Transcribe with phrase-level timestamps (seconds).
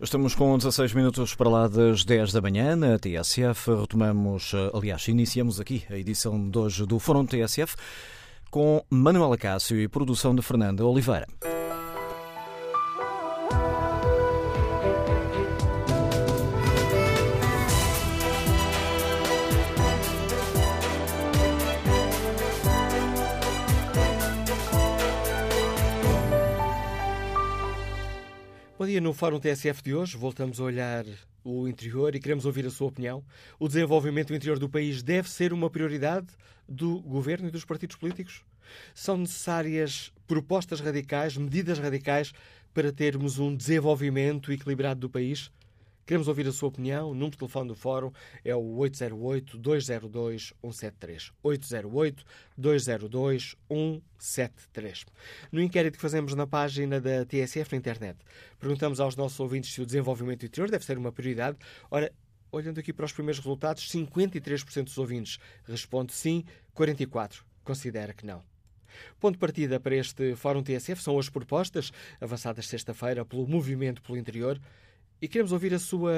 [0.00, 3.70] Estamos com 16 minutos para lá das 10 da manhã na TSF.
[3.80, 7.76] Retomamos, aliás, iniciamos aqui a edição de hoje do Fórum TSF
[8.50, 11.26] com Manuela Cássio e produção de Fernanda Oliveira.
[28.94, 31.04] Dia, no Fórum TSF de hoje voltamos a olhar
[31.42, 33.24] o interior e queremos ouvir a sua opinião.
[33.58, 36.28] O desenvolvimento do interior do país deve ser uma prioridade
[36.68, 38.44] do governo e dos partidos políticos?
[38.94, 42.32] São necessárias propostas radicais, medidas radicais
[42.72, 45.50] para termos um desenvolvimento equilibrado do país?
[46.06, 47.10] Queremos ouvir a sua opinião.
[47.10, 48.12] O número de telefone do Fórum
[48.44, 51.32] é o 808-202-173.
[52.58, 55.06] 808-202-173.
[55.50, 58.18] No inquérito que fazemos na página da TSF na internet,
[58.58, 61.56] perguntamos aos nossos ouvintes se o desenvolvimento interior deve ser uma prioridade.
[61.90, 62.12] Ora,
[62.52, 66.44] olhando aqui para os primeiros resultados, 53% dos ouvintes responde sim,
[66.76, 68.42] 44% considera que não.
[69.18, 74.18] Ponto de partida para este Fórum TSF são as propostas avançadas sexta-feira pelo Movimento pelo
[74.18, 74.60] Interior
[75.24, 76.12] e queremos ouvir a sua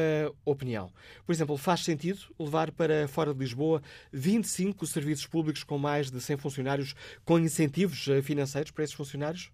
[0.45, 0.91] opinião.
[1.25, 3.81] Por exemplo, faz sentido levar para fora de Lisboa
[4.13, 6.93] 25 serviços públicos com mais de 100 funcionários
[7.25, 9.53] com incentivos eh, financeiros para esses funcionários?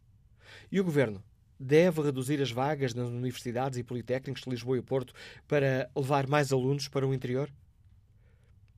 [0.70, 1.22] E o Governo
[1.61, 5.12] deve reduzir as vagas nas universidades e politécnicos de Lisboa e Porto
[5.47, 7.53] para levar mais alunos para o interior?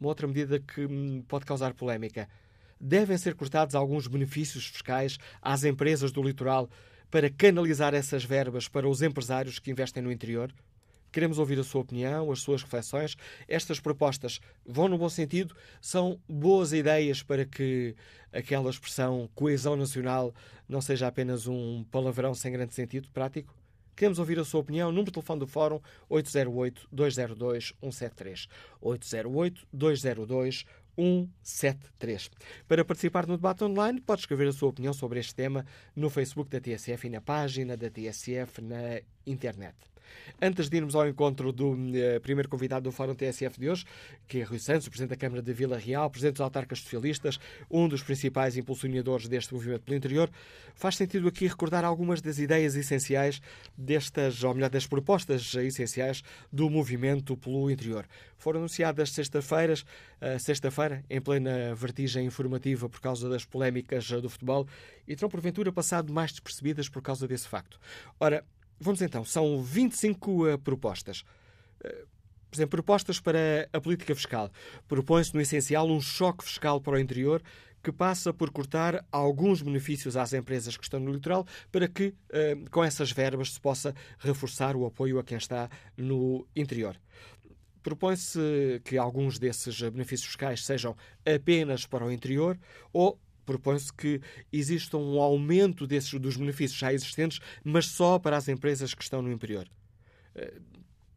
[0.00, 2.28] Uma outra medida que hum, pode causar polémica.
[2.81, 6.69] Devem ser cortados alguns benefícios fiscais às empresas do litoral
[7.14, 10.52] para canalizar essas verbas para os empresários que investem no interior?
[11.12, 13.16] Queremos ouvir a sua opinião, as suas reflexões.
[13.46, 15.54] Estas propostas vão no bom sentido?
[15.80, 17.94] São boas ideias para que
[18.32, 20.34] aquela expressão coesão nacional
[20.68, 23.54] não seja apenas um palavrão sem grande sentido prático?
[23.94, 24.90] Queremos ouvir a sua opinião.
[24.90, 25.78] Número de telefone do Fórum
[26.10, 28.48] 808-202-173.
[28.82, 30.66] 808-202-173.
[30.97, 32.31] 173.
[32.69, 36.50] Para participar no debate online, pode escrever a sua opinião sobre este tema no Facebook
[36.50, 39.94] da TSF e na página da TSF na internet.
[40.41, 43.84] Antes de irmos ao encontro do uh, primeiro convidado do Fórum TSF de hoje,
[44.26, 47.38] que é Rui Santos, Presidente da Câmara de Vila Real, Presidente dos Autarcas Socialistas,
[47.70, 50.31] um dos principais impulsionadores deste movimento pelo interior,
[50.75, 53.41] faz sentido aqui recordar algumas das ideias essenciais
[53.76, 56.22] destas, ou melhor, das propostas essenciais
[56.53, 58.06] do movimento pelo interior.
[58.36, 59.82] Foram anunciadas sexta-feiras,
[60.21, 64.66] uh, sexta-feira, em plena vertigem informativa por causa das polémicas do futebol,
[65.06, 67.78] e terão porventura passado mais despercebidas por causa desse facto.
[68.19, 68.44] Ora,
[68.78, 71.24] Vamos então, são 25 uh, eh, propostas.
[71.84, 72.06] Uh,
[72.50, 74.50] por exemplo, propostas para a política fiscal.
[74.86, 77.42] Propõe-se, no essencial, um choque fiscal para o interior
[77.82, 82.70] que passa por cortar alguns benefícios às empresas que estão no litoral para que, uh,
[82.70, 86.96] com essas verbas, se possa reforçar o apoio a quem está no interior.
[87.82, 90.96] Propõe-se que alguns desses benefícios fiscais sejam
[91.26, 92.58] apenas para o interior
[92.92, 94.21] ou propõe-se que
[94.53, 99.22] exista um aumento desses, dos benefícios já existentes, mas só para as empresas que estão
[99.22, 99.69] no interior.
[100.34, 100.55] Eh,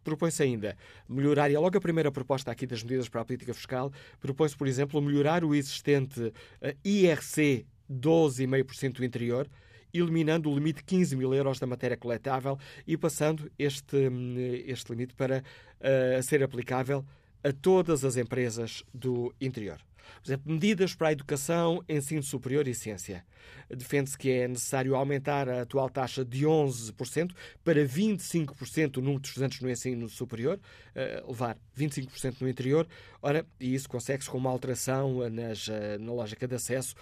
[0.04, 0.78] propõe-se ainda
[1.08, 4.56] melhorar, e é logo a primeira proposta aqui das medidas para a política fiscal, propõe-se,
[4.56, 9.50] por exemplo, melhorar o existente eh, IRC 12,5% do interior,
[9.94, 14.36] eliminando o limite de 15 mil euros da matéria coletável e passando este, hum,
[14.66, 15.44] este limite para
[15.80, 17.06] uh, ser aplicável
[17.44, 19.80] a todas as empresas do interior.
[20.22, 23.26] Por exemplo, medidas para a educação, ensino superior e ciência.
[23.70, 27.32] Defende-se que é necessário aumentar a atual taxa de 11%
[27.64, 30.60] para 25% o número de estudantes no ensino superior,
[30.96, 32.88] eh, levar 25% no interior.
[33.22, 36.96] Ora, e isso consegue-se com uma alteração nas, eh, na lógica de acesso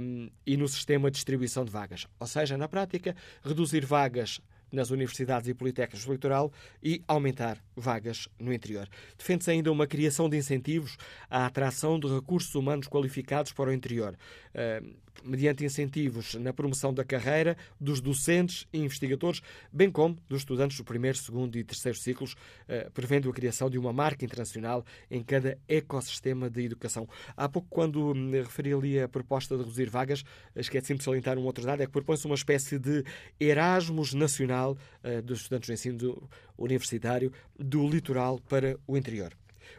[0.00, 2.06] um, eh, e no sistema de distribuição de vagas.
[2.20, 4.40] Ou seja, na prática, reduzir vagas
[4.70, 8.88] nas universidades e politécnicas do litoral e aumentar vagas no interior.
[9.16, 10.96] Defende-se ainda uma criação de incentivos
[11.30, 14.16] à atração de recursos humanos qualificados para o interior,
[14.54, 14.82] eh,
[15.24, 19.40] mediante incentivos na promoção da carreira dos docentes e investigadores,
[19.72, 22.34] bem como dos estudantes do primeiro, segundo e terceiro ciclos,
[22.68, 27.08] eh, prevendo a criação de uma marca internacional em cada ecossistema de educação.
[27.36, 30.24] Há pouco, quando me referi ali a proposta de reduzir vagas,
[30.54, 33.04] esqueci-me de salientar um outro dado, é que propõe-se uma espécie de
[33.38, 39.32] Erasmus nacional eh, dos estudantes do ensino universitário do litoral para o interior.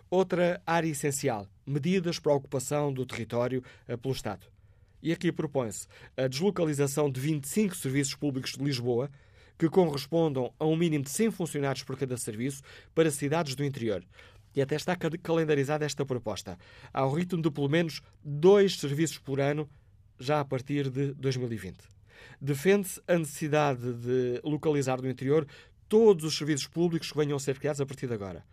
[0.10, 3.64] Outra área essencial, medidas para a ocupação do território
[4.02, 4.57] pelo Estado.
[5.02, 9.10] E aqui propõe-se a deslocalização de 25 serviços públicos de Lisboa,
[9.58, 12.62] que correspondam a um mínimo de 100 funcionários por cada serviço,
[12.94, 14.04] para cidades do interior.
[14.56, 16.58] E até está calendarizada esta proposta,
[16.94, 19.70] ao ritmo de pelo menos dois serviços por ano,
[20.20, 21.78] já a partir de 2020.
[22.42, 25.48] Defende-se a necessidade de localizar no interior
[25.88, 28.44] todos os serviços públicos que venham a ser criados a partir de agora.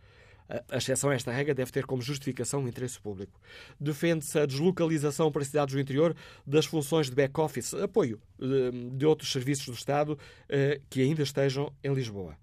[0.48, 3.40] A exceção a esta regra deve ter como justificação o interesse público.
[3.80, 6.14] Defende-se a deslocalização para cidades do interior
[6.46, 10.18] das funções de back-office, apoio eh, de outros serviços do Estado
[10.48, 12.36] eh, que ainda estejam em Lisboa.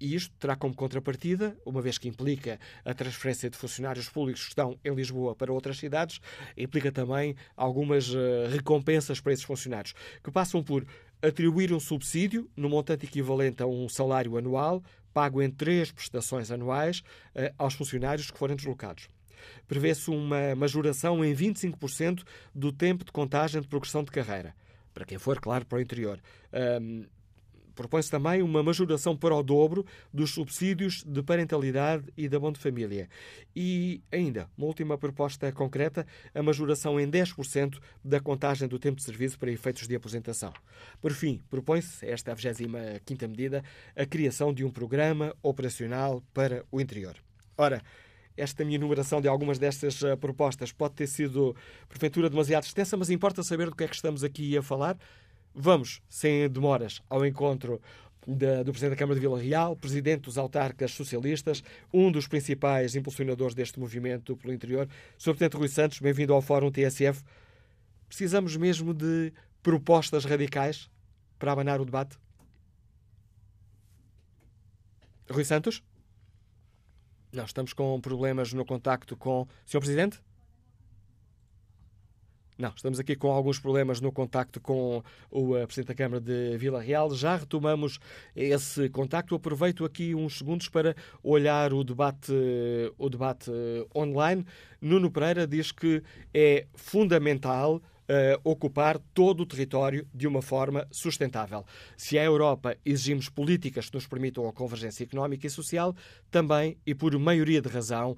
[0.00, 4.50] E isto terá como contrapartida, uma vez que implica a transferência de funcionários públicos que
[4.50, 6.20] estão em Lisboa para outras cidades,
[6.56, 10.86] implica também algumas eh, recompensas para esses funcionários, que passam por
[11.20, 14.82] atribuir um subsídio no montante equivalente a um salário anual,
[15.18, 17.02] pago em três prestações anuais,
[17.34, 19.08] eh, aos funcionários que forem deslocados.
[19.66, 22.22] Prevê-se uma majoração em 25%
[22.54, 24.54] do tempo de contagem de progressão de carreira,
[24.94, 26.20] para quem for, claro, para o interior.
[26.80, 27.04] Um,
[27.78, 32.58] Propõe-se também uma majoração para o dobro dos subsídios de parentalidade e da bom de
[32.58, 33.08] família.
[33.54, 36.04] E ainda, uma última proposta concreta,
[36.34, 40.52] a majoração em 10% da contagem do tempo de serviço para efeitos de aposentação.
[41.00, 43.62] Por fim, propõe-se, esta é a 25ª medida,
[43.94, 47.14] a criação de um programa operacional para o interior.
[47.56, 47.80] Ora,
[48.36, 51.54] esta minha enumeração de algumas destas uh, propostas pode ter sido,
[51.88, 54.98] porventura, demasiado extensa, mas importa saber do que é que estamos aqui a falar.
[55.54, 57.80] Vamos, sem demoras, ao encontro
[58.26, 61.62] da, do Presidente da Câmara de Vila Real, Presidente dos Autarcas Socialistas,
[61.92, 64.88] um dos principais impulsionadores deste movimento pelo interior.
[65.18, 65.30] Sr.
[65.30, 67.22] Presidente Rui Santos, bem-vindo ao Fórum TSF.
[68.06, 70.90] Precisamos mesmo de propostas radicais
[71.38, 72.18] para abanar o debate?
[75.30, 75.82] Rui Santos?
[77.32, 79.80] Não, estamos com problemas no contacto com o Sr.
[79.80, 80.20] Presidente?
[82.58, 85.00] Não, estamos aqui com alguns problemas no contacto com
[85.30, 87.14] o uh, Presidente da Câmara de Vila Real.
[87.14, 88.00] Já retomamos
[88.34, 89.36] esse contacto.
[89.36, 92.32] Aproveito aqui uns segundos para olhar o debate,
[92.98, 94.44] o debate uh, online.
[94.80, 96.02] Nuno Pereira diz que
[96.34, 101.62] é fundamental Uh, ocupar todo o território de uma forma sustentável.
[101.94, 105.94] Se a Europa exigimos políticas que nos permitam a convergência económica e social,
[106.30, 108.16] também, e por maioria de razão, uh,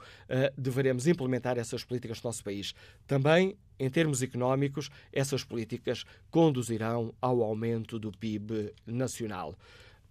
[0.56, 2.72] deveremos implementar essas políticas no nosso país.
[3.04, 9.56] Também em termos económicos, essas políticas conduzirão ao aumento do PIB nacional.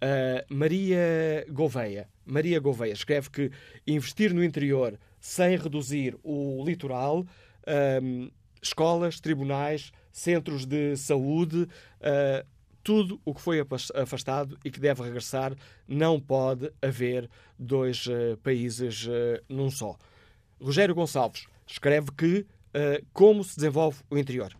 [0.02, 3.50] Uh, Maria Gouveia, Maria Gouveia escreve que
[3.86, 8.32] investir no interior sem reduzir o litoral, uh,
[8.62, 12.46] escolas, tribunais, centros de saúde, uh,
[12.82, 13.64] tudo o que foi
[13.94, 15.54] afastado e que deve regressar,
[15.86, 17.28] não pode haver
[17.58, 18.06] dois
[18.42, 19.06] países
[19.46, 19.98] num só.
[20.58, 24.54] Rogério Gonçalves escreve que uh, como se desenvolve o interior.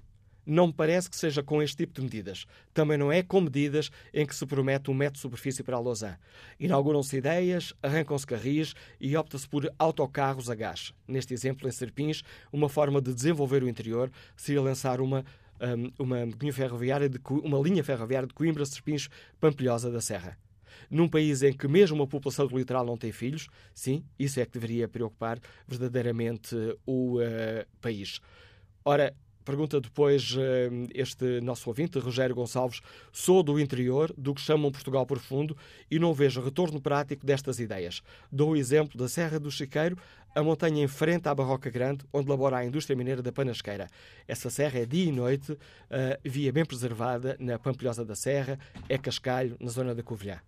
[0.45, 2.47] Não me parece que seja com este tipo de medidas.
[2.73, 5.81] Também não é com medidas em que se promete um metro de superfície para a
[5.81, 6.17] Lausanne.
[6.59, 10.93] Inauguram-se ideias, arrancam-se carris e opta-se por autocarros a gás.
[11.07, 12.23] Neste exemplo, em Serpins,
[12.53, 15.25] uma forma de desenvolver o interior seria lançar uma
[15.61, 20.39] um, uma, linha ferroviária de, uma linha ferroviária de Coimbra, Serpins, Pampilhosa da Serra
[20.91, 24.45] num país em que mesmo a população do litoral não tem filhos, sim, isso é
[24.45, 26.55] que deveria preocupar verdadeiramente
[26.85, 28.21] o uh, país.
[28.85, 29.15] Ora,
[29.45, 30.41] Pergunta depois uh,
[30.95, 32.81] este nosso ouvinte, Rogério Gonçalves.
[33.13, 35.57] Sou do interior, do que chamam Portugal profundo,
[35.91, 38.03] e não vejo retorno prático destas ideias.
[38.31, 39.97] Dou o exemplo da Serra do Chiqueiro,
[40.35, 43.89] a montanha em frente à Barroca Grande, onde labora a indústria mineira da Panasqueira.
[44.29, 45.59] Essa serra é dia e noite, uh,
[46.25, 48.59] via bem preservada na Pampilhosa da Serra,
[48.89, 50.41] é Cascalho, na zona da Covilhã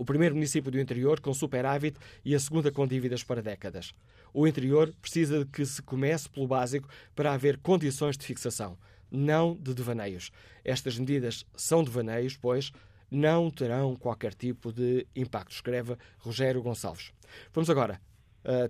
[0.00, 3.92] o primeiro município do interior com superávit e a segunda com dívidas para décadas.
[4.32, 8.78] O interior precisa de que se comece pelo básico para haver condições de fixação,
[9.10, 10.32] não de devaneios.
[10.64, 12.72] Estas medidas são devaneios, pois
[13.10, 17.12] não terão qualquer tipo de impacto, escreve Rogério Gonçalves.
[17.52, 18.00] Vamos agora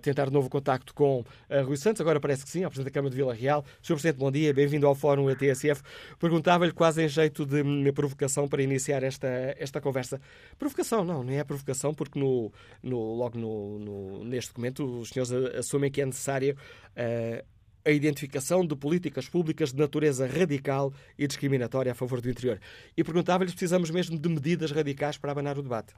[0.01, 2.01] tentar de novo contacto com uh, Rui Santos.
[2.01, 3.63] Agora parece que sim, ao Presidente da Câmara de Vila Real.
[3.81, 3.93] Sr.
[3.93, 5.81] Presidente, bom dia, bem-vindo ao Fórum ATSF.
[6.19, 10.19] Perguntava-lhe quase em jeito de hum, provocação para iniciar esta, esta conversa.
[10.57, 12.51] Provocação, não, não é provocação, porque no,
[12.83, 17.45] no, logo no, no, neste documento os senhores assumem que é necessária uh,
[17.85, 22.59] a identificação de políticas públicas de natureza radical e discriminatória a favor do interior.
[22.95, 25.93] E perguntava-lhe se precisamos mesmo de medidas radicais para abanar o debate.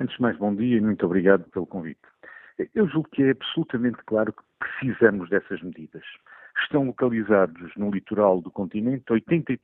[0.00, 2.00] Antes de mais, bom dia e muito obrigado pelo convite.
[2.74, 6.02] Eu julgo que é absolutamente claro que precisamos dessas medidas.
[6.60, 9.60] Estão localizados no litoral do continente 83%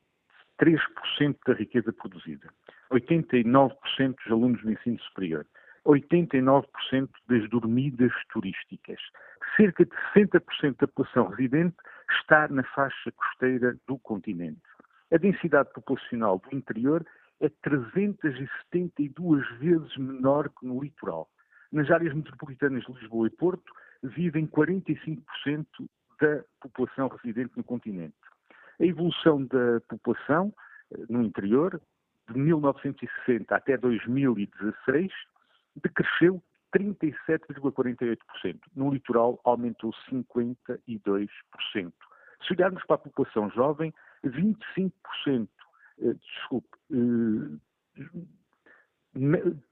[1.44, 2.48] da riqueza produzida,
[2.92, 3.74] 89%
[4.14, 5.44] dos alunos do ensino superior,
[5.84, 9.00] 89% das dormidas turísticas.
[9.56, 11.76] Cerca de 60% da população residente
[12.20, 14.62] está na faixa costeira do continente.
[15.12, 17.04] A densidade populacional do interior
[17.40, 21.28] é 372 vezes menor que no litoral.
[21.74, 25.66] Nas áreas metropolitanas de Lisboa e Porto vivem 45%
[26.20, 28.14] da população residente no continente.
[28.80, 30.54] A evolução da população
[30.92, 31.82] eh, no interior,
[32.30, 35.12] de 1960 até 2016,
[35.82, 36.40] decresceu
[36.78, 38.18] 37,48%.
[38.76, 41.28] No litoral, aumentou 52%.
[42.46, 43.92] Se olharmos para a população jovem,
[44.24, 44.92] 25%,
[45.98, 47.58] eh, desculpe, eh,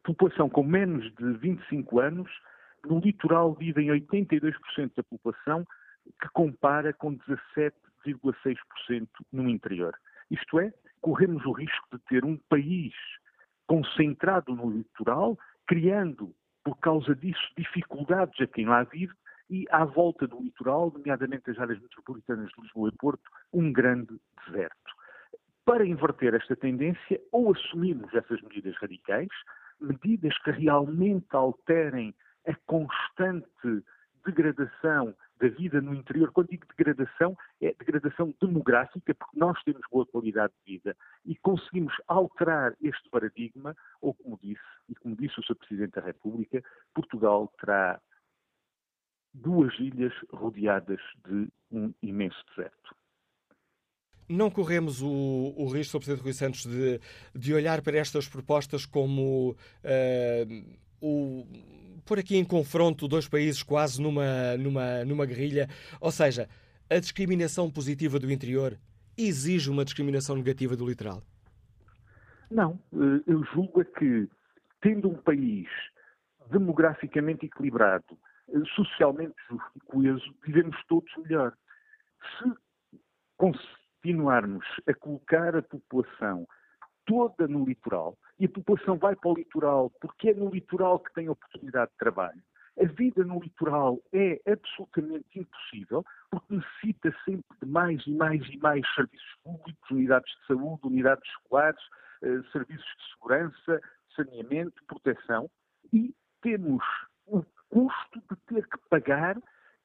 [0.02, 2.30] população com menos de 25 anos,
[2.84, 5.66] no litoral vivem 82% da população,
[6.20, 9.94] que compara com 17,6% no interior.
[10.30, 12.94] Isto é, corremos o risco de ter um país
[13.66, 16.34] concentrado no litoral, criando,
[16.64, 19.14] por causa disso, dificuldades a quem lá vive
[19.48, 24.18] e à volta do litoral, nomeadamente as áreas metropolitanas de Lisboa e Porto, um grande
[24.46, 24.91] deserto.
[25.72, 29.30] Para inverter esta tendência, ou assumimos essas medidas radicais,
[29.80, 32.14] medidas que realmente alterem
[32.46, 33.82] a constante
[34.22, 36.30] degradação da vida no interior.
[36.30, 41.94] Quando digo degradação, é degradação demográfica, porque nós temos boa qualidade de vida e conseguimos
[42.06, 44.60] alterar este paradigma, ou como disse,
[44.90, 45.54] e como disse o Sr.
[45.54, 46.62] Presidente da República,
[46.92, 47.98] Portugal terá
[49.32, 53.01] duas ilhas rodeadas de um imenso deserto.
[54.32, 55.98] Não corremos o, o risco, Sr.
[55.98, 57.00] Presidente Rui Santos, de,
[57.34, 61.46] de olhar para estas propostas como uh, o
[62.04, 65.68] por aqui em confronto dois países quase numa, numa, numa guerrilha.
[66.00, 66.48] Ou seja,
[66.90, 68.78] a discriminação positiva do interior
[69.16, 71.22] exige uma discriminação negativa do litoral?
[72.50, 72.78] Não.
[72.92, 74.28] Eh, eu julgo é que,
[74.80, 75.68] tendo um país
[76.50, 81.52] demograficamente equilibrado, eh, socialmente justo e coeso, vivemos todos melhor.
[82.38, 82.52] Se
[84.02, 86.46] continuarmos a colocar a população
[87.06, 91.12] toda no litoral, e a população vai para o litoral porque é no litoral que
[91.14, 92.42] tem oportunidade de trabalho.
[92.80, 98.56] A vida no litoral é absolutamente impossível porque necessita sempre de mais e mais e
[98.58, 101.80] mais serviços públicos, unidades de saúde, unidades escolares,
[102.22, 103.80] eh, serviços de segurança,
[104.16, 105.50] saneamento, proteção
[105.92, 106.82] e temos
[107.26, 109.36] o custo de ter que pagar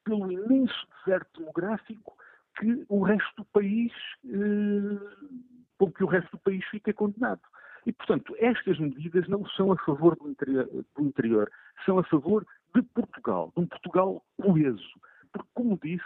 [0.04, 2.17] pelo imenso deserto demográfico
[2.58, 3.92] que o resto do país,
[4.24, 5.38] eh,
[5.78, 7.40] com que o resto do país fica condenado.
[7.86, 11.50] E, portanto, estas medidas não são a favor do interior, do interior,
[11.86, 15.00] são a favor de Portugal, de um Portugal coeso.
[15.32, 16.04] Porque, como disse,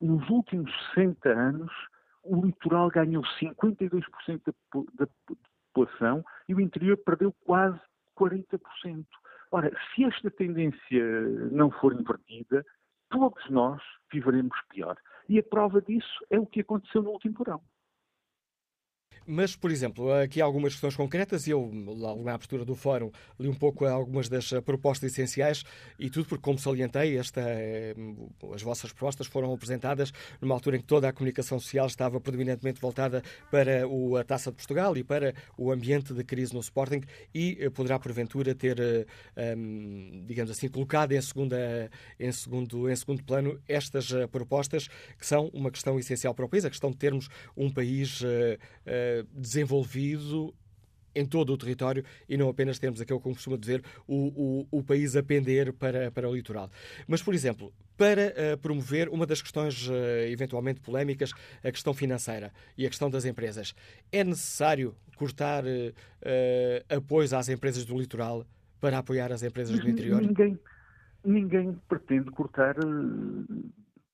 [0.00, 1.72] nos últimos 60 anos,
[2.22, 4.02] o litoral ganhou 52%
[4.44, 4.52] da,
[4.94, 5.08] da
[5.72, 7.80] população e o interior perdeu quase
[8.18, 9.06] 40%.
[9.52, 12.64] Ora, se esta tendência não for invertida,
[13.08, 14.96] todos nós viveremos pior.
[15.30, 17.62] E a prova disso é o que aconteceu no último verão.
[19.26, 23.48] Mas, por exemplo, aqui algumas questões concretas e eu, logo na abertura do fórum, li
[23.48, 25.64] um pouco algumas das eh, propostas essenciais
[25.98, 27.94] e tudo porque, como salientei, esta, eh,
[28.54, 32.80] as vossas propostas foram apresentadas numa altura em que toda a comunicação social estava predominantemente
[32.80, 37.02] voltada para o, a Taça de Portugal e para o ambiente de crise no Sporting
[37.34, 38.78] e eh, poderá, porventura, ter,
[39.56, 45.48] um, digamos assim, colocado em, segunda, em, segundo, em segundo plano estas propostas que são
[45.52, 50.54] uma questão essencial para o país, a questão de termos um país uh, uh, desenvolvido
[51.14, 54.82] em todo o território e não apenas termos aquilo como costuma dizer o, o, o
[54.82, 56.70] país a pender para, para o litoral.
[57.06, 59.92] Mas, por exemplo, para uh, promover uma das questões uh,
[60.28, 63.74] eventualmente polémicas, a questão financeira e a questão das empresas,
[64.10, 68.46] é necessário cortar uh, apoios às empresas do litoral
[68.80, 70.22] para apoiar as empresas do interior?
[70.22, 70.58] Ninguém,
[71.22, 72.76] ninguém pretende cortar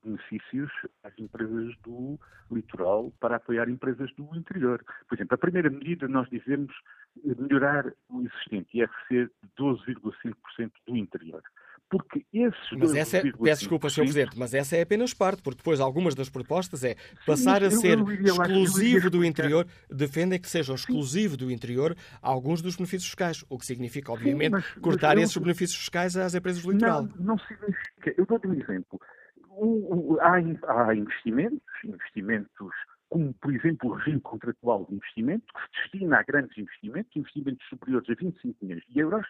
[0.06, 0.70] benefícios
[1.02, 2.18] às empresas do
[2.50, 4.82] litoral para apoiar empresas do interior.
[5.08, 6.72] Por exemplo, a primeira medida nós dizemos
[7.24, 11.42] melhorar o existente IRC de 12,5% do interior.
[11.88, 14.02] Porque esses mas essa é, peço desculpa, Sr.
[14.02, 17.70] Presidente, mas essa é apenas parte, porque depois algumas das propostas é passar Sim, a
[17.70, 23.56] ser exclusivo do interior, defendem que seja exclusivo do interior alguns dos benefícios fiscais, o
[23.56, 25.24] que significa, obviamente, Sim, mas, cortar mas eu...
[25.24, 27.04] esses benefícios fiscais às empresas do litoral.
[27.04, 28.14] Não, não significa.
[28.18, 29.00] Eu dou-te um exemplo
[29.56, 32.74] o, o, há, há investimentos, investimentos
[33.08, 37.66] como, por exemplo, o regime contratual de investimento, que se destina a grandes investimentos, investimentos
[37.68, 39.26] superiores a 25 milhões de euros,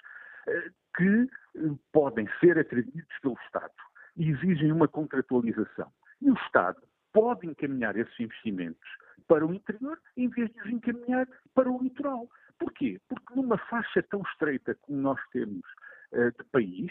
[0.49, 3.73] eh, que eh, podem ser atribuídos pelo Estado
[4.17, 5.93] e exigem uma contratualização.
[6.23, 6.81] E o Estado
[7.13, 8.89] pode encaminhar esses investimentos
[9.29, 12.29] para o interior em vez de os encaminhar para o litoral.
[12.59, 12.99] Porquê?
[13.09, 15.61] Porque numa faixa tão estreita como nós temos
[16.13, 16.91] uh, de país,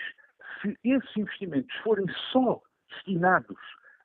[0.62, 2.62] se esses investimentos forem só
[2.96, 3.60] destinados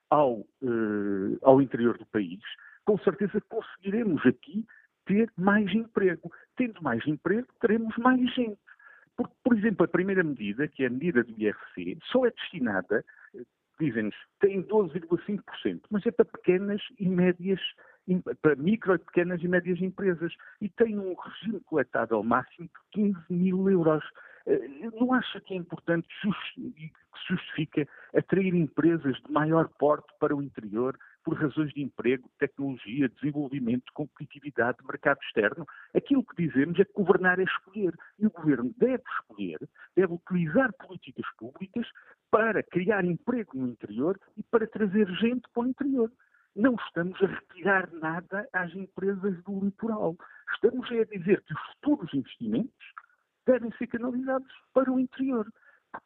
[0.09, 2.41] ao, uh, ao interior do país,
[2.85, 4.65] com certeza conseguiremos aqui
[5.05, 6.31] ter mais emprego.
[6.55, 8.59] Tendo mais emprego, teremos mais gente.
[9.15, 13.03] Porque, por exemplo, a primeira medida, que é a medida do IRC, só é destinada,
[13.79, 17.59] dizem-nos, tem 12,5%, mas é para pequenas e médias
[18.41, 23.69] para micro, pequenas e médias empresas e tem um regime coletável máximo de 15 mil
[23.69, 24.03] euros.
[24.45, 26.07] Eh, não acha que é importante
[26.57, 26.93] e que
[27.29, 33.91] justifica atrair empresas de maior porte para o interior por razões de emprego, tecnologia, desenvolvimento,
[33.93, 35.65] competitividade, mercado externo?
[35.93, 37.93] Aquilo que dizemos é que governar é escolher.
[38.17, 39.59] E o governo deve escolher,
[39.95, 41.87] deve utilizar políticas públicas
[42.31, 46.11] para criar emprego no interior e para trazer gente para o interior.
[46.55, 50.17] Não estamos a retirar nada às empresas do litoral.
[50.53, 52.93] Estamos a dizer que os futuros investimentos
[53.45, 55.47] devem ser canalizados para o interior.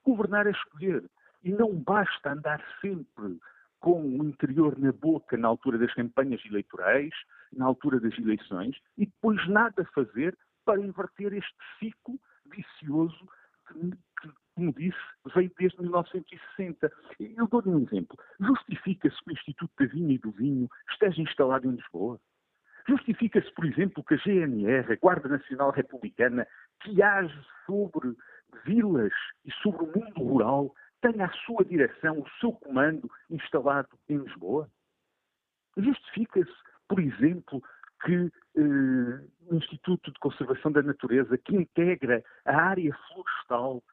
[0.04, 1.04] Governar é escolher.
[1.44, 3.40] E não basta andar sempre
[3.80, 7.14] com o interior na boca na altura das campanhas eleitorais,
[7.54, 13.30] na altura das eleições, e depois nada fazer para inverter este ciclo vicioso
[14.56, 14.98] como disse,
[15.34, 16.92] veio desde 1960.
[17.20, 18.18] Eu dou-lhe um exemplo.
[18.40, 22.20] Justifica-se que o Instituto da Vinha e do Vinho esteja instalado em Lisboa?
[22.88, 26.48] Justifica-se, por exemplo, que a GNR, a Guarda Nacional Republicana,
[26.82, 28.16] que age sobre
[28.64, 34.18] vilas e sobre o mundo rural, tenha a sua direção, o seu comando instalado em
[34.18, 34.70] Lisboa?
[35.76, 36.54] Justifica-se,
[36.88, 37.62] por exemplo,
[38.06, 43.84] que eh, o Instituto de Conservação da Natureza, que integra a área florestal,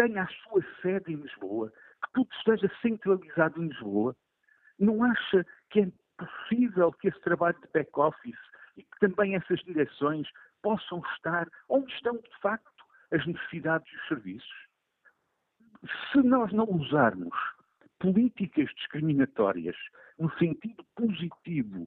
[0.00, 1.70] tenha a sua sede em Lisboa,
[2.02, 4.16] que tudo esteja centralizado em Lisboa?
[4.78, 8.40] Não acha que é possível que esse trabalho de back-office
[8.78, 10.26] e que também essas direções
[10.62, 14.68] possam estar onde estão, de facto, as necessidades e os serviços?
[16.10, 17.36] Se nós não usarmos
[17.98, 19.76] políticas discriminatórias
[20.18, 21.86] no sentido positivo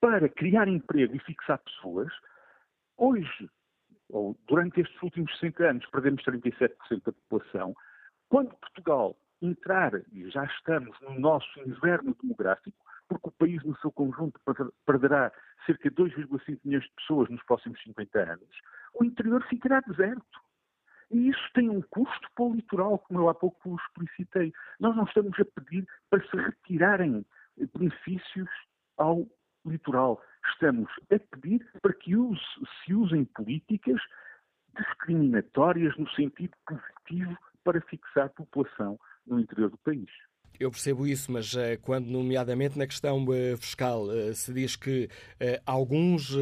[0.00, 2.10] para criar emprego e fixar pessoas,
[2.96, 3.50] hoje
[4.12, 6.70] ou durante estes últimos cinco anos, perdemos 37%
[7.04, 7.74] da população.
[8.28, 12.76] Quando Portugal entrar, e já estamos no nosso inverno demográfico,
[13.08, 14.40] porque o país no seu conjunto
[14.86, 15.32] perderá
[15.66, 18.60] cerca de 2,5 milhões de pessoas nos próximos 50 anos,
[18.94, 20.40] o interior ficará deserto.
[21.10, 24.52] E isso tem um custo para o litoral, como eu há pouco explicitei.
[24.78, 27.26] Nós não estamos a pedir para se retirarem
[27.76, 28.48] benefícios
[28.96, 29.26] ao
[29.66, 30.22] litoral.
[30.46, 32.42] Estamos a pedir para que use,
[32.84, 34.00] se usem políticas
[34.76, 40.10] discriminatórias no sentido positivo para fixar a população no interior do país.
[40.60, 45.08] Eu percebo isso, mas uh, quando, nomeadamente na questão uh, fiscal, uh, se diz que
[45.64, 46.36] alguns,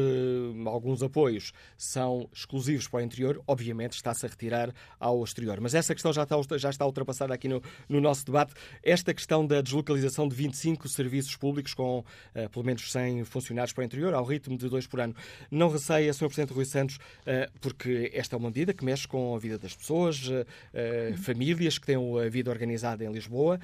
[0.65, 5.61] alguns apoios são exclusivos para o interior, obviamente está-se a retirar ao exterior.
[5.61, 8.53] Mas essa questão já está, já está ultrapassada aqui no, no nosso debate.
[8.83, 12.03] Esta questão da deslocalização de 25 serviços públicos com
[12.51, 15.15] pelo menos 100 funcionários para o interior, ao ritmo de dois por ano,
[15.49, 16.25] não receia, Sr.
[16.25, 16.99] Presidente Rui Santos,
[17.61, 20.29] porque esta é uma medida que mexe com a vida das pessoas,
[21.23, 23.59] famílias que têm a vida organizada em Lisboa.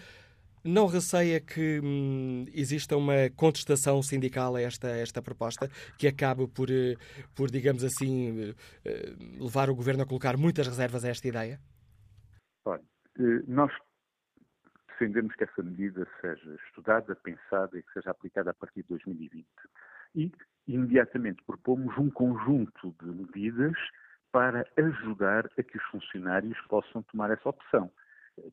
[0.66, 6.72] Não receia que hum, exista uma contestação sindical a esta, esta proposta, que acabe por,
[6.72, 6.96] eh,
[7.36, 8.52] por, digamos assim,
[8.84, 11.60] eh, levar o Governo a colocar muitas reservas a esta ideia?
[12.66, 12.82] Olha,
[13.20, 13.72] eh, nós
[14.90, 19.46] defendemos que essa medida seja estudada, pensada e que seja aplicada a partir de 2020.
[20.16, 20.32] E,
[20.68, 23.78] imediatamente, propomos um conjunto de medidas
[24.32, 27.92] para ajudar a que os funcionários possam tomar essa opção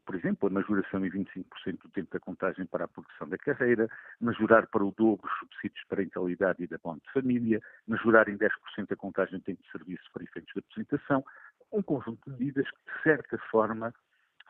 [0.04, 1.44] por exemplo, a majoração em 25%
[1.82, 3.88] do tempo da contagem para a progressão da carreira,
[4.20, 8.36] majorar para o dobro os subsídios de parentalidade e da bond de família, majorar em
[8.36, 8.50] 10%
[8.90, 11.24] a contagem de tempo de serviço para efeitos de apresentação,
[11.72, 13.92] um conjunto de medidas que, de certa forma,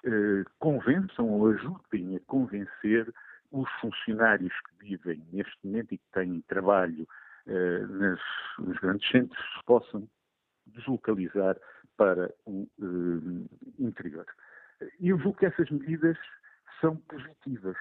[0.04, 3.12] eh, convençam ou ajudem a convencer
[3.50, 7.06] os funcionários que vivem neste momento e que têm trabalho
[7.46, 8.20] eh, nas,
[8.58, 10.08] nos grandes centros possam
[10.66, 11.56] deslocalizar
[11.96, 14.26] para o eh, interior.
[15.00, 16.16] Eu julgo que essas medidas
[16.80, 17.76] são positivas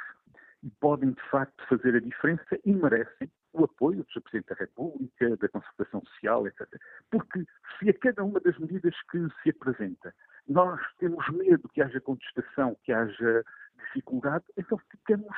[0.64, 4.22] e podem, de facto, fazer a diferença e merecem o apoio do.
[4.22, 6.68] Presidente da República, da Concertação Social, etc.
[7.10, 7.46] Porque
[7.78, 10.14] se a cada uma das medidas que se apresenta
[10.48, 13.44] nós temos medo que haja contestação, que haja
[13.78, 15.36] dificuldade, então ficamos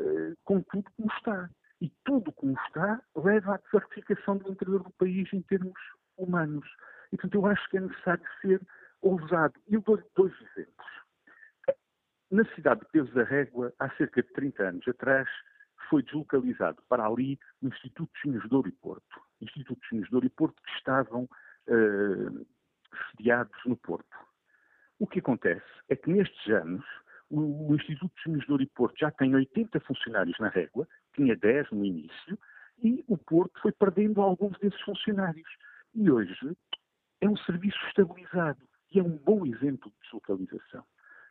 [0.00, 1.50] uh, com tudo como está.
[1.80, 5.78] E tudo como está leva à desertificação do interior do país em termos
[6.16, 6.68] humanos.
[7.12, 8.60] E, portanto, eu acho que é necessário ser
[9.00, 9.54] ousado.
[9.68, 10.86] Eu dou dois exemplos.
[12.30, 15.28] Na cidade de Peso da Régua, há cerca de 30 anos atrás,
[15.88, 19.20] foi deslocalizado para ali o Instituto de Vinhos de Ouro e Porto.
[19.40, 22.46] Instituto de Vinhos de Ouro e Porto que estavam uh,
[23.10, 24.14] sediados no Porto.
[24.98, 26.84] O que acontece é que nestes anos
[27.30, 30.86] o, o Instituto de Vinhos de Ouro e Porto já tem 80 funcionários na Régua,
[31.14, 32.38] tinha 10 no início,
[32.82, 35.48] e o Porto foi perdendo alguns desses funcionários.
[35.94, 36.56] E hoje
[37.22, 38.60] é um serviço estabilizado
[38.92, 40.84] e é um bom exemplo de deslocalização.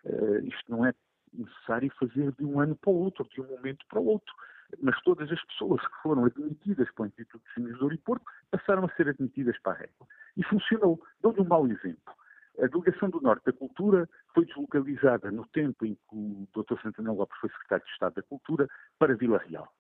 [0.08, 0.94] Uh, isto não é
[1.34, 4.34] necessário fazer de um ano para o outro, de um momento para o outro.
[4.82, 8.86] mas todas as pessoas que foram admitidas para o Instituto de Ciências do Aeroporto passaram
[8.86, 10.08] a ser admitidas para a régua.
[10.36, 11.02] E funcionou.
[11.22, 12.14] Dou-lhe um mau exemplo.
[12.60, 16.82] A Delegação do Norte da Cultura foi deslocalizada no tempo em que o Dr.
[16.82, 18.68] Santana Lopes foi secretário de Estado da Cultura
[18.98, 19.72] para Vila Real.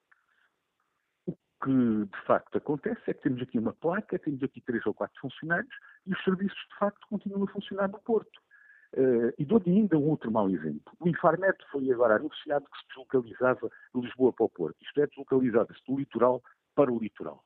[1.25, 4.93] O que de facto acontece é que temos aqui uma placa, temos aqui três ou
[4.93, 5.73] quatro funcionários
[6.05, 8.39] e os serviços de facto continuam a funcionar no Porto.
[8.97, 10.91] Uh, e dou-lhe ainda um outro mau exemplo.
[10.99, 14.75] O Infarmet foi agora anunciado que se deslocalizava de Lisboa para o Porto.
[14.81, 16.41] Isto é, deslocalizava-se do litoral
[16.73, 17.43] para o litoral.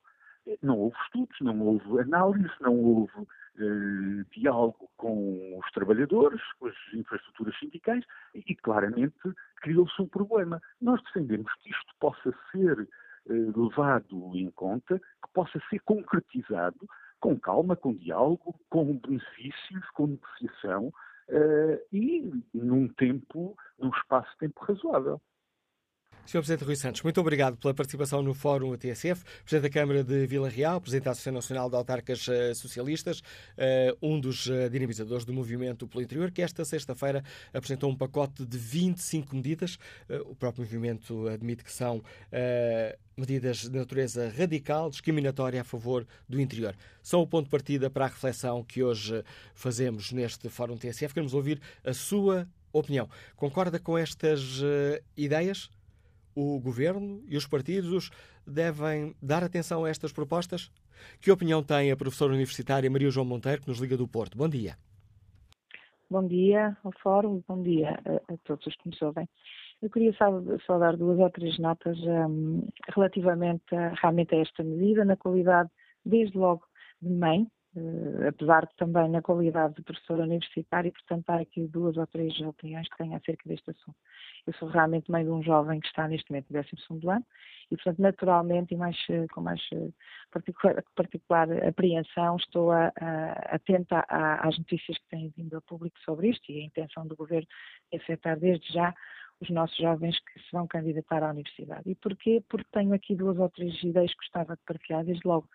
[0.61, 6.75] Não houve estudos, não houve análise, não houve uh, diálogo com os trabalhadores, com as
[6.93, 10.61] infraestruturas sindicais e, claramente, criou-se um problema.
[10.79, 16.87] Nós defendemos que isto possa ser uh, levado em conta, que possa ser concretizado
[17.19, 20.93] com calma, com diálogo, com benefícios, com negociação,
[21.91, 25.21] e num tempo, num espaço-tempo razoável.
[26.25, 26.39] Sr.
[26.39, 30.47] Presidente Rui Santos, muito obrigado pela participação no Fórum ATSF, Presidente da Câmara de Vila
[30.47, 33.21] Real, Presidente da Associação Nacional de Autarcas eh, Socialistas,
[33.57, 38.57] eh, um dos dinamizadores do Movimento pelo Interior, que esta sexta-feira apresentou um pacote de
[38.57, 39.77] 25 medidas.
[40.25, 42.01] O próprio movimento admite que são
[43.17, 46.75] medidas de natureza radical, discriminatória a favor do interior.
[47.01, 51.13] São o ponto de partida para a reflexão que hoje fazemos neste Fórum TSF.
[51.13, 53.09] Queremos ouvir a sua opinião.
[53.35, 54.61] Concorda com estas
[55.17, 55.69] ideias?
[56.35, 58.09] O governo e os partidos
[58.47, 60.71] devem dar atenção a estas propostas?
[61.19, 64.37] Que opinião tem a professora universitária Maria João Monteiro, que nos liga do Porto?
[64.37, 64.77] Bom dia.
[66.09, 69.27] Bom dia ao Fórum, bom dia a, a todos os que nos ouvem.
[69.81, 70.29] Eu queria só,
[70.65, 75.69] só dar duas ou três notas um, relativamente a, realmente a esta medida, na qualidade,
[76.05, 76.63] desde logo,
[77.01, 81.67] de mãe, uh, apesar de também na qualidade de professora universitária, e portanto há aqui
[81.67, 83.97] duas ou três opiniões que tenho acerca deste assunto.
[84.45, 87.25] Eu sou realmente mãe de um jovem que está neste momento no 12 ano
[87.69, 89.89] e, portanto, naturalmente e mais, eh, com mais eh,
[90.31, 96.29] particular, particular apreensão, estou a, a, atenta às notícias que têm vindo ao público sobre
[96.29, 97.47] isto e a intenção do Governo
[97.91, 98.93] é afetar desde já
[99.41, 101.89] os nossos jovens que se vão candidatar à universidade.
[101.89, 102.43] E porquê?
[102.47, 105.49] Porque tenho aqui duas ou três ideias que gostava de partilhar desde logo.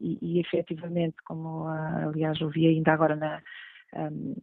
[0.00, 3.42] E, e efetivamente, como uh, aliás ouvi ainda agora na,
[3.94, 4.34] um,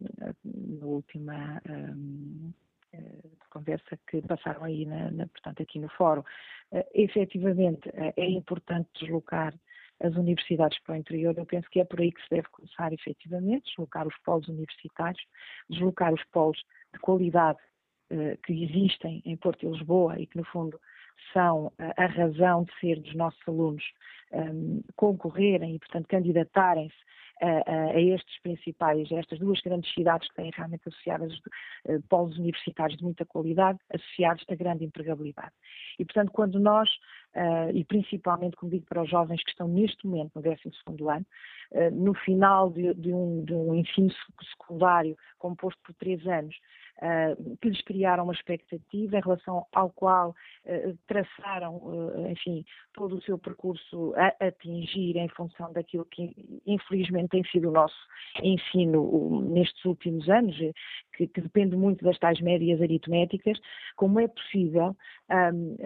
[0.44, 2.52] na última um,
[2.94, 8.28] uh, conversa que passaram aí, na, na, portanto, aqui no fórum, uh, efetivamente uh, é
[8.28, 9.54] importante deslocar
[10.02, 12.92] as universidades para o interior, eu penso que é por aí que se deve começar
[12.92, 15.22] efetivamente, deslocar os polos universitários,
[15.68, 16.58] deslocar os polos
[16.92, 17.69] de qualidade eh,
[18.44, 20.80] que existem em Porto e Lisboa e que, no fundo,
[21.32, 23.84] são a razão de ser dos nossos alunos
[24.32, 26.96] um, ehm, concorrerem e, portanto, candidatarem-se
[27.40, 31.32] a, a, estes principais, a estas duas grandes cidades que têm realmente associadas
[31.86, 35.52] uh, polos universitários de muita qualidade, associados a grande empregabilidade.
[35.98, 36.88] E, portanto, quando nós,
[37.34, 40.60] uh, e principalmente, como digo para os jovens que estão neste momento no 12
[41.08, 41.26] ano,
[41.72, 44.10] uh, no final de, de, um, de um ensino
[44.50, 46.54] secundário composto por três anos,
[47.62, 50.34] que lhes criaram uma expectativa em relação ao qual
[51.06, 51.80] traçaram,
[52.28, 56.34] enfim, todo o seu percurso a atingir em função daquilo que
[56.66, 57.96] infelizmente tem sido o nosso
[58.42, 60.56] ensino nestes últimos anos,
[61.16, 63.58] que, que depende muito das tais médias aritméticas,
[63.96, 64.96] como é possível,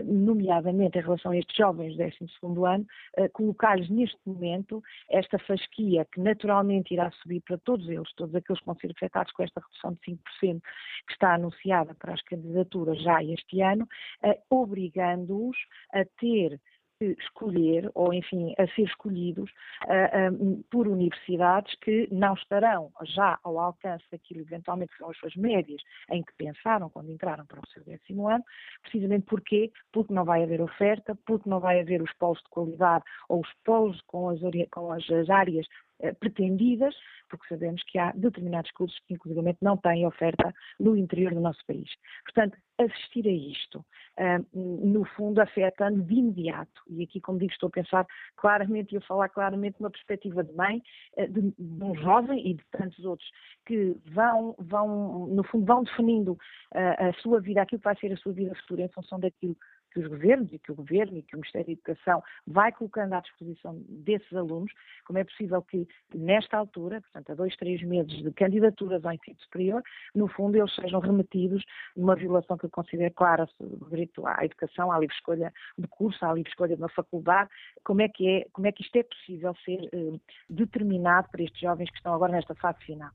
[0.04, 2.86] nomeadamente em relação a estes jovens do 12 ano,
[3.32, 8.66] colocar-lhes neste momento esta fasquia que naturalmente irá subir para todos eles, todos aqueles que
[8.66, 10.60] vão ser afetados com esta redução de 5%,
[11.06, 13.86] que está anunciada para as candidaturas já este ano,
[14.22, 15.56] eh, obrigando-os
[15.92, 16.60] a ter
[17.00, 19.50] escolher, ou enfim, a ser escolhidos
[19.84, 25.18] uh, um, por universidades que não estarão já ao alcance daquilo eventualmente que são as
[25.18, 28.44] suas médias em que pensaram quando entraram para o seu décimo ano,
[28.82, 33.04] precisamente porque Porque não vai haver oferta, porque não vai haver os polos de qualidade
[33.28, 35.66] ou os polos com as, com as áreas
[36.12, 36.94] pretendidas,
[37.28, 41.64] porque sabemos que há determinados cursos que, inclusivamente, não têm oferta no interior do nosso
[41.66, 41.88] país.
[42.24, 43.84] Portanto, assistir a isto,
[44.16, 46.82] eh, no fundo, afeta-me de imediato.
[46.88, 50.52] E aqui, como digo, estou a pensar claramente e a falar claramente numa perspectiva de
[50.54, 50.82] mãe,
[51.16, 53.28] eh, de, de, um jovem e de tantos outros
[53.66, 56.36] que vão, vão no fundo, vão definindo
[56.72, 59.56] a sua vida, aquilo que vai ser a sua vida futura em função daquilo
[59.94, 63.12] que os governos e que o governo e que o Ministério da Educação vai colocando
[63.14, 64.72] à disposição desses alunos,
[65.06, 69.38] como é possível que nesta altura, portanto a dois, três meses de candidaturas ao ensino
[69.38, 69.82] superior,
[70.14, 71.64] no fundo eles sejam remetidos
[71.96, 76.24] numa violação que eu considero clara do direito à educação, à livre escolha de curso,
[76.26, 77.48] à livre escolha de uma faculdade,
[77.84, 80.18] como é que, é, como é que isto é possível ser eh,
[80.50, 83.10] determinado para estes jovens que estão agora nesta fase final.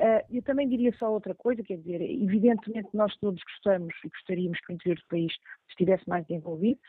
[0.00, 4.58] Uh, eu também diria só outra coisa, quer dizer, evidentemente nós todos gostamos e gostaríamos
[4.60, 5.32] que o interior do país
[5.68, 6.80] estivesse mais mais envolvido.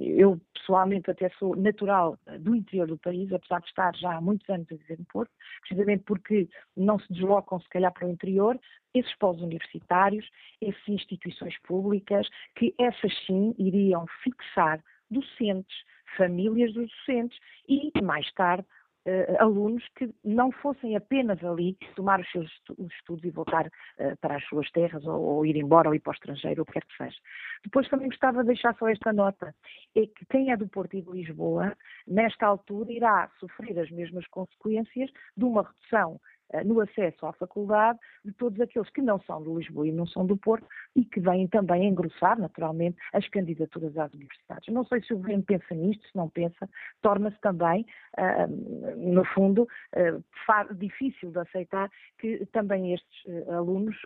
[0.00, 4.48] Eu, pessoalmente, até sou natural do interior do país, apesar de estar já há muitos
[4.50, 8.58] anos a viver no Porto, precisamente porque não se deslocam, se calhar, para o interior,
[8.94, 10.28] esses polos universitários,
[10.60, 15.76] essas instituições públicas, que essas sim iriam fixar docentes,
[16.16, 18.66] famílias dos docentes e, mais tarde,
[19.06, 22.50] uh, alunos que não fossem apenas ali tomar os seus
[22.98, 26.10] estudos e voltar uh, para as suas terras ou, ou, ir embora ou ir para
[26.10, 27.16] o estrangeiro, o que quer que seja.
[27.64, 29.54] Depois também gostava de deixar só esta nota,
[29.94, 34.26] é que quem é do Porto e de Lisboa, nesta altura, irá sofrer as mesmas
[34.28, 36.20] consequências de uma redução
[36.64, 40.26] no acesso à faculdade de todos aqueles que não são de Lisboa e não são
[40.26, 44.72] do Porto e que vêm também engrossar, naturalmente, as candidaturas às universidades.
[44.72, 46.68] Não sei se o governo pensa nisto, se não pensa,
[47.02, 47.86] torna-se também,
[48.18, 53.96] uh, no fundo, uh, difícil de aceitar que também estes alunos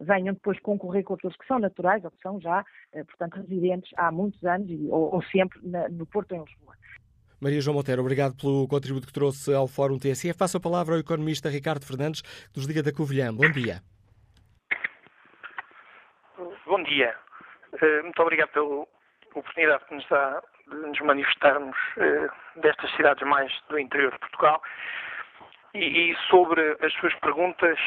[0.00, 4.10] venham depois concorrer com aqueles que são naturais ou que são já, portanto, residentes há
[4.10, 5.58] muitos anos ou, sempre
[5.90, 6.74] no Porto ou em Lisboa.
[7.40, 10.38] Maria João Monteiro, obrigado pelo contributo que trouxe ao Fórum TSF.
[10.38, 13.32] Passo a palavra ao economista Ricardo Fernandes, que nos liga da Covilhã.
[13.32, 13.82] Bom dia.
[16.66, 17.14] Bom dia.
[17.80, 18.86] Eh, muito obrigado pela
[19.34, 24.62] oportunidade que nos dá de nos manifestarmos eh, destas cidades mais do interior de Portugal.
[25.74, 27.78] E sobre as suas perguntas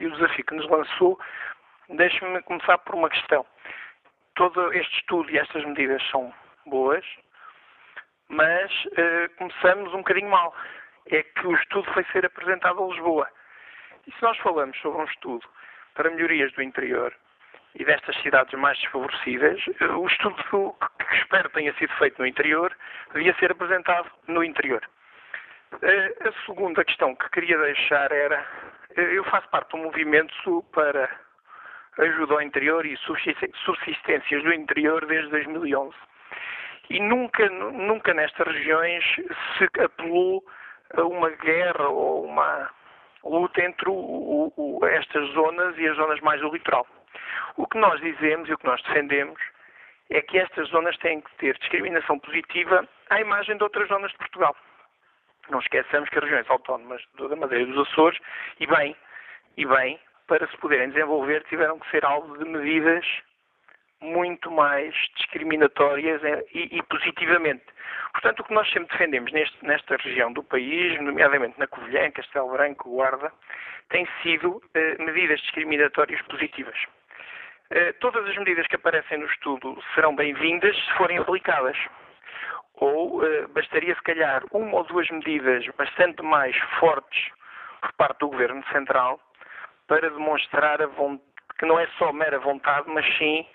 [0.00, 1.20] e o desafio que nos lançou,
[1.90, 3.44] deixe-me começar por uma questão.
[4.36, 6.32] Todo este estudo e estas medidas são
[6.66, 7.04] boas,
[8.28, 10.54] mas uh, começamos um bocadinho mal.
[11.08, 13.28] É que o estudo foi ser apresentado a Lisboa.
[14.06, 15.46] E se nós falamos sobre um estudo
[15.94, 17.14] para melhorias do interior
[17.74, 22.76] e destas cidades mais desfavorecidas, uh, o estudo que espero tenha sido feito no interior
[23.14, 24.82] devia ser apresentado no interior.
[25.72, 28.44] Uh, a segunda questão que queria deixar era:
[28.96, 31.08] eu faço parte do movimento para
[31.98, 35.94] ajuda ao interior e subsistências do interior desde 2011
[36.90, 39.04] e nunca, nunca nestas regiões
[39.58, 40.44] se apelou
[40.94, 42.70] a uma guerra ou uma
[43.24, 46.86] luta entre o, o, estas zonas e as zonas mais do litoral.
[47.56, 49.40] O que nós dizemos e o que nós defendemos
[50.10, 54.18] é que estas zonas têm que ter discriminação positiva à imagem de outras zonas de
[54.18, 54.54] Portugal.
[55.48, 58.18] Não esqueçamos que as regiões autónomas da Madeira e dos Açores,
[58.60, 58.96] e bem,
[59.56, 63.04] e bem, para se poderem desenvolver, tiveram que ser alvo de medidas
[64.00, 67.64] muito mais discriminatórias e, e, positivamente.
[68.12, 72.50] Portanto, o que nós sempre defendemos neste, nesta região do país, nomeadamente na Covilhã, Castelo
[72.50, 73.32] Branco, Guarda,
[73.88, 76.76] tem sido eh, medidas discriminatórias positivas.
[77.70, 81.76] Eh, todas as medidas que aparecem no estudo serão bem-vindas se forem aplicadas.
[82.74, 87.30] Ou eh, bastaria, se calhar, uma ou duas medidas bastante mais fortes
[87.80, 89.20] por parte do Governo Central
[89.86, 90.78] para demonstrar
[91.58, 93.46] que não é só mera vontade, mas sim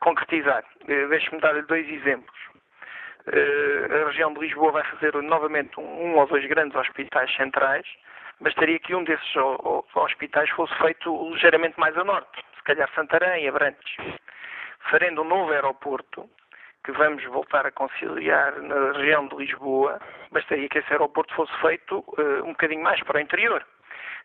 [0.00, 0.64] concretizar.
[0.88, 2.36] Eh, deixe-me dar-lhe dois exemplos.
[3.32, 7.86] Eh, a região de Lisboa vai fazer novamente um ou dois grandes hospitais centrais.
[8.40, 9.34] Bastaria que um desses
[9.94, 13.96] hospitais fosse feito ligeiramente mais a norte, se calhar Santarém, Abrantes.
[14.90, 16.28] Farendo um novo aeroporto,
[16.84, 21.98] que vamos voltar a conciliar na região de Lisboa, bastaria que esse aeroporto fosse feito
[21.98, 23.66] uh, um bocadinho mais para o interior.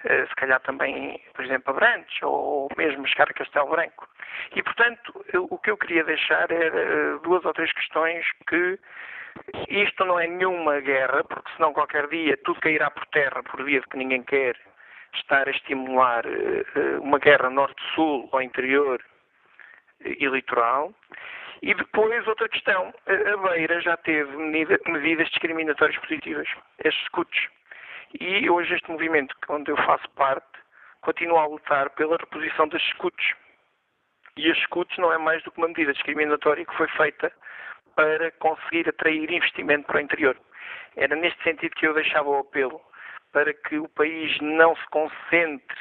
[0.04, 4.08] Uh, se calhar também, por exemplo, Abrantes, ou mesmo chegar a Castelo Branco.
[4.56, 8.80] E, portanto, o que eu queria deixar era eh, duas ou três questões que
[9.70, 13.80] isto não é nenhuma guerra, porque senão qualquer dia tudo cairá por terra por via
[13.80, 14.56] de que ninguém quer
[15.14, 19.02] estar a estimular uh, uma guerra norte-sul ao interior
[20.04, 20.94] e litoral.
[21.62, 26.48] E depois, outra questão, a Beira já teve medidas discriminatórias positivas,
[26.84, 27.48] estes escutos.
[28.20, 30.46] E hoje este movimento, onde eu faço parte,
[31.02, 33.34] continua a lutar pela reposição das escutos.
[34.38, 37.32] E as escutas não é mais do que uma medida discriminatória que foi feita
[37.96, 40.38] para conseguir atrair investimento para o interior.
[40.96, 42.82] Era neste sentido que eu deixava o apelo
[43.32, 45.78] para que o país não se concentre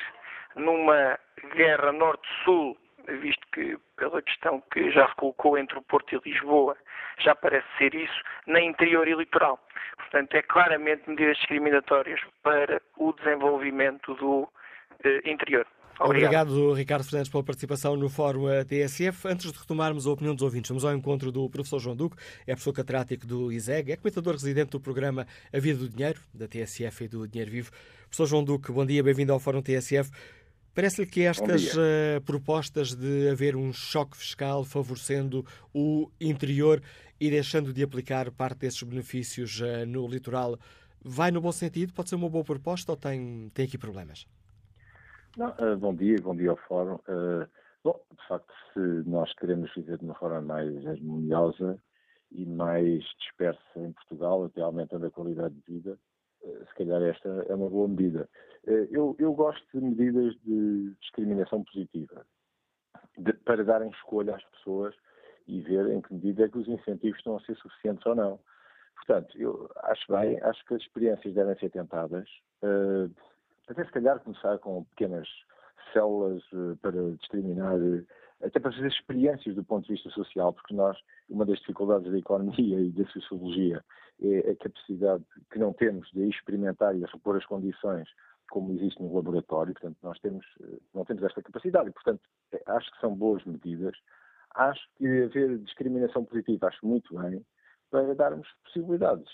[0.54, 1.18] numa
[1.54, 2.76] guerra norte-sul,
[3.16, 6.76] visto que, pela questão que já se colocou entre o Porto e Lisboa,
[7.18, 9.58] já parece ser isso, na interior e litoral.
[9.96, 14.48] Portanto, é claramente medidas discriminatórias para o desenvolvimento do
[15.04, 15.66] eh, interior.
[16.00, 16.48] Obrigado.
[16.48, 19.28] Obrigado, Ricardo Fernandes, pela participação no Fórum TSF.
[19.28, 22.52] Antes de retomarmos a opinião dos ouvintes, vamos ao encontro do professor João Duque, é
[22.52, 27.04] professor catedrático do ISEG, é comentador residente do programa A Vida do Dinheiro, da TSF
[27.04, 27.70] e do Dinheiro Vivo.
[28.04, 30.10] Professor João Duque, bom dia, bem-vindo ao Fórum TSF.
[30.74, 36.80] Parece-lhe que estas uh, propostas de haver um choque fiscal favorecendo o interior
[37.20, 40.56] e deixando de aplicar parte desses benefícios uh, no litoral
[41.02, 41.92] vai no bom sentido?
[41.92, 44.26] Pode ser uma boa proposta ou tem, tem aqui problemas?
[45.36, 46.98] Não, uh, bom dia, bom dia ao Fórum.
[47.82, 51.78] Bom, de facto, se nós queremos viver de uma forma mais harmoniosa
[52.30, 55.98] e mais dispersa em Portugal, até aumentando a qualidade de vida,
[56.42, 58.28] se calhar esta é uma boa medida.
[58.66, 62.24] Eh, eu, eu gosto de medidas de discriminação positiva,
[63.18, 64.94] de, para darem escolha às pessoas
[65.46, 68.38] e ver em que medida é que os incentivos estão a ser suficientes ou não.
[68.96, 72.28] Portanto, eu acho bem, acho que as experiências devem ser tentadas,
[72.62, 73.10] uh,
[73.68, 75.26] até se calhar começar com pequenas
[75.92, 76.42] células
[76.82, 77.74] para discriminar,
[78.42, 80.96] até para fazer experiências do ponto de vista social, porque nós,
[81.28, 83.82] uma das dificuldades da economia e da sociologia
[84.22, 88.08] é a capacidade que não temos de experimentar e a repor as condições
[88.50, 90.44] como existe no laboratório, portanto, nós temos,
[90.92, 92.20] não temos esta capacidade e, portanto,
[92.66, 93.96] acho que são boas medidas.
[94.54, 97.46] Acho que haver discriminação positiva, acho muito bem,
[97.90, 99.28] para darmos possibilidades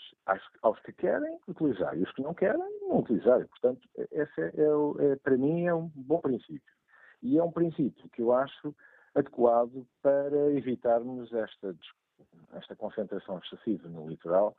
[0.63, 3.47] aos que querem utilizar e os que não querem não utilizar.
[3.49, 6.75] Portanto, esse é, é, é, para mim é um bom princípio.
[7.23, 8.75] E é um princípio que eu acho
[9.15, 11.75] adequado para evitarmos esta,
[12.53, 14.55] esta concentração excessiva no litoral,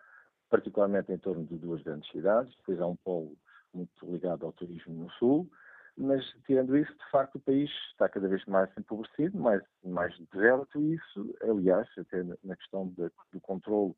[0.49, 2.55] particularmente em torno de duas grandes cidades.
[2.57, 3.37] Depois há um polo
[3.73, 5.49] muito ligado ao turismo no sul,
[5.97, 10.79] mas tirando isso, de facto, o país está cada vez mais empobrecido, mais, mais deserto,
[10.79, 13.95] e isso, aliás, até na questão de, do controle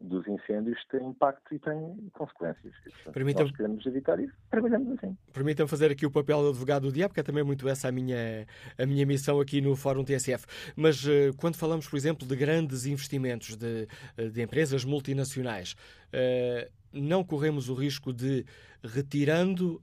[0.00, 2.72] dos incêndios tem impacto e tem consequências.
[3.12, 5.16] Permitam, nós queremos evitar isso, trabalhamos assim.
[5.32, 7.92] Permitam fazer aqui o papel de advogado do diabo, porque é também muito essa a
[7.92, 8.46] minha,
[8.78, 10.46] a minha missão aqui no Fórum TSF.
[10.74, 13.86] Mas uh, quando falamos, por exemplo, de grandes investimentos de,
[14.16, 15.72] eh, de empresas multinacionais,
[16.14, 18.44] uh, não corremos o risco de,
[18.82, 19.80] retirando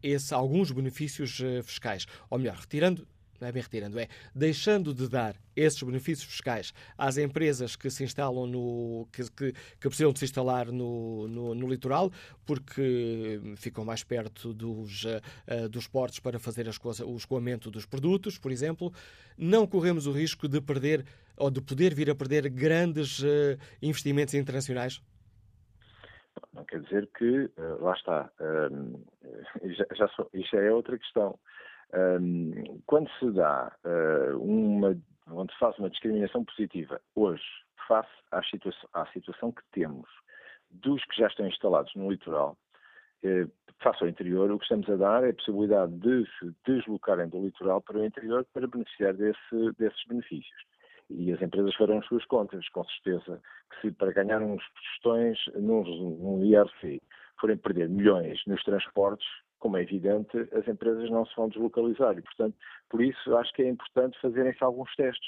[0.00, 3.04] esse, alguns benefícios fiscais, ou melhor, retirando,
[3.40, 8.04] não é bem retirando, é deixando de dar esses benefícios fiscais às empresas que se
[8.04, 9.08] instalam no.
[9.12, 12.10] que, que, que precisam de se instalar no, no, no, litoral,
[12.46, 18.38] porque ficam mais perto dos, uh, dos portos para fazer as, o escoamento dos produtos,
[18.38, 18.92] por exemplo,
[19.36, 21.04] não corremos o risco de perder
[21.36, 23.20] ou de poder vir a perder grandes
[23.82, 25.02] investimentos internacionais?
[26.52, 28.30] Não quer dizer que, uh, lá está,
[29.64, 31.38] já, já, isso é outra questão.
[31.94, 34.96] Um, quando se dá uh, uma,
[35.30, 37.44] quando se faz uma discriminação positiva hoje,
[37.86, 40.08] face à situação, à situação que temos
[40.70, 42.56] dos que já estão instalados no litoral,
[43.22, 43.46] eh,
[43.80, 47.44] face ao interior, o que estamos a dar é a possibilidade de se deslocarem do
[47.44, 50.62] litoral para o interior para beneficiar desse, desses benefícios.
[51.10, 55.38] E as empresas farão as suas contas, com certeza, que se para ganhar uns tostões
[55.54, 57.00] num, num IRC
[57.40, 59.26] forem perder milhões nos transportes,
[59.64, 62.54] como é evidente, as empresas não se vão deslocalizar e, portanto,
[62.90, 65.26] por isso acho que é importante fazerem-se alguns testes,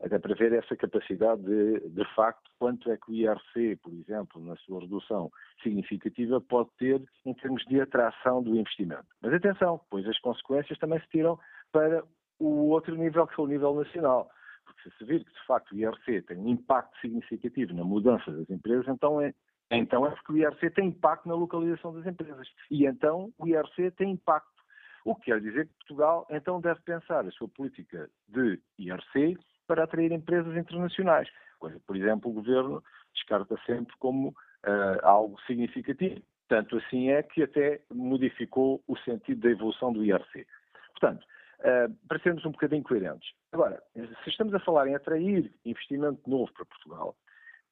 [0.00, 4.44] até para ver essa capacidade de, de facto, quanto é que o IRC, por exemplo,
[4.44, 5.30] na sua redução
[5.62, 9.06] significativa, pode ter em termos de atração do investimento.
[9.22, 11.38] Mas atenção, pois as consequências também se tiram
[11.70, 12.02] para
[12.40, 14.28] o outro nível, que é o nível nacional.
[14.64, 18.32] Porque se se vir que, de facto, o IRC tem um impacto significativo na mudança
[18.32, 19.32] das empresas, então é,
[19.70, 22.48] então é porque o IRC tem impacto na localização das empresas.
[22.70, 24.56] E então o IRC tem impacto.
[25.04, 29.84] O que quer dizer que Portugal, então, deve pensar a sua política de IRC para
[29.84, 31.28] atrair empresas internacionais.
[31.58, 32.82] Coisa, por exemplo, o governo
[33.14, 36.20] descarta sempre como uh, algo significativo.
[36.48, 40.46] Tanto assim é que até modificou o sentido da evolução do IRC.
[40.92, 41.24] Portanto,
[41.60, 43.32] uh, para sermos um bocadinho coerentes.
[43.52, 47.16] Agora, se estamos a falar em atrair investimento novo para Portugal,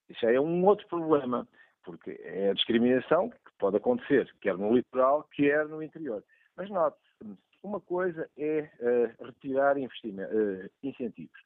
[0.08, 1.48] isso é um outro problema,
[1.84, 6.24] porque é a discriminação que pode acontecer, quer no litoral, quer no interior.
[6.56, 6.98] Mas note,
[7.62, 11.38] uma coisa é uh, retirar uh, incentivos.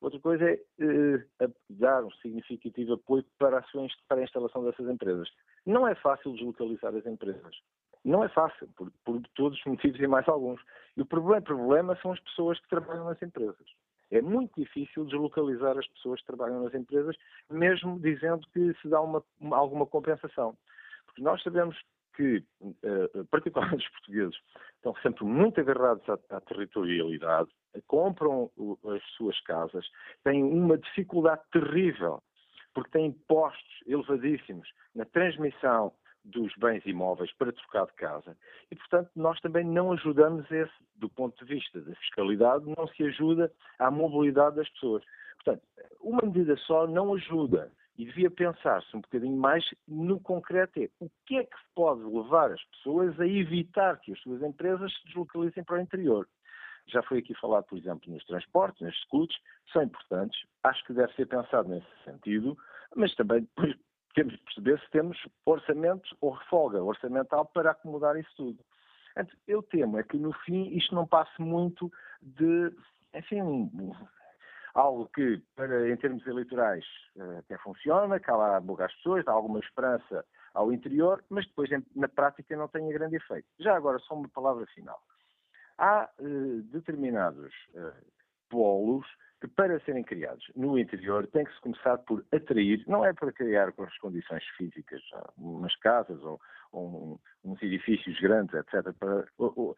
[0.00, 3.64] Outra coisa é uh, dar um significativo apoio para
[4.08, 5.28] para a instalação dessas empresas.
[5.64, 7.56] Não é fácil deslocalizar as empresas.
[8.04, 10.60] Não é fácil, por, por, todos os motivos e mais alguns.
[10.96, 13.66] E o problema, problema são as pessoas que trabalham nas empresas.
[14.10, 17.16] É muito difícil deslocalizar as pessoas que trabalham nas empresas,
[17.50, 20.56] mesmo dizendo que se dá uma, uma, alguma compensação.
[21.06, 21.76] Porque nós sabemos
[22.14, 24.36] que, uh, particularmente os portugueses,
[24.76, 27.50] estão sempre muito agarrados à, à territorialidade,
[27.86, 28.50] compram
[28.94, 29.86] as suas casas,
[30.24, 32.22] têm uma dificuldade terrível,
[32.72, 35.92] porque têm impostos elevadíssimos na transmissão
[36.26, 38.36] dos bens imóveis para trocar de casa.
[38.70, 43.04] E, portanto, nós também não ajudamos esse, do ponto de vista da fiscalidade, não se
[43.04, 45.04] ajuda à mobilidade das pessoas.
[45.36, 45.62] Portanto,
[46.00, 51.10] uma medida só não ajuda e devia pensar-se um bocadinho mais no concreto é o
[51.24, 55.64] que é que pode levar as pessoas a evitar que as suas empresas se deslocalizem
[55.64, 56.28] para o interior.
[56.88, 59.36] Já foi aqui falado, por exemplo, nos transportes, nos escudos,
[59.72, 62.56] são importantes, acho que deve ser pensado nesse sentido,
[62.94, 63.48] mas também
[64.16, 68.58] temos de perceber se temos orçamentos ou refolga orçamental para acomodar isso tudo.
[69.46, 71.92] eu temo é que no fim isto não passe muito
[72.22, 72.72] de
[73.14, 73.70] enfim,
[74.74, 76.84] algo que, para, em termos eleitorais,
[77.16, 81.70] eh, até funciona, cala a boca às pessoas, dá alguma esperança ao interior, mas depois,
[81.94, 83.48] na prática, não tem grande efeito.
[83.58, 85.00] Já agora, só uma palavra final.
[85.78, 87.92] Há uh, determinados uh,
[88.48, 89.06] polos
[89.40, 93.32] que, para serem criados no interior, tem que se começar por atrair, não é para
[93.32, 95.02] criar com as condições físicas,
[95.36, 96.40] umas casas ou,
[96.72, 99.76] ou uns edifícios grandes, etc., para ou, ou,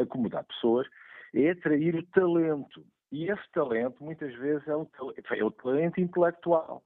[0.00, 0.86] acomodar pessoas,
[1.34, 2.84] é atrair o talento.
[3.12, 4.88] E esse talento, muitas vezes, é o,
[5.32, 6.82] é o talento intelectual.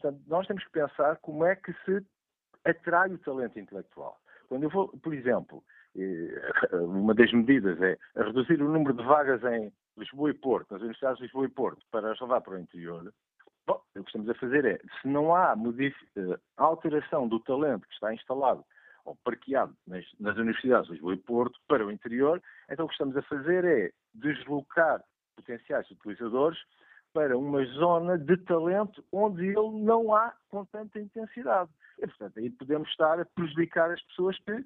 [0.00, 2.04] Portanto, nós temos que pensar como é que se
[2.64, 4.18] atrai o talento intelectual.
[4.48, 5.62] Quando eu vou, por exemplo,
[5.96, 10.80] eh, uma das medidas é reduzir o número de vagas em Lisboa e Porto, nas
[10.80, 13.12] universidades de Lisboa e Porto, para as levar para o interior,
[13.66, 17.94] bom, o que estamos a fazer é, se não há eh, alteração do talento que
[17.94, 18.64] está instalado
[19.04, 22.94] ou parqueado nas, nas universidades de Lisboa e Porto para o interior, então o que
[22.94, 25.02] estamos a fazer é deslocar
[25.36, 26.58] potenciais utilizadores
[27.12, 31.70] para uma zona de talento onde ele não há com tanta intensidade.
[31.98, 34.62] E, portanto, aí podemos estar a prejudicar as pessoas que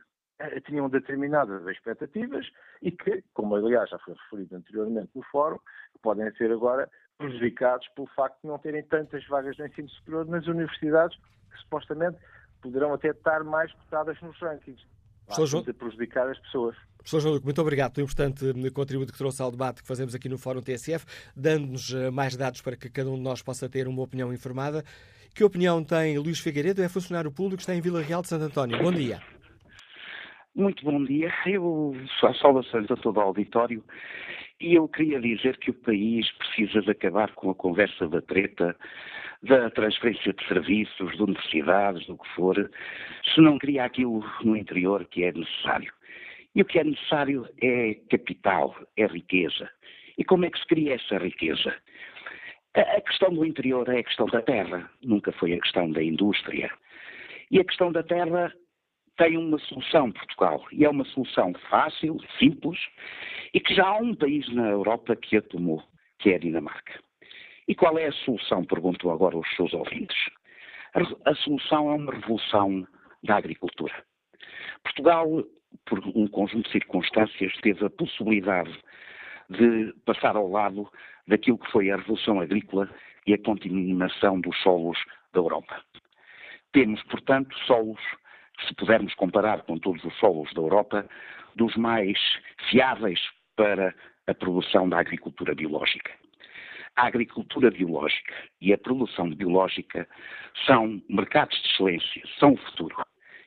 [0.66, 2.46] tinham determinadas expectativas
[2.82, 5.58] e que, como aliás já foi referido anteriormente no fórum,
[6.02, 6.88] podem ser agora
[7.18, 11.18] prejudicados pelo facto de não terem tantas vagas de ensino superior nas universidades
[11.50, 12.18] que supostamente
[12.62, 14.82] poderão até estar mais cotadas nos rankings.
[15.46, 15.64] João...
[15.66, 16.76] a prejudicar as pessoas.
[16.96, 20.28] Professor João Luque, muito obrigado pelo importante contributo que trouxe ao debate que fazemos aqui
[20.28, 23.86] no Fórum TSF, dando-nos eh, mais dados para que cada um de nós possa ter
[23.86, 24.84] uma opinião informada.
[25.34, 26.82] Que opinião tem Luís Figueiredo?
[26.82, 28.82] É funcionário público, está em Vila Real de Santo António.
[28.82, 29.20] Bom dia.
[30.54, 31.32] Muito bom dia.
[31.46, 33.84] Eu sou saudações a todo o auditório
[34.60, 38.76] e eu queria dizer que o país precisa de acabar com a conversa da treta,
[39.44, 42.70] da transferência de serviços, de universidades, do que for,
[43.32, 45.92] se não cria aquilo no interior que é necessário.
[46.52, 49.70] E o que é necessário é capital, é riqueza.
[50.18, 51.72] E como é que se cria essa riqueza?
[52.74, 56.72] A questão do interior é a questão da terra, nunca foi a questão da indústria.
[57.52, 58.52] E a questão da terra
[59.20, 62.78] tem uma solução, Portugal, e é uma solução fácil, simples,
[63.52, 65.82] e que já há um país na Europa que a tomou,
[66.18, 66.98] que é a Dinamarca.
[67.68, 68.64] E qual é a solução?
[68.64, 70.16] Pergunto agora aos seus ouvintes.
[70.94, 72.88] A, a solução é uma revolução
[73.22, 73.92] da agricultura.
[74.82, 75.26] Portugal,
[75.84, 78.74] por um conjunto de circunstâncias, teve a possibilidade
[79.50, 80.90] de passar ao lado
[81.28, 82.88] daquilo que foi a revolução agrícola
[83.26, 84.98] e a continuação dos solos
[85.34, 85.84] da Europa.
[86.72, 88.00] Temos, portanto, solos
[88.66, 91.08] se pudermos comparar com todos os solos da Europa,
[91.56, 92.18] dos mais
[92.68, 93.20] fiáveis
[93.56, 93.94] para
[94.26, 96.12] a produção da agricultura biológica.
[96.96, 100.08] A agricultura biológica e a produção biológica
[100.66, 102.96] são mercados de excelência, são o futuro.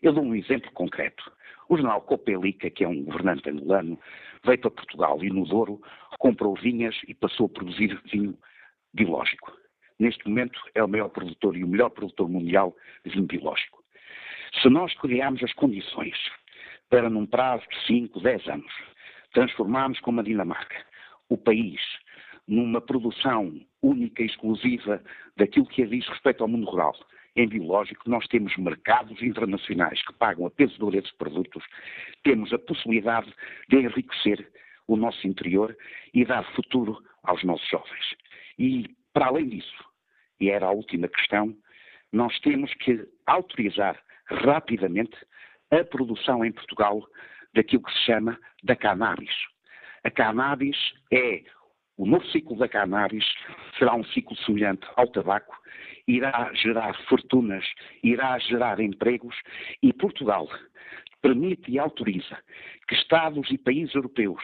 [0.02, 1.32] Eu dou um exemplo concreto.
[1.70, 4.00] O general Copelica, que é um governante angolano,
[4.44, 5.82] veio para Portugal e no Douro
[6.20, 8.38] comprou vinhas e passou a produzir vinho
[8.94, 9.52] biológico.
[10.00, 13.83] Neste momento é o maior produtor e o melhor produtor mundial de vinho biológico.
[14.62, 16.18] Se nós criarmos as condições
[16.90, 18.74] para, num prazo de 5, 10 anos,
[19.34, 20.86] transformarmos como a Dinamarca
[21.30, 21.82] o país
[22.48, 25.02] numa produção única e exclusiva
[25.36, 26.96] daquilo que diz respeito ao mundo rural,
[27.36, 31.64] em biológico, nós temos mercados internacionais que pagam a peso de esses produtos,
[32.24, 33.34] temos a possibilidade
[33.70, 34.52] de enriquecer
[34.88, 35.76] o nosso interior
[36.14, 38.16] e dar futuro aos nossos jovens.
[38.60, 39.84] E, para além disso,
[40.40, 41.56] e era a última questão,
[42.12, 45.16] nós temos que autorizar rapidamente
[45.72, 47.04] a produção em Portugal
[47.54, 49.34] daquilo que se chama da cannabis.
[50.04, 50.78] A cannabis
[51.12, 51.44] é
[51.98, 53.26] o novo ciclo da cannabis
[53.78, 55.56] será um ciclo semelhante ao tabaco,
[56.08, 57.66] irá gerar fortunas,
[58.04, 59.36] irá gerar empregos
[59.82, 60.48] e Portugal
[61.24, 62.38] permite e autoriza
[62.88, 64.42] que Estados e países europeus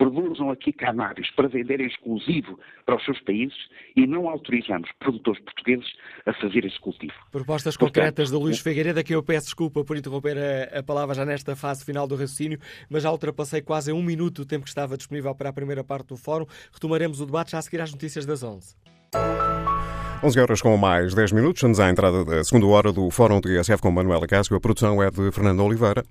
[0.00, 3.56] produzam aqui cannabis para vender exclusivo para os seus países
[3.94, 5.86] e não autorizamos produtores portugueses
[6.24, 7.12] a fazer esse cultivo.
[7.30, 11.14] Propostas Portanto, concretas de Luís Figueiredo, que eu peço desculpa por interromper a, a, palavra
[11.14, 14.70] já nesta fase final do raciocínio, mas já ultrapassei quase um minuto o tempo que
[14.70, 16.46] estava disponível para a primeira parte do fórum.
[16.72, 18.74] Retomaremos o debate já a seguir às notícias das 11.
[20.22, 21.58] 11 horas com mais 10 minutos.
[21.58, 24.54] Estamos à entrada da segunda hora do Fórum TSF com Manuela Casco.
[24.54, 26.02] A produção é de Fernando Oliveira.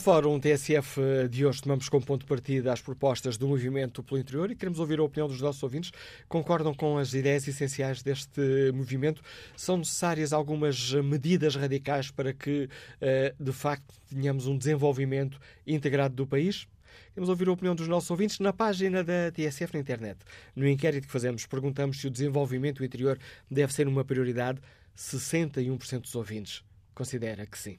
[0.00, 4.50] Fórum TSF de hoje tomamos como ponto de partida as propostas do Movimento pelo Interior
[4.50, 5.92] e queremos ouvir a opinião dos nossos ouvintes.
[6.26, 9.20] Concordam com as ideias essenciais deste movimento?
[9.54, 12.66] São necessárias algumas medidas radicais para que,
[12.98, 16.66] eh, de facto, tenhamos um desenvolvimento integrado do país?
[17.12, 20.20] Queremos ouvir a opinião dos nossos ouvintes na página da TSF na internet.
[20.56, 23.18] No inquérito que fazemos, perguntamos se o desenvolvimento interior
[23.50, 24.62] deve ser uma prioridade.
[24.96, 27.78] 61% dos ouvintes considera que sim.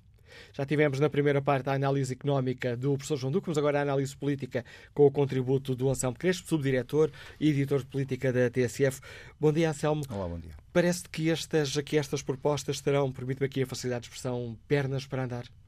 [0.53, 3.81] Já tivemos na primeira parte a análise económica do professor João Duque, vamos agora à
[3.81, 9.01] análise política com o contributo do Anselmo Crespo, subdiretor e editor de política da TSF.
[9.39, 10.03] Bom dia, Anselmo.
[10.09, 10.51] Olá, bom dia.
[10.73, 15.23] Parece que estas, que estas propostas terão, permite-me aqui a facilidade de expressão, pernas para
[15.23, 15.60] andar?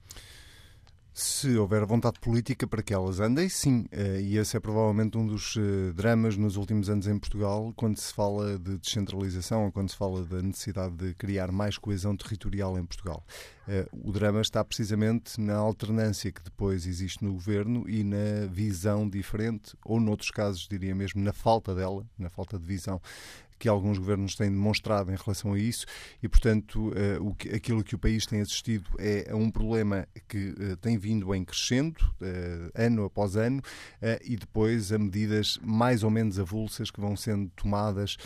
[1.15, 3.85] Se houver vontade política para que elas andem, sim.
[3.91, 7.99] Eh, e esse é provavelmente um dos eh, dramas nos últimos anos em Portugal, quando
[7.99, 12.79] se fala de descentralização ou quando se fala da necessidade de criar mais coesão territorial
[12.79, 13.23] em Portugal.
[13.67, 19.07] Eh, o drama está precisamente na alternância que depois existe no governo e na visão
[19.07, 22.99] diferente, ou noutros casos, diria mesmo, na falta dela, na falta de visão
[23.57, 25.85] que alguns governos têm demonstrado em relação a isso
[26.21, 30.49] e, portanto, uh, o que, aquilo que o país tem assistido é um problema que
[30.49, 33.61] uh, tem vindo em crescendo, uh, ano após ano,
[34.23, 38.17] e depois a medidas mais ou menos avulsas que vão sendo tomadas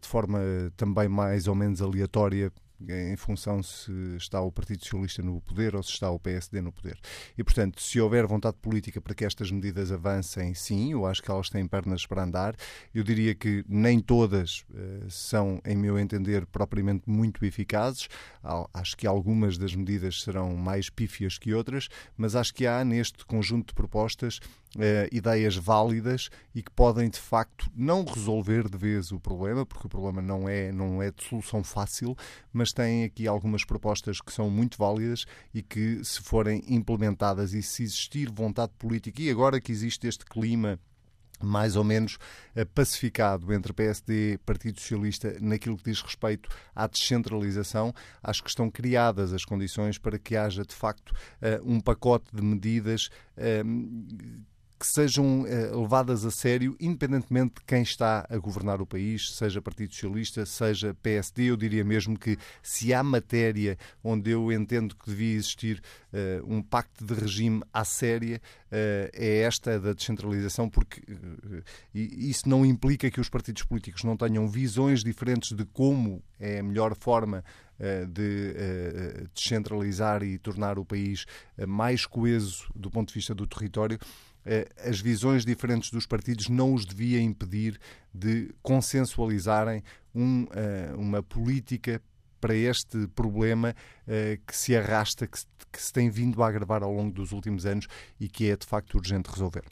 [0.00, 0.38] de forma
[0.76, 2.52] também mais ou menos aleatória
[2.88, 6.72] em função se está o Partido Socialista no poder ou se está o PSD no
[6.72, 6.98] poder.
[7.36, 11.30] E, portanto, se houver vontade política para que estas medidas avancem, sim, eu acho que
[11.30, 12.54] elas têm pernas para andar.
[12.94, 18.08] Eu diria que nem todas uh, são, em meu entender, propriamente muito eficazes.
[18.72, 23.24] Acho que algumas das medidas serão mais pífias que outras, mas acho que há neste
[23.24, 24.40] conjunto de propostas
[24.74, 29.86] Uh, ideias válidas e que podem de facto não resolver de vez o problema, porque
[29.86, 32.16] o problema não é, não é de solução fácil,
[32.50, 37.62] mas têm aqui algumas propostas que são muito válidas e que, se forem implementadas e
[37.62, 40.78] se existir vontade política, e agora que existe este clima
[41.42, 42.14] mais ou menos
[42.56, 47.92] uh, pacificado entre PSD e Partido Socialista naquilo que diz respeito à descentralização.
[48.22, 52.42] Acho que estão criadas as condições para que haja, de facto, uh, um pacote de
[52.42, 53.10] medidas
[54.82, 59.62] que sejam eh, levadas a sério, independentemente de quem está a governar o país, seja
[59.62, 61.44] Partido Socialista, seja PSD.
[61.44, 65.80] Eu diria mesmo que se há matéria onde eu entendo que devia existir
[66.12, 71.62] uh, um pacto de regime à séria, uh, é esta da descentralização, porque uh,
[71.94, 76.62] isso não implica que os partidos políticos não tenham visões diferentes de como é a
[76.62, 77.44] melhor forma
[78.12, 78.54] de
[79.34, 81.26] descentralizar e tornar o país
[81.66, 83.98] mais coeso do ponto de vista do território,
[84.84, 87.78] as visões diferentes dos partidos não os devia impedir
[88.12, 89.82] de consensualizarem
[90.14, 92.02] um, eh, uma política
[92.40, 93.72] para este problema
[94.02, 97.30] uh, que se arrasta, que se, que se, tem vindo a agravar ao longo dos
[97.30, 97.86] últimos anos
[98.18, 99.62] e que é de facto urgente resolver.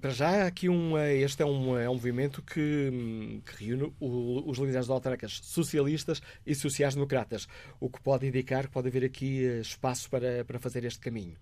[0.00, 4.86] Para já, aqui um, este é um, é um movimento que, que reúne os líderes
[4.86, 7.46] de autarcas socialistas e sociais-democratas,
[7.78, 11.36] o que pode indicar que pode haver aqui espaço para, para fazer este caminho.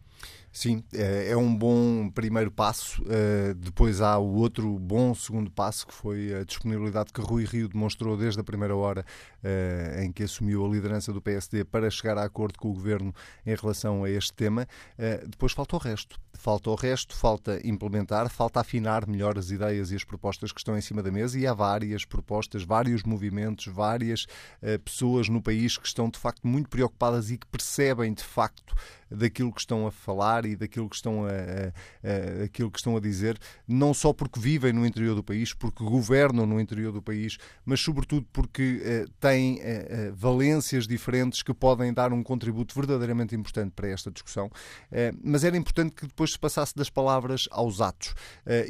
[0.51, 3.03] Sim, é, é um bom primeiro passo.
[3.09, 7.69] Eh, depois há o outro bom segundo passo, que foi a disponibilidade que Rui Rio
[7.69, 9.05] demonstrou desde a primeira hora
[9.45, 13.15] eh, em que assumiu a liderança do PSD para chegar a acordo com o governo
[13.47, 14.67] em relação a este tema.
[14.97, 16.19] Eh, depois falta o resto.
[16.35, 20.77] Falta o resto, falta implementar, falta afinar melhor as ideias e as propostas que estão
[20.77, 21.39] em cima da mesa.
[21.39, 24.27] E há várias propostas, vários movimentos, várias
[24.85, 28.75] pessoas no país que estão de facto muito preocupadas e que percebem de facto
[29.11, 32.97] daquilo que estão a falar e daquilo que estão a, a, a, aquilo que estão
[32.97, 37.03] a dizer, não só porque vivem no interior do país, porque governam no interior do
[37.03, 43.35] país, mas sobretudo porque uh, têm uh, valências diferentes que podem dar um contributo verdadeiramente
[43.35, 44.51] importante para esta discussão.
[45.23, 48.15] mas era importante que depois se passasse das palavras aos atos.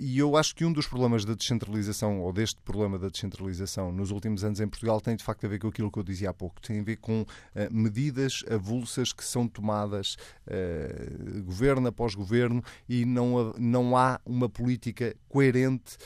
[0.00, 4.10] E eu acho que um dos problemas da descentralização, ou deste problema da descentralização nos
[4.10, 6.34] últimos anos em Portugal, tem de facto a ver com aquilo que eu dizia há
[6.34, 7.24] pouco, tem a ver com
[7.70, 15.14] medidas avulsas que são tomadas uh, governo após governo e não, não há uma política
[15.28, 15.96] coerente.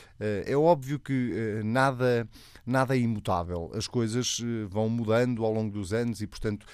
[0.46, 2.28] É óbvio que nada,
[2.64, 3.72] nada é imutável.
[3.74, 6.64] As coisas vão mudando ao longo dos anos e, portanto,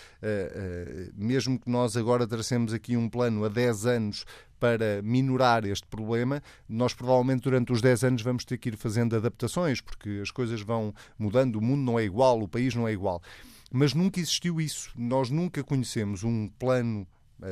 [1.14, 4.26] mesmo que nós agora tracemos aqui um plano a 10 anos
[4.58, 9.16] para minorar este problema, nós provavelmente durante os 10 anos vamos ter que ir fazendo
[9.16, 12.92] adaptações, porque as coisas vão mudando, o mundo não é igual, o país não é
[12.92, 13.22] igual.
[13.70, 14.90] Mas nunca existiu isso.
[14.96, 17.06] Nós nunca conhecemos um plano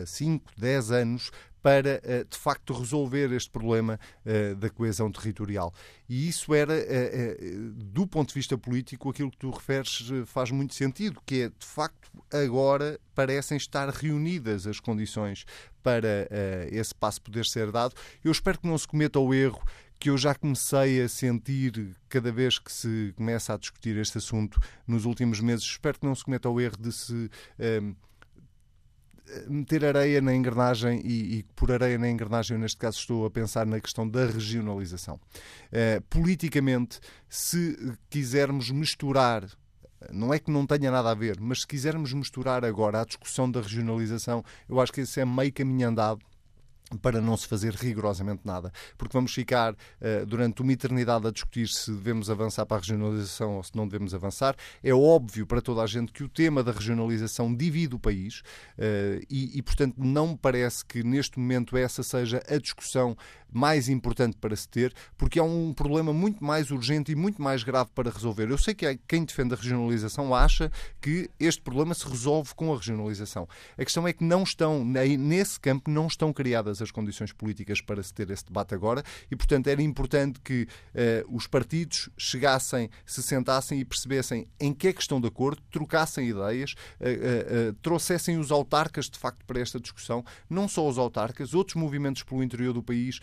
[0.07, 1.30] 5, 10 anos
[1.66, 5.74] para, eh, de facto, resolver este problema eh, da coesão territorial.
[6.09, 7.37] E isso era, eh,
[7.74, 11.66] do ponto de vista político, aquilo que tu referes faz muito sentido, que é, de
[11.66, 15.45] facto, agora parecem estar reunidas as condições
[15.82, 16.28] para
[16.70, 17.97] esse passo poder ser dado.
[18.22, 19.61] Eu espero que não se cometa o erro
[19.99, 24.61] que eu já comecei a sentir cada vez que se começa a discutir este assunto
[24.87, 25.64] nos últimos meses.
[25.64, 27.28] Espero que não se cometa o erro de se
[29.48, 33.66] meter areia na engrenagem e, e, por areia na engrenagem, neste caso estou a pensar
[33.66, 35.16] na questão da regionalização.
[35.16, 37.76] Uh, politicamente, se
[38.08, 39.46] quisermos misturar
[40.12, 43.50] não é que não tenha nada a ver, mas se quisermos misturar agora a discussão
[43.50, 46.20] da regionalização, eu acho que esse é meio caminho andado
[47.01, 51.68] para não se fazer rigorosamente nada, porque vamos ficar uh, durante uma eternidade a discutir
[51.68, 54.55] se devemos avançar para a regionalização ou se não devemos avançar.
[54.82, 58.41] É óbvio para toda a gente que o tema da regionalização divide o país
[58.78, 63.16] uh, e, e, portanto, não me parece que neste momento essa seja a discussão
[63.53, 67.62] mais importante para se ter, porque é um problema muito mais urgente e muito mais
[67.62, 68.51] grave para resolver.
[68.51, 70.70] Eu sei que quem defende a regionalização acha
[71.01, 73.49] que este problema se resolve com a regionalização.
[73.78, 78.02] A questão é que não estão, nesse campo, não estão criadas as condições políticas para
[78.02, 79.02] se ter esse debate agora.
[79.30, 84.88] E, portanto, era importante que uh, os partidos chegassem, se sentassem e percebessem em que
[84.88, 89.60] é que estão de acordo, trocassem ideias, uh, uh, trouxessem os autarcas, de facto, para
[89.60, 93.20] esta discussão, não só os autarcas, outros movimentos pelo interior do país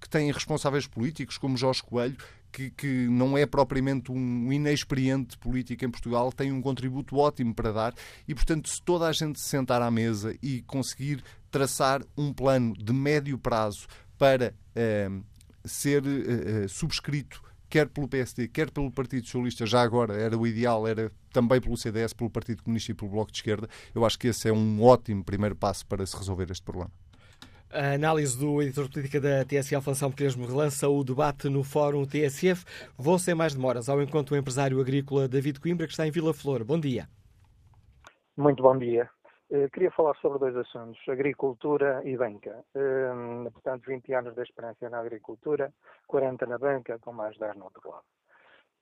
[0.00, 2.16] que têm responsáveis políticos, como Jorge Coelho,
[2.52, 7.72] que, que, não é propriamente um inexperiente político em Portugal, tem um contributo ótimo para
[7.72, 7.94] dar.
[8.28, 12.74] E, portanto, se toda a gente se sentar à mesa e conseguir traçar um plano
[12.74, 13.86] de médio prazo
[14.18, 15.08] para eh,
[15.64, 17.40] ser eh, subscrito
[17.72, 21.74] quer pelo PSD, quer pelo Partido Socialista, já agora era o ideal, era também pelo
[21.74, 23.66] CDS, pelo Partido Comunista e pelo Bloco de Esquerda.
[23.94, 26.90] Eu acho que esse é um ótimo primeiro passo para se resolver este problema.
[27.70, 32.04] A análise do editor de política da TSF, Anselmo Cresmo, relança o debate no Fórum
[32.04, 32.66] TSF.
[32.98, 36.34] Vou sem mais demoras ao encontro do empresário agrícola David Coimbra, que está em Vila
[36.34, 36.62] Flor.
[36.64, 37.08] Bom dia.
[38.36, 39.08] Muito bom dia.
[39.52, 42.64] Uh, queria falar sobre dois assuntos, agricultura e banca.
[42.74, 45.72] Uh, portanto, 20 anos de experiência na agricultura,
[46.06, 48.04] 40 na banca, com mais 10 no outro lado.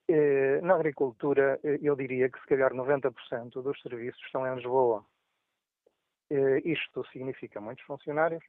[0.09, 5.03] Uh, na agricultura, eu diria que se calhar 90% dos serviços estão em Lisboa.
[6.63, 8.41] Isto significa muitos funcionários,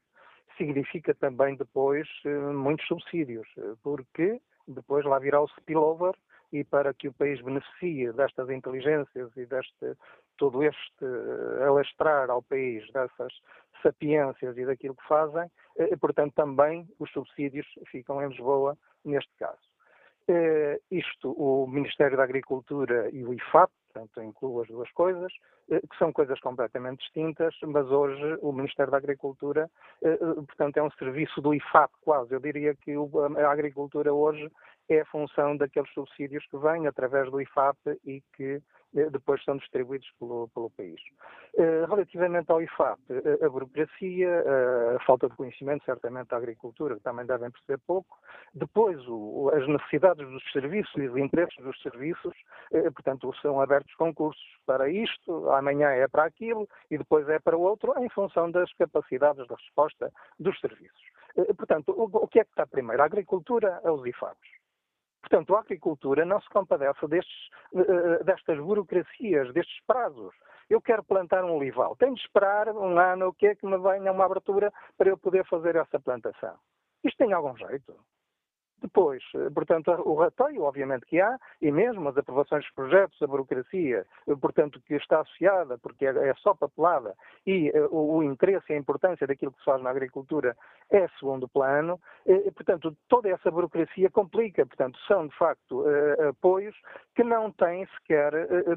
[0.57, 6.14] significa também depois eh, muitos subsídios, eh, porque depois lá virá o spillover
[6.53, 9.97] e para que o país beneficie destas inteligências e deste
[10.37, 13.33] todo este eh, alastrar ao país dessas
[13.83, 15.51] sapiências e daquilo que fazem,
[16.01, 19.59] portanto também os subsídios ficam em Lisboa neste caso.
[20.89, 25.33] Isto, o Ministério da Agricultura e o IFAP, portanto incluo as duas coisas,
[25.70, 29.70] eh, que são coisas completamente distintas, mas hoje o Ministério da Agricultura,
[30.03, 32.35] eh, eh, portanto, é um serviço do IFAP quase.
[32.35, 34.51] Eu diria que a agricultura hoje
[34.89, 38.61] é a função daqueles subsídios que vêm através do IFAP e que eh,
[38.93, 41.01] depois são distribuídos pelo, pelo país.
[41.57, 44.45] Eh, relativamente ao IFAP, eh, a burocracia,
[44.97, 48.18] a falta de conhecimento, certamente, da agricultura, que também devem perceber pouco.
[48.55, 52.34] Depois, o, as necessidades dos serviços e os interesses dos serviços,
[52.95, 57.61] portanto, são abertos concursos para isto, amanhã é para aquilo e depois é para o
[57.61, 61.03] outro, em função das capacidades de resposta dos serviços.
[61.57, 63.03] Portanto, o que é que está primeiro?
[63.03, 64.61] A agricultura ou os IFAPs?
[65.23, 70.35] Portanto, a agricultura não se compadece destes, uh, destas burocracias, destes prazos.
[70.68, 71.97] Eu quero plantar um olival.
[71.97, 75.16] Tenho de esperar um ano o que é que me venha uma abertura para eu
[75.16, 76.57] poder fazer essa plantação.
[77.05, 77.95] Isto tem algum jeito?
[78.83, 83.26] Depois, eh, portanto, o rateio, obviamente que há, e mesmo as aprovações dos projetos, a
[83.28, 87.14] burocracia, eh, portanto, que está associada, porque é, é só papelada,
[87.47, 90.57] e uh, o interesse e a importância daquilo que se faz na agricultura
[90.91, 95.85] é segundo plano, uh, portanto, toda essa burocracia complica, portanto, são de facto
[96.28, 96.74] apoios
[97.14, 98.33] que não têm sequer,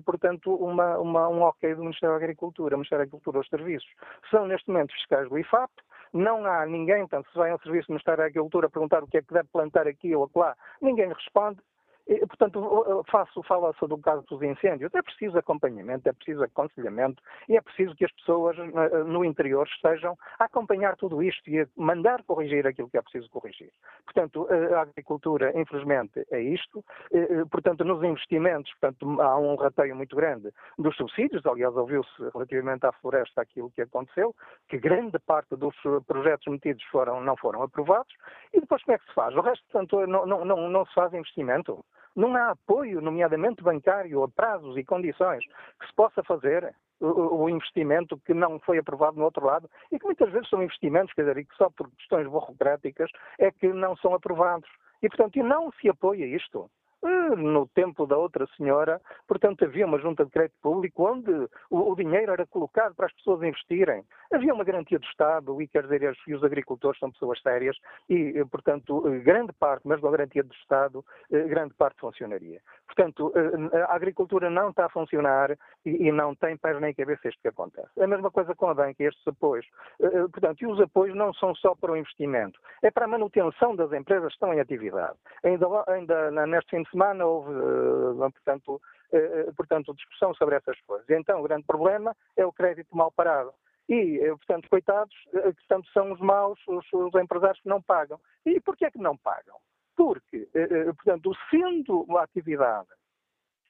[0.06, 3.90] portanto, uma, uma, um ok do Ministério da Agricultura, Ministério da Agricultura, os serviços.
[4.30, 5.72] São neste momento fiscais do IFAP,
[6.14, 9.18] não há ninguém, portanto, se vai ao Serviço do Ministério da Agricultura perguntar o que
[9.18, 11.60] é que deve plantar aqui ou lá, ninguém responde.
[12.28, 14.94] Portanto, faço, fala-se do caso dos incêndios.
[14.94, 18.56] É preciso acompanhamento, é preciso aconselhamento e é preciso que as pessoas
[19.08, 23.30] no interior estejam a acompanhar tudo isto e a mandar corrigir aquilo que é preciso
[23.30, 23.72] corrigir.
[24.04, 26.84] Portanto, a agricultura, infelizmente, é isto.
[27.50, 31.46] Portanto, nos investimentos, portanto, há um rateio muito grande dos subsídios.
[31.46, 34.36] Aliás, ouviu-se relativamente à floresta aquilo que aconteceu,
[34.68, 35.76] que grande parte dos
[36.06, 38.14] projetos metidos foram, não foram aprovados.
[38.54, 39.36] E depois como é que se faz?
[39.36, 41.84] O resto, portanto, não, não, não, não se faz investimento.
[42.16, 45.46] Não há apoio, nomeadamente bancário, a prazos e condições
[45.80, 50.06] que se possa fazer o, investimento que não foi aprovado no outro lado e que
[50.06, 54.14] muitas vezes são investimentos, quer dizer, que só por questões burocráticas é que não são
[54.14, 54.70] aprovados.
[55.02, 56.70] E, portanto, não se apoia isto.
[57.08, 61.32] Eh, no tempo da outra senhora, portanto, havia uma junta de crédito público onde
[61.70, 64.04] o, o dinheiro era colocado para as pessoas investirem.
[64.34, 67.78] Havia uma garantia do Estado, e quer dizer, e os agricultores são pessoas sérias,
[68.10, 72.60] e, portanto, grande parte, mesmo a garantia do Estado, grande parte funcionaria.
[72.86, 73.32] Portanto,
[73.88, 75.52] a agricultura não está a funcionar
[75.86, 77.88] e, e não tem pés nem cabeça isto que acontece.
[78.00, 79.66] A mesma coisa com a banca, estes apoios.
[80.32, 83.92] Portanto, e os apoios não são só para o investimento, é para a manutenção das
[83.94, 85.18] empresas que estão em atividade.
[85.44, 88.82] Ainda, ainda neste fim de semana houve, eh, portanto,
[89.12, 91.10] eh, eh, portanto, discussão sobre essas coisas.
[91.10, 93.54] Então, o grande problema é o crédito mal parado.
[93.88, 98.20] E, portanto, coitados, portanto, são os maus, os, os empresários que não pagam.
[98.44, 99.58] E porquê é que não pagam?
[99.96, 100.50] Porque,
[100.96, 102.90] portanto, sendo uma atividade,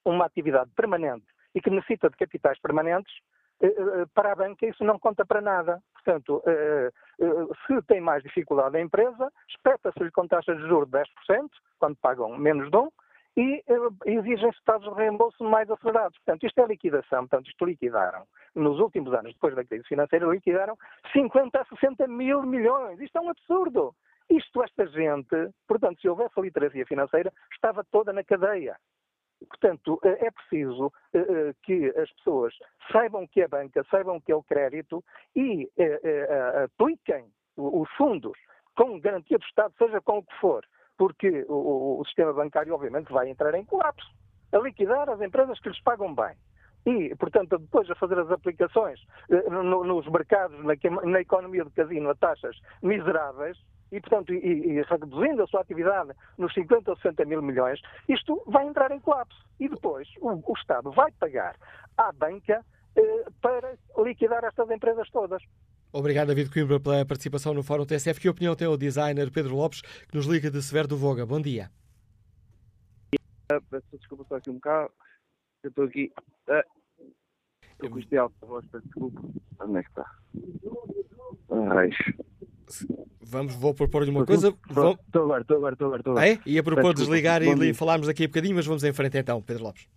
[0.06, 3.14] uma atividade permanente e que necessita de capitais permanentes,
[4.14, 5.84] para a banca isso não conta para nada.
[5.94, 6.42] Portanto,
[7.68, 12.38] se tem mais dificuldade a empresa, espeta-se-lhe com taxas de juros de 10%, quando pagam
[12.38, 12.90] menos de um,
[13.38, 13.64] e
[14.06, 16.18] exigem-se estados de reembolso mais acelerados.
[16.20, 17.28] Portanto, isto é liquidação.
[17.28, 18.26] Portanto, isto liquidaram,
[18.56, 20.78] nos últimos anos, depois da crise financeira, liquidaram
[21.12, 23.00] 50 a 60 mil milhões.
[23.00, 23.94] Isto é um absurdo.
[24.30, 25.36] Isto, esta gente,
[25.68, 28.76] portanto, se houvesse literacia financeira, estava toda na cadeia.
[29.48, 32.54] Portanto, é preciso eh, eh, que as pessoas
[32.92, 35.04] saibam que é banca, saibam que é o crédito
[35.36, 37.26] e eh, apliquem
[37.58, 38.38] os fundos
[38.76, 40.66] com garantia do Estado, seja com o que for,
[40.98, 44.10] porque o, o, sistema bancário, obviamente, vai entrar em colapso,
[44.52, 46.36] a liquidar as empresas que lhes pagam bem.
[46.86, 49.00] E, portanto, depois a fazer as aplicações
[49.50, 53.58] no, nos mercados, na, na economia do casino, a taxas miseráveis,
[53.92, 58.42] e, portanto, e, e, reduzindo a sua atividade nos 50 ou 60 mil milhões, isto
[58.46, 59.38] vai entrar em colapso.
[59.60, 61.56] E depois o, o Estado vai pagar
[61.98, 62.64] à banca
[62.96, 65.42] eh, para liquidar estas empresas todas.
[65.98, 68.20] Obrigado, David Coimbra, pela participação no Fórum TSF.
[68.20, 71.26] Que opinião tem o designer Pedro Lopes, que nos liga de Severo do Voga?
[71.26, 71.72] Bom dia.
[73.48, 74.92] Peço desculpa só aqui um bocado.
[75.64, 76.12] Eu estou aqui.
[76.50, 76.66] Ah,
[77.72, 79.22] estou com isto alto, voz, peço desculpa.
[79.62, 80.12] Onde é que está?
[81.72, 81.90] Ai.
[83.22, 84.50] Vamos, vou propor-lhe uma coisa.
[84.50, 86.02] Estou agora, estou agora, estou agora.
[86.02, 86.20] Estou agora.
[86.20, 86.40] Ah, é?
[86.46, 89.88] Ia propor desligar e falarmos aqui um bocadinho, mas vamos em frente então, Pedro Lopes.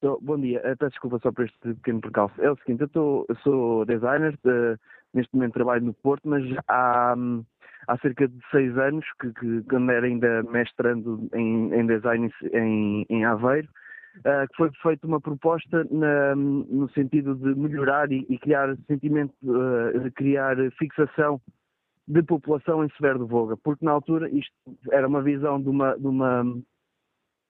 [0.00, 2.40] Bom dia, eh, peço desculpa só por este pequeno percalço.
[2.40, 4.78] É o seguinte, eu, tô, eu sou designer, de,
[5.18, 7.14] neste momento trabalho no Porto, mas há,
[7.86, 13.04] há cerca de seis anos que, que quando era ainda mestrando em, em design em,
[13.08, 13.68] em Aveiro,
[14.18, 19.34] uh, que foi feita uma proposta na, no sentido de melhorar e, e criar sentimento,
[19.42, 21.40] uh, criar fixação
[22.06, 24.54] de população em Severo de Voga, porque na altura isto
[24.90, 26.42] era uma visão de uma, de uma,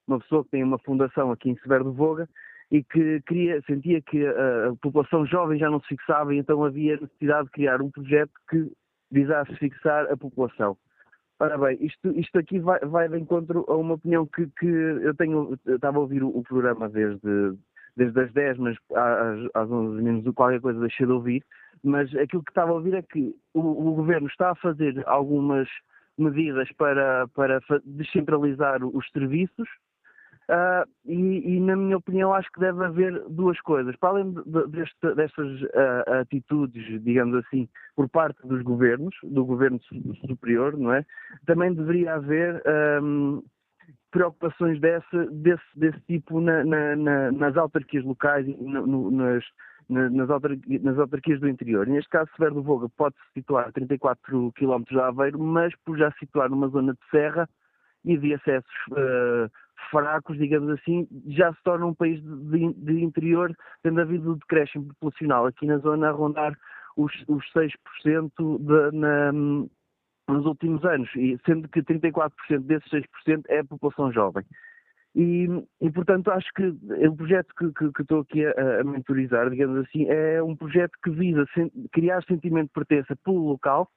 [0.07, 2.29] uma pessoa que tem uma fundação aqui em Severo de Voga
[2.71, 6.97] e que queria, sentia que a, população jovem já não se fixava e então havia
[6.97, 8.71] necessidade de criar um projeto que
[9.11, 10.77] visasse fixar a população.
[11.41, 15.15] Ora bem, isto, isto aqui vai, vai de encontro a uma opinião que, que eu
[15.15, 17.57] tenho, eu estava a ouvir o, o programa desde,
[17.97, 21.45] desde as 10, mas às, às 11 menos qualquer coisa deixei de ouvir,
[21.83, 25.69] mas aquilo que estava a ouvir é que o, o governo está a fazer algumas
[26.19, 29.69] medidas para, para descentralizar os serviços
[30.49, 33.95] uh, e, e, na minha opinião, acho que deve haver duas coisas.
[33.97, 39.81] Para além de, deste, destas uh, atitudes, digamos assim, por parte dos governos, do governo
[40.27, 41.05] superior, não é?
[41.47, 42.63] Também deveria haver.
[43.03, 43.43] Um,
[44.11, 49.45] preocupações desse, desse, desse tipo na, na, na, nas autarquias locais e nas,
[49.89, 51.87] nas, autarquias, nas autarquias do interior.
[51.87, 56.11] Neste caso, Severo do Voga pode-se situar a 34 km de Aveiro, mas por já
[56.13, 57.49] se situar numa zona de serra
[58.05, 59.51] e de acessos uh,
[59.91, 64.87] fracos, digamos assim, já se torna um país de, de interior, tendo havido um decréscimo
[64.89, 66.57] populacional aqui na zona a rondar
[66.97, 73.61] os, os 6% de, na, nos últimos anos, e sendo que 34% desses 6% é
[73.61, 74.45] a população jovem.
[75.15, 75.49] E,
[75.81, 79.87] e, portanto, acho que o projeto que, que, que estou aqui a, a, mentorizar, digamos
[79.87, 83.89] assim, é um projeto que visa sen criar sentimento de pertença pelo local,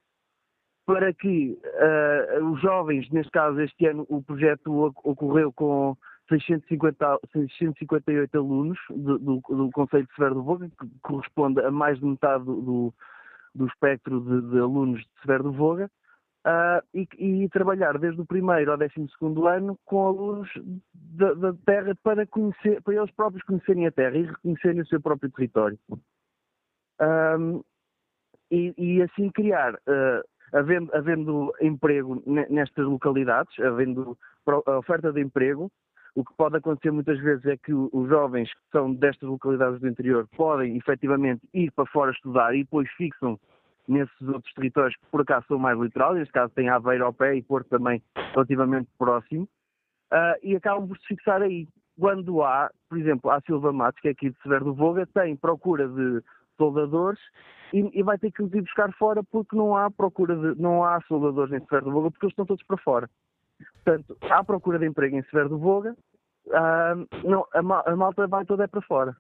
[0.91, 5.95] para que uh, os jovens, neste caso este ano o projeto ocorreu com
[6.27, 11.97] 650, 658 alunos do, do, do Conselho de Severo do Voga, que corresponde a mais
[11.97, 12.93] de metade do,
[13.55, 15.89] do espectro de, de alunos de Severo do Voga,
[16.43, 17.07] Uh, e,
[17.43, 20.49] e, trabalhar desde o primeiro ao décimo segundo ano com alunos
[20.91, 24.99] da, da, terra para, conhecer, para eles próprios conhecerem a terra e reconhecerem o seu
[24.99, 25.77] próprio território.
[26.99, 27.61] Um,
[28.49, 34.17] e, e, assim criar, uh, havendo, havendo, emprego nestas localidades, havendo
[34.77, 35.71] oferta de emprego,
[36.15, 39.87] o que pode acontecer muitas vezes é que os jovens que são destas localidades do
[39.87, 43.39] interior podem efetivamente ir para fora estudar e depois fixam
[43.87, 47.35] nesses outros territórios que por acaso são mais litorais, neste caso tem Aveiro ao pé
[47.35, 48.01] e Porto também
[48.33, 49.47] relativamente próximo.
[50.11, 51.67] uh, e acabam por se fixar aí.
[51.99, 55.35] Quando há, por exemplo, a Silva Matos, que é aqui de Severo do Voga, tem
[55.35, 56.21] procura de
[56.62, 57.20] soldadores
[57.74, 60.84] e, e, vai ter que os ir buscar fora porque não há procura de, não
[60.84, 63.09] há soldadores em Severo do Voga porque eles estão todos para fora.
[63.84, 65.95] Portanto, há procura de emprego em Severo do Voga,
[66.47, 69.16] uh, não, a, a, malta vai toda é para fora.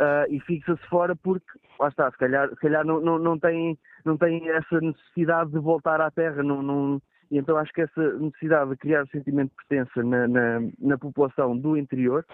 [0.00, 1.46] Uh, e fixa-se fora porque,
[1.78, 5.58] lá está, se calhar, se calhar não, não, não, tem, não tem essa necessidade de
[5.58, 9.56] voltar à terra, não, não, e então acho que essa necessidade de criar sentimento de
[9.56, 12.24] pertença na, na, na população do interior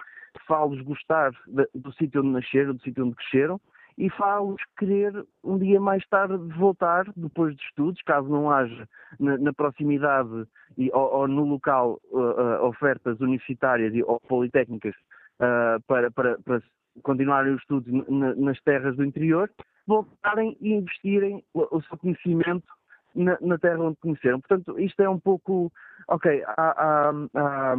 [0.47, 3.61] faz-los gostar de, do sítio onde nasceram, do sítio onde cresceram,
[3.99, 8.88] e faz-los querer um dia mais tarde voltar, depois de estudos, caso não haja
[9.18, 10.46] na, na proximidade
[10.78, 14.94] e, ou, ou, no local uh, ofertas universitárias e, ou politécnicas
[15.40, 16.62] uh, para, para, para
[17.03, 19.51] continuarem os estudos nas terras do interior,
[19.84, 22.68] voltarem e investirem o, o seu conhecimento
[23.16, 24.38] na, na, terra onde conheceram.
[24.40, 25.72] Portanto, isto é um pouco.
[26.07, 27.74] Ok, há, há, há,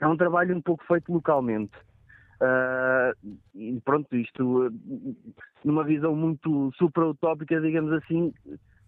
[0.00, 1.72] há um trabalho um pouco feito localmente.
[2.40, 4.72] Uh, e pronto, isto
[5.62, 8.32] numa visão muito supra-utópica, digamos assim,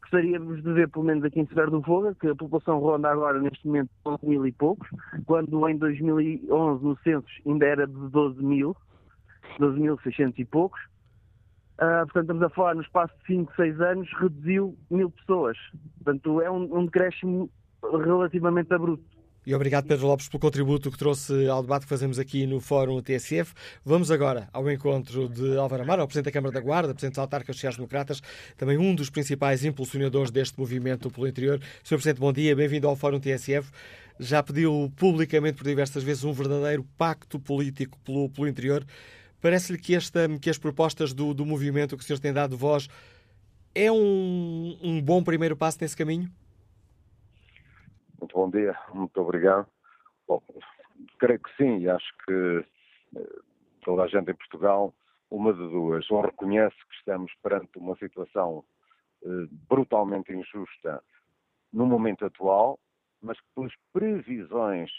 [0.00, 3.40] gostaríamos de ver, pelo menos aqui em Severo do Fogo, que a população ronda agora
[3.40, 4.88] neste momento 11 mil e poucos,
[5.26, 8.76] quando em 2011 no censo ainda era de 12 mil,
[9.58, 10.80] 12.600 e poucos.
[11.74, 15.58] Uh, portanto, estamos a falar no espaço de 5, 6 anos, reduziu mil pessoas.
[15.96, 17.50] Portanto, é um, um decréscimo
[17.82, 19.21] relativamente abrupto.
[19.44, 23.02] E obrigado, Pedro Lopes, pelo contributo que trouxe ao debate que fazemos aqui no Fórum
[23.02, 23.52] TSF.
[23.84, 27.56] Vamos agora ao encontro de Álvaro Amaro, Presidente da Câmara da Guarda, Presidente dos Autarcas
[27.56, 28.22] Sociais-Democratas,
[28.56, 31.60] também um dos principais impulsionadores deste movimento pelo interior.
[31.82, 31.96] Sr.
[31.96, 33.68] Presidente, bom dia, bem-vindo ao Fórum TSF.
[34.20, 38.86] Já pediu publicamente por diversas vezes um verdadeiro pacto político pelo, pelo interior.
[39.40, 39.98] Parece-lhe que,
[40.40, 42.88] que as propostas do, do movimento que o senhor tem dado voz
[43.74, 46.30] é um, um bom primeiro passo nesse caminho?
[48.22, 49.66] Muito bom dia, muito obrigado.
[50.28, 50.40] Bom,
[51.18, 52.64] creio que sim, acho que
[53.16, 53.40] eh,
[53.84, 54.94] toda a gente em Portugal,
[55.28, 58.64] uma de duas, ou reconhece que estamos perante uma situação
[59.24, 61.02] eh, brutalmente injusta
[61.72, 62.78] no momento atual,
[63.20, 64.92] mas que pelas previsões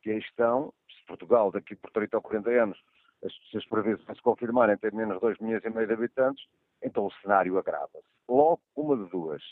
[0.00, 2.78] que aí estão, se Portugal daqui por 30 ou 40 anos
[3.22, 6.42] as, se as previsões se confirmarem ter menos de 2 milhões e meio de habitantes,
[6.82, 8.08] então o cenário agrava-se.
[8.26, 9.42] Logo, uma de duas.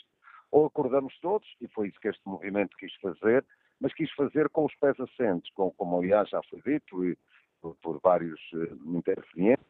[0.51, 3.45] Ou acordamos todos, e foi isso que este movimento quis fazer,
[3.79, 7.17] mas quis fazer com os pés assentes, com, como aliás já foi dito e,
[7.61, 9.65] por, por vários uh, intervenientes.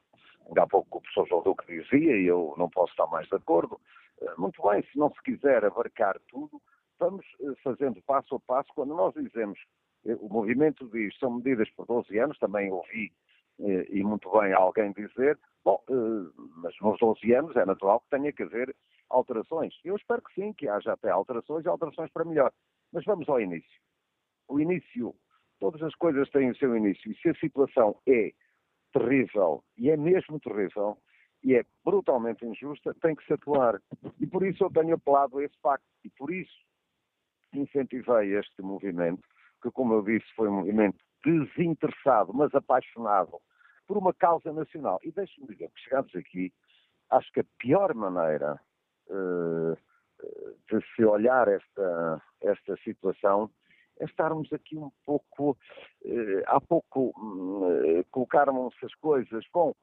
[0.47, 3.36] Ainda há pouco o professor João Duque dizia, e eu não posso estar mais de
[3.36, 3.79] acordo,
[4.21, 6.61] uh, muito bem, se não se quiser abarcar tudo,
[6.99, 8.69] vamos uh, fazendo passo a passo.
[8.73, 9.59] Quando nós dizemos,
[10.03, 13.11] o movimento diz, são medidas por 12 anos, também ouvi
[13.59, 15.79] e muito bem alguém dizer, bom,
[16.55, 18.75] mas nos 12 anos é natural que tenha que haver
[19.12, 19.74] alterações.
[19.84, 22.51] Eu espero que sim, que haja até alterações e alterações para melhor.
[22.91, 23.82] Mas vamos ao início.
[24.47, 25.16] O início,
[25.59, 28.32] todas as coisas têm o seu início, e se a situação é
[28.91, 30.97] terrível, e é mesmo terrível,
[31.43, 33.82] e é brutalmente injusta, tem que se atuar.
[34.20, 36.66] E por isso eu tenho apelado a esse facto, e por isso
[37.53, 39.28] incentivei este movimento,
[39.62, 43.39] que, como eu disse, foi um movimento desinteressado, mas apaixonado
[43.88, 44.99] por uma causa nacional.
[45.03, 46.53] E deixe-me dizer que chegamos aqui,
[47.09, 48.59] acho que a pior maneira
[50.70, 53.49] de se olhar esta, esta situação
[53.99, 59.74] é estarmos aqui um pouco, uh, há pouco uh, colocarmos as coisas, bom,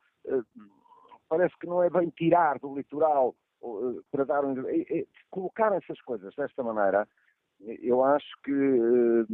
[1.28, 3.34] parece que não é bem tirar do litoral
[4.10, 4.54] para dar um...
[5.30, 7.08] colocar essas coisas desta maneira,
[7.60, 9.26] eu acho que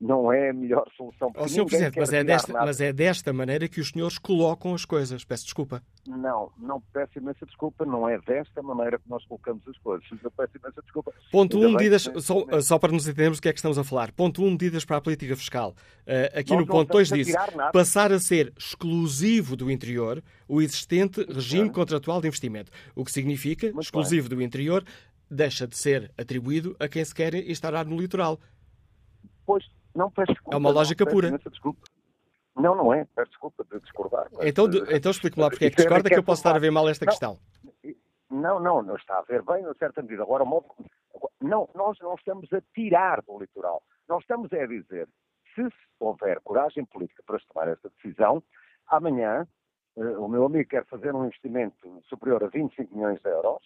[0.00, 1.32] não é a melhor solução.
[1.36, 1.64] Oh, Sr.
[1.66, 5.24] Presidente, mas é, desta, mas é desta maneira que os senhores colocam as coisas.
[5.24, 5.82] Peço desculpa.
[6.06, 7.84] Não, não peço imensa desculpa.
[7.84, 10.06] Não é desta maneira que nós colocamos as coisas.
[10.22, 11.12] Eu peço imensa desculpa.
[11.32, 13.82] Ponto 1, um, medidas, só, só, para nos entendermos o que é que estamos a
[13.82, 14.12] falar.
[14.12, 15.74] Ponto 1, um, medidas para a política fiscal.
[16.06, 17.32] Uh, aqui nós no ponto 2 diz,
[17.72, 22.70] passar a ser exclusivo do interior o existente regime contratual de investimento.
[22.94, 24.38] O que significa, Muito exclusivo bem.
[24.38, 24.84] do interior,
[25.28, 28.38] deixa de ser atribuído a quem se quer instalar no litoral.
[29.44, 29.64] Pois,
[29.94, 30.56] não, peço desculpa.
[30.56, 31.38] É uma lógica não, pura.
[31.38, 31.80] Desculpa.
[32.56, 33.06] Não, não é.
[33.14, 34.28] Peço desculpa de discordar.
[34.32, 36.58] Mas, então, de, então explique-me lá porque é que discorda que eu posso estar a
[36.58, 37.38] ver mal esta não, questão.
[38.30, 40.22] Não, não, não está a ver bem, em certa medida.
[40.22, 40.44] Agora,
[41.40, 43.82] não, nós não estamos a tirar do litoral.
[44.08, 45.08] Nós estamos a dizer,
[45.54, 45.68] se
[46.00, 48.42] houver coragem política para tomar esta decisão,
[48.88, 49.46] amanhã
[49.96, 53.62] eh, o meu amigo quer fazer um investimento superior a 25 milhões de euros,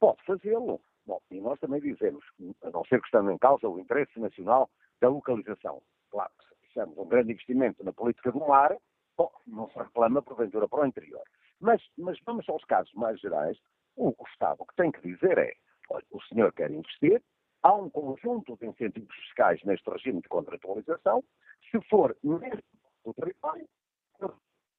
[0.00, 0.80] pode fazê-lo.
[1.06, 2.24] Bom, e nós também dizemos,
[2.62, 4.70] a não ser que estando em causa o interesse nacional
[5.02, 5.82] da localização.
[6.10, 8.74] Claro, se fizermos um grande investimento na política do mar,
[9.18, 11.22] bom, não se reclama, porventura, para o interior.
[11.60, 13.58] Mas, mas vamos aos casos mais gerais.
[13.96, 15.52] O, o Estado o que tem que dizer é,
[15.90, 17.20] olha, o senhor quer investir,
[17.62, 21.22] há um conjunto de incentivos fiscais neste regime de contratualização,
[21.70, 22.62] se for mesmo
[23.04, 23.68] do território,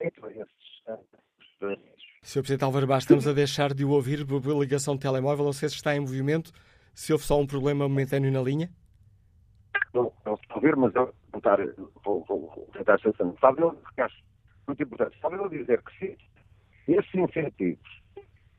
[0.01, 0.73] entre esses.
[2.23, 2.41] Sr.
[2.41, 5.45] Presidente Álvaro Bastos, estamos a deixar de o ouvir por ligação de telemóvel.
[5.45, 6.51] Não sei se está em movimento,
[6.93, 8.69] se houve só um problema momentâneo na linha.
[9.93, 11.57] Não, não estou a ouvir, mas eu vou tentar,
[12.03, 14.23] vou, vou tentar ser Sabe, eu acho
[14.67, 15.19] muito importante.
[15.19, 16.17] Sabe eu dizer que se
[16.87, 18.01] esses incentivos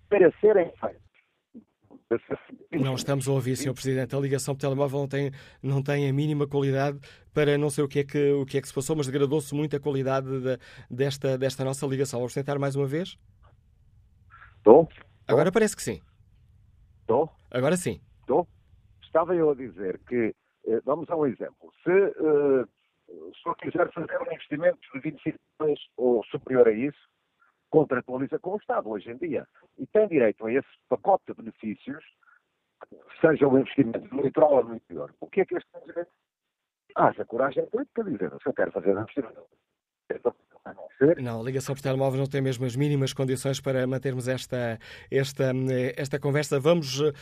[0.09, 1.05] para serem feitos
[2.73, 3.73] não estamos a ouvir, Sr.
[3.73, 4.15] Presidente.
[4.15, 5.31] A ligação por telemóvel não tem,
[5.63, 6.99] não tem a mínima qualidade
[7.33, 9.55] para não sei o que é que, o que, é que se passou, mas degradou-se
[9.55, 10.59] muito a qualidade de,
[10.91, 12.21] desta, desta nossa ligação.
[12.21, 13.17] Vamos tentar mais uma vez?
[14.59, 14.89] Estou?
[15.27, 16.01] Agora parece que sim.
[17.01, 17.31] Estou?
[17.51, 18.01] Agora sim.
[18.21, 18.47] Estou?
[19.03, 20.35] Estava eu a dizer que,
[20.85, 21.73] vamos a um exemplo.
[21.83, 22.67] Se, uh,
[23.07, 27.09] se eu quiser fazer um investimento de 25 milhões ou superior a isso,
[27.71, 29.47] contratualiza com o Estado hoje em dia.
[29.79, 32.05] E tem direito a esse pacote de benefícios,
[33.21, 35.13] seja o investimento no litoral ou no interior.
[35.21, 36.11] O que é que este direito?
[36.95, 39.45] Haja coragem política de dizer, se eu quero fazer um investimento
[41.21, 44.79] não, a ligação por telemóvel não tem mesmo as mínimas condições para mantermos esta,
[45.11, 45.53] esta,
[45.97, 46.59] esta conversa.
[46.59, 47.13] Vamos uh,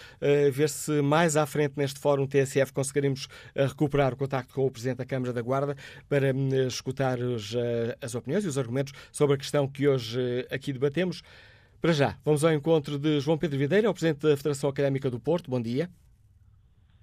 [0.53, 3.27] ver se mais à frente neste fórum TSF conseguiremos
[3.57, 5.75] uh, recuperar o contacto com o Presidente da Câmara da Guarda
[6.09, 7.55] para uh, escutar os,
[8.01, 11.23] as opiniões e os argumentos sobre a questão que hoje aqui debatemos.
[11.81, 15.19] Para já, vamos ao encontro de João Pedro Videira, o Presidente da Federação Académica do
[15.19, 15.51] Porto.
[15.51, 15.91] Bom dia.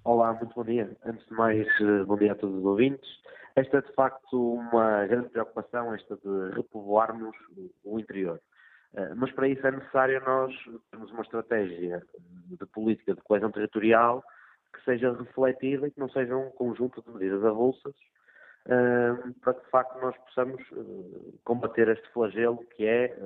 [0.02, 0.90] Olá, muito bom dia.
[1.04, 1.66] Antes de mais,
[2.06, 3.19] bom dia a todos os ouvintes.
[3.56, 7.36] Esta é de facto uma grande preocupação, esta de repovoarmos
[7.84, 8.40] o interior.
[8.94, 10.54] Eh, mas para isso é necessário nós
[10.90, 12.02] termos uma estratégia
[12.48, 14.22] de política de coesão territorial
[14.72, 17.94] que seja refletida e que não seja um conjunto de medidas avulsas
[18.66, 23.16] eh, para que de facto nós possamos eh, combater este flagelo que é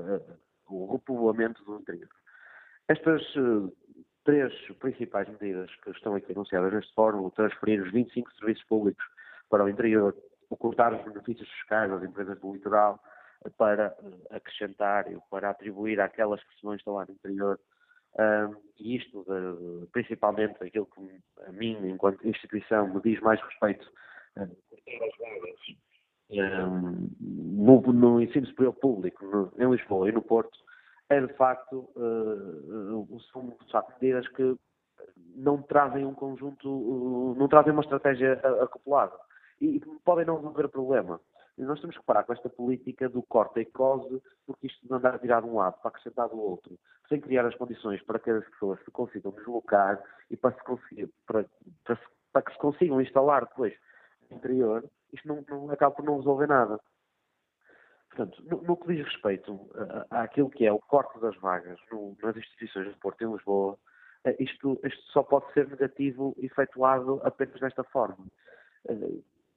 [0.68, 2.08] o repovoamento do interior.
[2.88, 3.22] Estas
[4.24, 9.04] três principais medidas que estão aqui anunciadas neste fórum, transferir os 25 serviços públicos
[9.48, 10.16] para o interior,
[10.50, 13.00] o cortar os benefícios fiscais às empresas do litoral
[13.56, 17.58] para eh, acrescentar e para atribuir àquelas que se vão instalar no interior.
[18.78, 23.90] E isto, de, principalmente aquilo que a mim, enquanto instituição, me diz mais respeito
[26.30, 30.56] um, no, no, ensino superior público, no, em Lisboa e no Porto,
[31.08, 34.56] é de facto, uh, são de facto medidas que
[35.36, 39.14] não trazem um conjunto, não trazem uma estratégia acoplada
[39.64, 41.20] e podem não resolver o problema.
[41.56, 44.98] E nós temos que parar com esta política do corte e cose, porque isto não
[44.98, 46.76] andar a virar de um lado para acrescentar do outro,
[47.08, 51.46] sem criar as condições para que as pessoas se consigam deslocar e para, se para,
[51.84, 52.00] para,
[52.32, 53.72] para que se consigam instalar depois
[54.28, 56.80] no interior, isto não, não acaba por não resolver nada.
[58.08, 59.68] Portanto, no, no que diz respeito
[60.10, 63.78] àquilo que é o corte das vagas no, nas instituições de Porto em Lisboa,
[64.24, 68.26] eh, isto, isto só pode ser negativo efetuado apenas desta forma.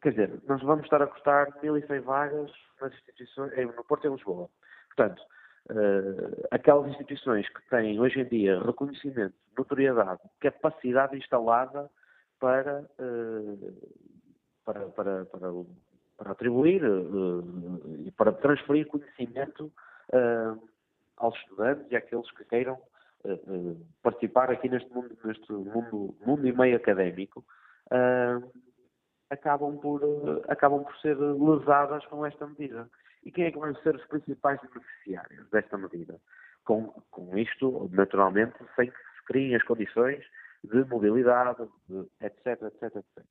[0.01, 4.13] Quer dizer, nós vamos estar a custar 1.100 vagas nas instituições, no Porto e em
[4.13, 4.49] Lisboa.
[4.95, 5.21] Portanto,
[5.71, 11.89] uh, aquelas instituições que têm hoje em dia reconhecimento, notoriedade, capacidade instalada
[12.39, 13.73] para, uh,
[14.63, 15.49] para, para, para,
[16.17, 19.71] para, atribuir uh, e para transferir conhecimento
[21.17, 22.79] aos estudantes e àqueles que queiram
[24.01, 27.43] participar aqui neste mundo, neste mundo, mundo e meio académico.
[27.87, 28.66] Uh,
[29.29, 32.89] acabam por, eh, acabam por ser lesadas com esta medida.
[33.23, 36.19] E quem é que vão ser os principais beneficiários desta medida?
[36.65, 40.23] Com, com isto, naturalmente, sem que se criem as condições
[40.63, 43.23] de mobilidade, de etc, etc, etc.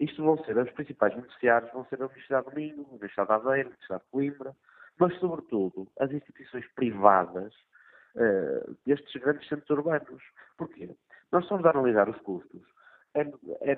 [0.00, 3.34] Isto vão ser, os principais beneficiários vão ser a Universidade do Minho, a Universidade de
[3.34, 4.56] Aveiro, a Universidade de Coimbra,
[4.98, 7.52] mas, sobretudo, as instituições privadas
[8.14, 10.22] uh, destes grandes centros urbanos.
[10.56, 10.94] Porquê?
[11.30, 12.62] Nós estamos a analisar os custos
[13.20, 13.72] é,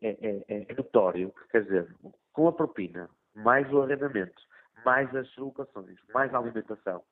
[0.00, 1.94] é, é, é, notório que, quer dizer,
[2.32, 4.42] com a propina, mais o arrendamento,
[4.84, 7.02] mais as locações, mais a alimentação,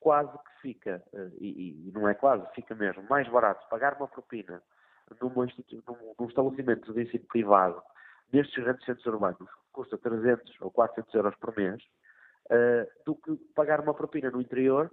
[0.00, 1.02] quase que fica,
[1.38, 4.62] e, e, não é quase, fica mesmo mais barato pagar uma propina
[5.20, 5.32] num,
[6.18, 7.82] num estabelecimento de ensino privado
[8.32, 11.82] nestes grandes centros urbanos, que custa 300 ou 400 euros por mês,
[12.46, 14.90] uh, do que pagar uma propina no interior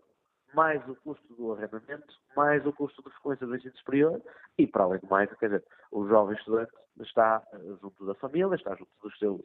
[0.54, 4.22] mais o custo do arrendamento, mais o custo de frequência do ensino superior
[4.58, 6.72] e, para além de mais, quer dizer, o jovem estudante
[7.02, 9.42] está eh, junto da família, está junto dos seus,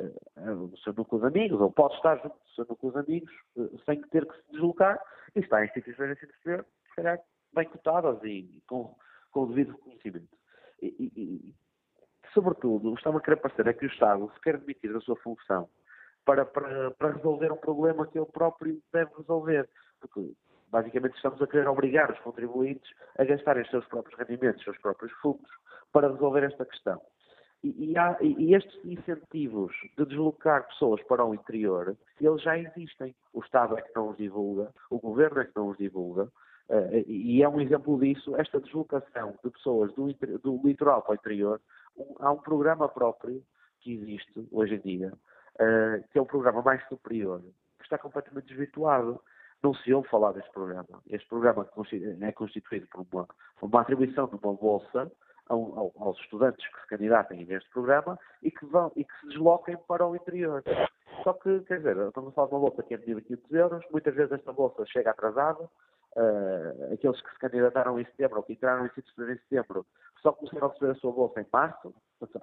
[0.00, 3.32] uh, do seu núcleo de amigos, ou pode estar junto do seu núcleo de amigos
[3.84, 5.00] sem ter que se deslocar
[5.34, 7.20] e está em instituições de ensino superior, se calhar,
[7.54, 8.94] bem cotadas e com,
[9.30, 10.36] com o devido reconhecimento.
[10.80, 11.54] E, e, e,
[12.32, 15.68] sobretudo, está-me a querer parecer é que o Estado se quer demitir da sua função
[16.24, 19.68] para, para, para resolver um problema que ele próprio deve resolver
[20.02, 20.32] porque
[20.70, 24.78] basicamente estamos a querer obrigar os contribuintes a gastarem os seus próprios rendimentos, os seus
[24.78, 25.50] próprios fundos,
[25.92, 27.00] para resolver esta questão.
[27.62, 33.14] E, e, há, e, estes incentivos de deslocar pessoas para o interior, eles já existem.
[33.32, 36.96] O Estado é que não os divulga, o Governo é que não os divulga, uh,
[37.06, 41.60] e é um exemplo disso, esta deslocação de pessoas do, do litoral para o interior,
[41.96, 43.40] um, há um programa próprio
[43.80, 45.12] que existe hoje em dia,
[45.54, 47.40] uh, que é um programa mais superior,
[47.78, 49.20] que está completamente desvirtuado.
[49.62, 51.02] Não se ouve falar deste programa.
[51.08, 51.68] Este programa
[52.20, 53.28] é constituído por uma,
[53.60, 55.10] uma atribuição de uma bolsa
[55.48, 59.76] ao, aos estudantes que se candidatem neste programa e que, vão, e que se desloquem
[59.86, 60.64] para o interior.
[61.22, 63.84] Só que, quer dizer, estamos a falar de uma bolsa que é de 1.500 euros,
[63.92, 68.54] muitas vezes esta bolsa chega atrasada, uh, aqueles que se candidataram em setembro ou que
[68.54, 69.86] entraram em sítio em setembro
[70.22, 71.92] só começaram a receber a sua bolsa em março.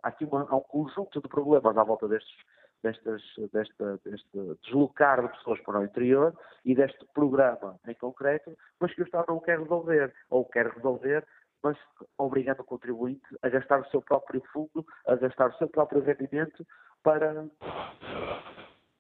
[0.04, 2.36] Há aqui uma, há um conjunto de problemas à volta destes,
[2.84, 3.22] destas,
[3.52, 9.02] desta, deste deslocar de pessoas para o interior e deste programa em concreto, mas que
[9.02, 11.26] o Estado não quer resolver, ou quer resolver
[11.64, 11.78] mas
[12.18, 16.66] obrigando o contribuinte a gastar o seu próprio fundo, a gastar o seu próprio rendimento
[17.04, 17.46] para,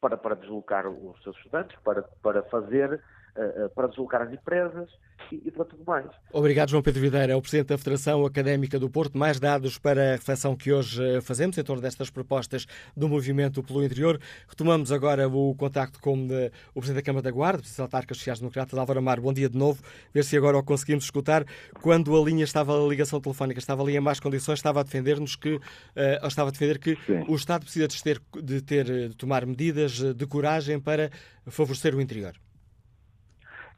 [0.01, 3.01] para, para deslocar os seus estudantes, para, para fazer,
[3.75, 4.89] para deslocar as empresas
[5.32, 6.05] e, e para tudo mais.
[6.32, 9.17] Obrigado, João Pedro Videira, é o Presidente da Federação Académica do Porto.
[9.17, 12.65] Mais dados para a reflexão que hoje eh, fazemos em torno destas propostas
[12.95, 14.19] do movimento pelo interior.
[14.47, 18.17] Retomamos agora o contacto com eh, o Presidente da Câmara da Guarda, Presidente da Autarcas
[18.17, 19.19] Sociais Democratas, Álvaro Amar.
[19.19, 19.82] Bom dia de novo.
[20.13, 21.45] Ver se agora o conseguimos escutar.
[21.82, 25.36] Quando a linha estava, a ligação telefónica estava ali em más condições, estava a defender-nos
[25.36, 27.23] que, uh, estava a defender que Sim.
[27.27, 31.09] o Estado precisa de ter, de ter, de tomar medidas de coragem para
[31.47, 32.34] favorecer o interior.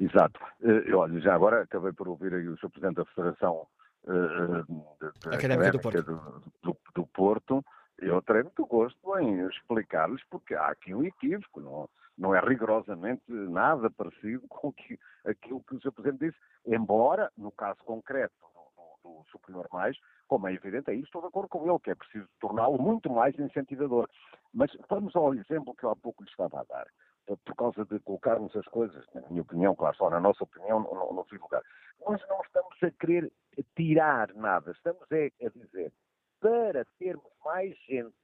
[0.02, 0.40] Exato.
[0.62, 2.70] Uh, olha, já agora acabei por ouvir aí o Sr.
[2.72, 3.68] Presidente da Federação
[4.06, 4.64] uh,
[5.00, 6.04] de, de Académica, do Porto.
[6.04, 7.66] Do, do, do Porto.
[8.00, 11.88] Eu terei muito gosto em explicar-lhes, porque há aqui um equívoco, não,
[12.18, 15.92] não é rigorosamente nada parecido com que, aquilo que o Sr.
[15.92, 19.96] Presidente disse, embora, no caso concreto do, do, do Superior Mais,
[20.28, 23.38] como é evidente, aí estou de acordo com ele, que é preciso torná-lo muito mais
[23.38, 24.10] incentivador.
[24.52, 26.88] Mas vamos ao exemplo que eu há pouco lhe estava a dar
[27.26, 31.14] por causa de colocarmos as coisas, na minha opinião, claro, só na nossa opinião, no,
[31.14, 31.64] no lugar.
[32.06, 33.32] Nós não estamos a querer
[33.76, 35.94] tirar nada, estamos a, a dizer,
[36.40, 38.16] para termos mais gente,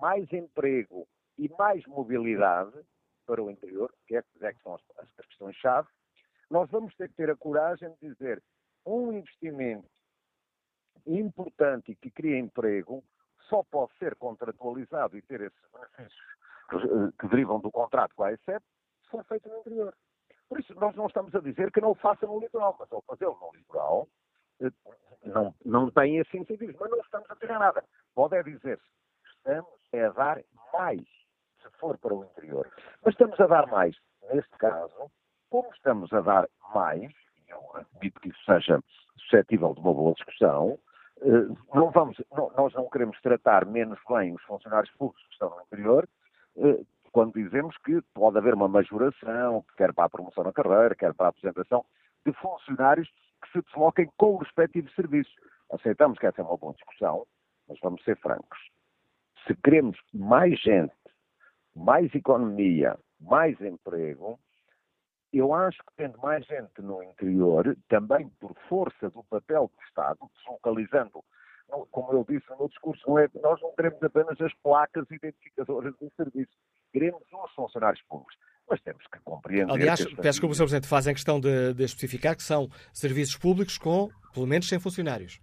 [0.00, 1.06] mais emprego
[1.38, 2.72] e mais mobilidade
[3.26, 5.88] para o interior, que é, é que são as, as questões-chave,
[6.50, 8.42] nós vamos ter que ter a coragem de dizer
[8.86, 9.88] um investimento
[11.06, 13.02] importante e que cria emprego
[13.48, 16.34] só pode ser contratualizado e ter esses benefícios
[16.68, 18.64] que, que derivam do contrato com a ESEP,
[19.02, 19.94] se for feito no interior.
[20.48, 23.02] Por isso, nós não estamos a dizer que não o façam no litoral, mas ao
[23.02, 24.08] fazê-lo no litoral,
[24.60, 24.70] eh,
[25.24, 27.84] não, não tem esse incentivo, mas não estamos a tirar nada.
[28.14, 28.78] Pode é dizer
[29.36, 30.42] estamos a dar
[30.72, 31.04] mais,
[31.62, 32.70] se for para o interior.
[33.04, 33.96] Mas estamos a dar mais,
[34.32, 35.10] neste caso,
[35.50, 37.12] como estamos a dar mais,
[37.46, 38.80] e eu admito que isso seja
[39.18, 40.78] suscetível de uma boa discussão,
[41.20, 45.50] eh, não vamos, não, nós não queremos tratar menos bem os funcionários públicos que estão
[45.50, 46.23] no interior, eh,
[47.12, 51.26] quando dizemos que pode haver uma majoração, quer para a promoção na carreira, quer para
[51.26, 51.84] a apresentação,
[52.26, 53.08] de funcionários
[53.42, 55.30] que se desloquem com o respectivo serviço.
[55.72, 57.26] Aceitamos que essa é uma boa discussão,
[57.68, 58.58] mas vamos ser francos.
[59.46, 60.94] Se queremos mais gente,
[61.74, 64.38] mais economia, mais emprego,
[65.32, 70.18] eu acho que tendo mais gente no interior, também por força do papel do Estado,
[70.36, 71.24] deslocalizando
[71.90, 76.52] como eu disse no discurso, é, nós não queremos apenas as placas identificadoras do serviço,
[76.92, 78.36] queremos os funcionários públicos.
[78.68, 79.70] Mas temos que compreender.
[79.70, 80.62] Aliás, que peço desculpa, Sr.
[80.62, 85.38] Presidente, fazem questão de, de, especificar que são serviços públicos com, pelo menos, 100 funcionários.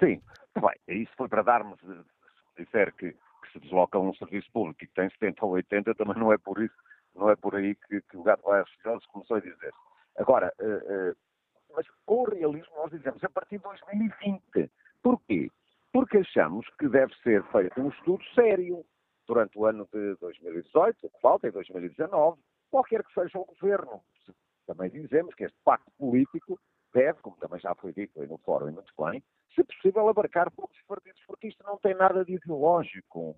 [0.00, 0.20] Sim,
[0.60, 4.88] bem, isso foi para darmos, se disser que, que, se desloca um serviço público e
[4.88, 6.74] que tem 70 ou 80, também não é por isso,
[7.14, 9.72] não é por aí que, que o gato vai aos filhosos começou a dizer.
[10.16, 11.16] Agora, uh, uh,
[11.76, 14.70] mas com o realismo nós dizemos a partir de 2020.
[15.02, 15.50] Porquê?
[15.92, 18.84] Porque achamos que deve ser feito um estudo sério
[19.26, 22.40] durante o ano de 2018, que falta, em 2019,
[22.70, 24.02] qualquer que seja o governo.
[24.66, 26.58] Também dizemos que este pacto político
[26.92, 29.22] deve, como também já foi dito aí no fórum e muito bem,
[29.54, 33.36] se possível abarcar poucos partidos, porque isto não tem nada de ideológico.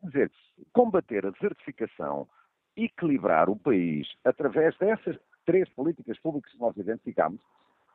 [0.00, 0.32] Quer dizer,
[0.72, 2.28] combater a desertificação,
[2.76, 7.40] equilibrar o país através dessas três políticas públicas que nós identificamos,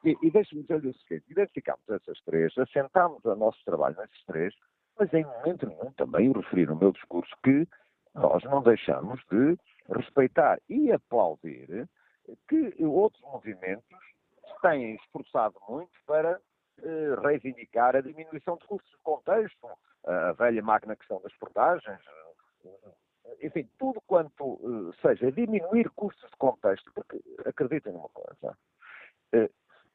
[0.04, 4.54] e, e deixe-me dizer-lhe o seguinte: identificámos essas três, assentámos o nosso trabalho nesses três,
[4.98, 7.68] mas em momento nenhum também eu referi no meu discurso que
[8.14, 9.58] nós não deixamos de
[9.94, 11.88] respeitar e aplaudir
[12.48, 13.86] que outros movimentos
[14.62, 16.40] têm esforçado muito para
[16.82, 19.68] eh, reivindicar a diminuição de custos de contexto,
[20.06, 22.00] a velha máquina questão das portagens,
[23.42, 28.58] enfim, tudo quanto eh, seja diminuir custos de contexto, porque acreditem numa coisa,
[29.34, 29.50] eh,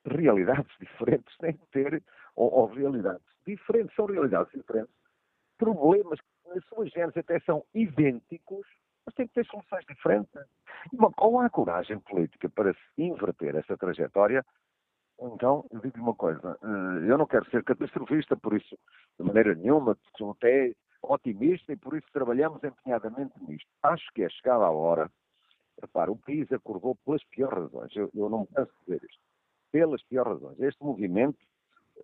[0.05, 2.03] realidades diferentes têm de ter
[2.37, 4.95] ou, ou realidades diferentes, são realidades diferentes,
[5.59, 8.67] problemas que nas suas gênesis até são idênticos,
[9.05, 10.33] mas têm que ter soluções diferentes.
[10.93, 14.45] Bom, ou há coragem política para se inverter essa trajetória,
[15.21, 18.77] então, eu digo uma coisa, eh, eu não quero ser catastrofista, por isso,
[19.19, 23.69] de maneira nenhuma, sou até otimista e por isso trabalhamos empenhadamente nisto.
[23.83, 25.11] Acho que é chegada a hora,
[25.81, 29.23] repara, o país acordou pelas piores razões, eu, eu não me canso de dizer isto,
[29.75, 30.61] pelas piores razões.
[30.61, 31.37] Este movimento,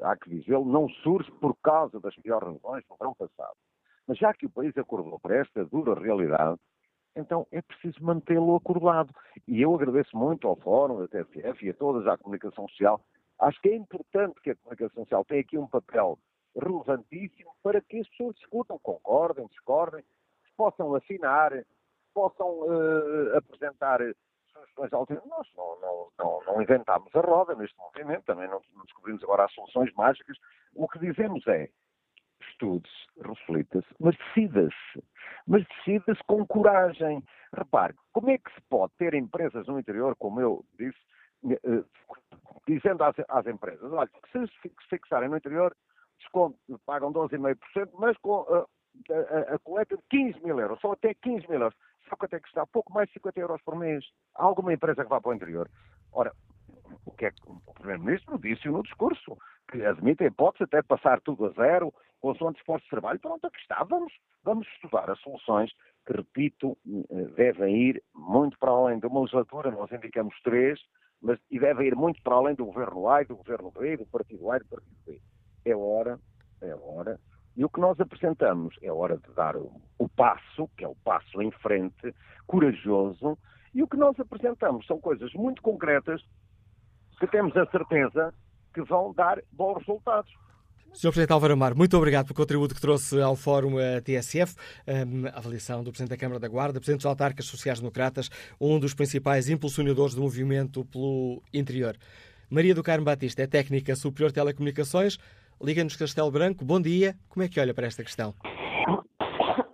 [0.02, 3.54] há que dizê-lo, não surge por causa das piores razões do verão passado.
[4.08, 6.58] Mas já que o país acordou para esta dura realidade,
[7.14, 9.14] então é preciso mantê-lo acordado.
[9.46, 13.00] E eu agradeço muito ao Fórum, da TSF e a todas a comunicação social.
[13.38, 16.18] Acho que é importante que a comunicação social tenha aqui um papel
[16.60, 20.02] relevantíssimo para que as pessoas discutam, concordem, discordem,
[20.56, 21.52] possam afinar,
[22.12, 24.00] possam uh, apresentar
[24.68, 25.38] soluções alternativas.
[25.38, 29.52] Nós não, não, não, não, inventámos a roda neste movimento, também não, descobrimos agora as
[29.52, 30.36] soluções mágicas.
[30.74, 31.68] O que dizemos é,
[32.50, 35.04] estude-se, reflita-se, mas decida-se.
[35.46, 37.22] Mas decida-se com coragem.
[37.52, 40.98] Repare, como é que se pode ter empresas no interior, como eu disse,
[41.48, 41.84] eh,
[42.66, 45.74] dizendo às, às empresas, olha, se se fixarem no interior,
[46.18, 48.66] desconto, pagam 12,5%, mas com a,
[49.14, 51.78] a, a, coleta de 15 mil euros, só até 15 mil euros.
[52.10, 52.66] Sabe quanto é que está?
[52.66, 54.04] Pouco mais de 50 euros por mês.
[54.34, 55.70] Há alguma empresa que vá para o interior?
[56.12, 56.32] Ora,
[57.06, 59.38] o que é que o Primeiro-Ministro disse no discurso?
[59.70, 63.20] Que admite a hipótese até passar tudo a zero, consoante esforço de trabalho.
[63.20, 63.84] Pronto, aqui está.
[63.84, 64.12] Vamos,
[64.42, 65.70] vamos estudar as soluções
[66.04, 70.80] que, repito, eh, devem ir muito para além de uma legislatura, nós indicamos três,
[71.22, 74.50] mas e devem ir muito para além do governo A, do governo B, do partido
[74.50, 75.20] A e do partido B.
[75.64, 76.18] É hora,
[76.60, 77.20] é hora.
[77.56, 80.94] E o que nós apresentamos é hora de dar o, o passo, que é o
[80.94, 82.14] passo em frente,
[82.46, 83.36] corajoso,
[83.74, 86.22] e o que nós apresentamos são coisas muito concretas
[87.18, 88.34] que temos a certeza
[88.72, 90.32] que vão dar bons resultados.
[90.92, 91.10] Sr.
[91.10, 94.56] Presidente Álvaro Amar, muito obrigado pelo contributo que trouxe ao Fórum eh, TSF,
[95.32, 98.28] a avaliação do Presidente da Câmara da Guarda, Presidente dos Autarcas Sociais-Democratas,
[98.60, 101.96] um dos principais impulsionadores do movimento pelo interior.
[102.50, 105.16] Maria do Carmo Batista é técnica superior de telecomunicações,
[105.62, 106.64] liga-nos Castelo Branco.
[106.64, 108.34] Bom dia, como é que olha para esta questão?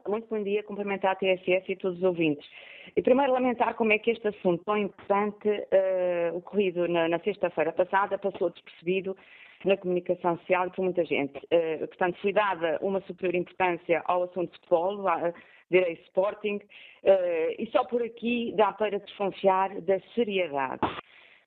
[0.08, 2.46] Muito bom dia, cumprimentar a TSF e todos os ouvintes.
[2.96, 7.72] E primeiro lamentar como é que este assunto tão importante, uh, ocorrido na, na sexta-feira
[7.72, 9.16] passada, passou despercebido
[9.64, 11.36] na comunicação social e por muita gente.
[11.36, 15.32] Uh, portanto, foi dada uma superior importância ao assunto de futebol, a,
[15.70, 20.80] direito Sporting, uh, e só por aqui dá para desconfiar da seriedade.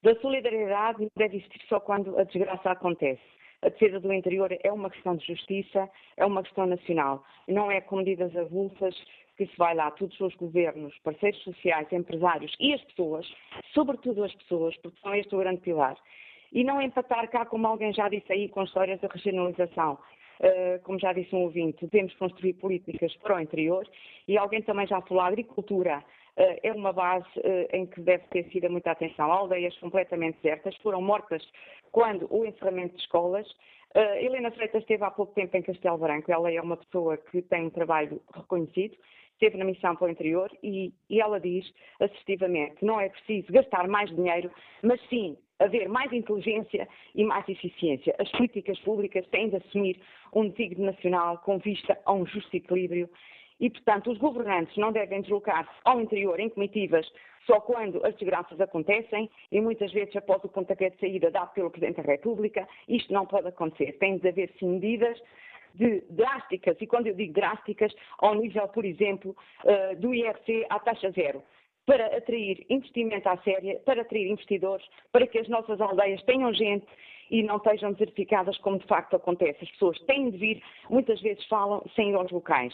[0.04, 3.39] Da solidariedade deve existir só quando a desgraça acontece.
[3.62, 7.24] A defesa do interior é uma questão de justiça, é uma questão nacional.
[7.48, 8.96] Não é com medidas avulsas
[9.36, 13.26] que se vai lá, todos os governos, parceiros sociais, empresários e as pessoas,
[13.74, 15.98] sobretudo as pessoas, porque são este o grande pilar.
[16.52, 19.98] E não empatar cá, como alguém já disse aí, com histórias da regionalização.
[20.40, 23.86] Uh, como já disse um ouvinte, devemos construir políticas para o interior
[24.26, 26.02] e alguém também já falou, a agricultura
[26.38, 29.32] é uma base uh, em que deve ter sido muita atenção.
[29.32, 31.44] Aldeias completamente desertas foram mortas
[31.92, 33.48] quando o encerramento de escolas.
[34.22, 37.66] Helena Freitas esteve há pouco tempo em Castelo Branco, ela é uma pessoa que tem
[37.66, 38.96] um trabalho reconhecido,
[39.34, 41.66] esteve na missão para o interior e, e ela diz
[42.00, 44.52] assertivamente: não é preciso gastar mais dinheiro,
[44.84, 48.16] mas sim haver mais inteligência e mais eficiência.
[48.18, 50.00] As políticas públicas têm de assumir
[50.34, 53.10] um desígnio nacional com vista a um justo equilíbrio
[53.60, 57.06] e, portanto, os governantes não devem deslocar-se ao interior em comitivas
[57.46, 61.72] só quando as desgraças acontecem e muitas vezes após o pontapé de saída dado pelo
[61.72, 62.68] Presidente da República.
[62.88, 63.94] Isto não pode acontecer.
[63.94, 65.20] Tem de haver sim medidas
[65.76, 70.80] de drásticas, e quando eu digo drásticas, ao nível, por exemplo, uh, do IRC à
[70.80, 71.44] taxa zero,
[71.86, 76.88] para atrair investimento à séria, para atrair investidores, para que as nossas aldeias tenham gente
[77.30, 79.64] e não estejam desertificadas como de facto acontece.
[79.64, 82.74] As pessoas têm de vir, muitas vezes falam sem ir aos locais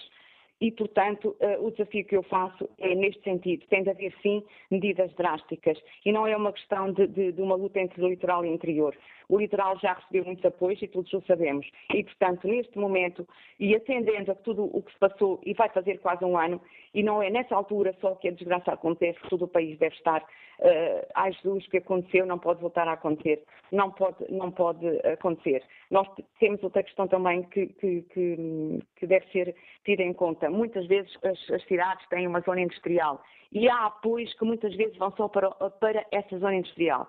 [0.62, 3.66] e, portanto, uh, o desafio que eu faço é neste sentido.
[3.68, 5.78] Tem de haver, sim, medidas drásticas.
[6.06, 8.54] E não é uma questão de, de, de, uma luta entre o litoral e o
[8.54, 8.96] interior.
[9.28, 11.68] O litoral já recebeu muitos apoios e todos o sabemos.
[11.94, 13.28] E, portanto, neste momento,
[13.60, 16.62] e atendendo a tudo o que se passou, e vai fazer quase um ano,
[16.94, 20.24] e não é nessa altura só que a desgraça acontece, todo o país deve estar,
[20.60, 23.44] uh, ai Jesus, que aconteceu, não pode voltar a acontecer.
[23.72, 25.64] Não pode, não pode acontecer.
[25.90, 26.08] Nós
[26.40, 30.50] temos outra questão também que, que, que, que deve ser tida em conta.
[30.50, 33.22] Muitas vezes as, as, cidades têm uma zona industrial
[33.52, 37.08] e há apoios que muitas vezes vão só para, para essa zona industrial.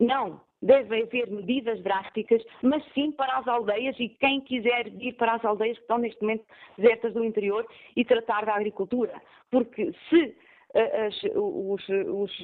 [0.00, 5.34] Não, deve haver medidas drásticas, mas sim para as aldeias e quem quiser ir para
[5.34, 6.44] as aldeias que estão neste momento
[6.76, 9.20] desertas do interior e tratar da agricultura.
[9.50, 10.36] Porque se
[10.76, 12.38] as, os, os,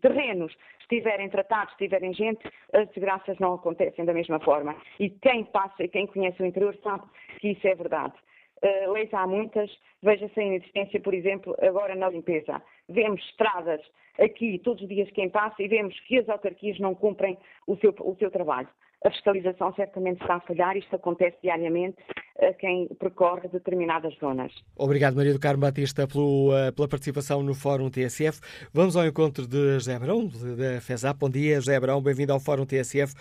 [0.00, 2.40] terrenos estiverem tratados, estiverem gente,
[2.72, 4.76] as desgraças não acontecem da mesma forma.
[4.98, 7.04] E quem passa, quem conhece o interior sabe
[7.38, 8.14] que isso é verdade.
[8.62, 9.70] Uh, leis há muitas,
[10.02, 12.60] veja-se a inexistência, por exemplo, agora na limpeza.
[12.88, 13.80] Vemos estradas
[14.18, 17.94] aqui todos os dias quem passa e vemos que as autarquias não cumprem o seu,
[18.00, 18.68] o seu trabalho.
[19.04, 21.96] A fiscalização certamente está a falhar, isto acontece diariamente
[22.38, 24.52] a quem percorre determinadas zonas.
[24.76, 28.40] Obrigado, Maria do Carmo Batista, pelo, uh, pela participação no Fórum TSF.
[28.74, 31.18] Vamos ao encontro de José Abrão, da FESAP.
[31.18, 33.14] Bom dia, José Abrão, bem-vindo ao Fórum TSF.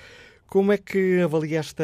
[0.49, 1.83] Como é que avalia esta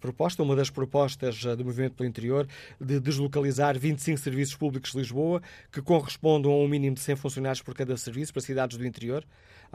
[0.00, 2.44] proposta, uma das propostas eh, do Movimento pelo Interior,
[2.80, 5.40] de deslocalizar 25 serviços públicos de Lisboa,
[5.70, 9.24] que correspondam a um mínimo de 100 funcionários por cada serviço para cidades do interior?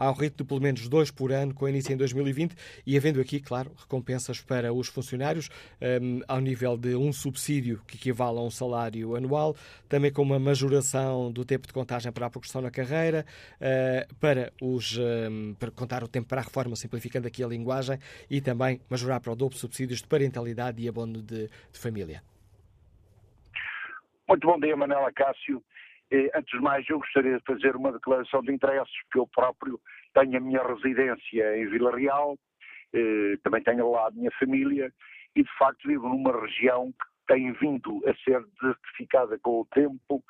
[0.00, 2.56] ao ritmo de pelo menos dois por ano, com início em 2020,
[2.86, 5.50] e havendo aqui, claro, recompensas para os funcionários,
[6.02, 9.54] um, ao nível de um subsídio que equivale a um salário anual,
[9.90, 13.26] também com uma majoração do tempo de contagem para a progressão na carreira,
[13.60, 17.98] uh, para, os, um, para contar o tempo para a reforma, simplificando aqui a linguagem,
[18.30, 22.22] e também majorar para o dobro subsídios de parentalidade e abono de, de família.
[24.28, 25.62] Muito bom dia, Manela Cássio.
[26.34, 29.80] Antes de mais, eu gostaria de fazer uma declaração de interesses, porque eu próprio
[30.14, 32.36] tenho a minha residência em Vila Real,
[32.92, 34.92] eh, também tenho lá a minha família,
[35.36, 40.22] e de facto vivo numa região que tem vindo a ser desertificada com o tempo,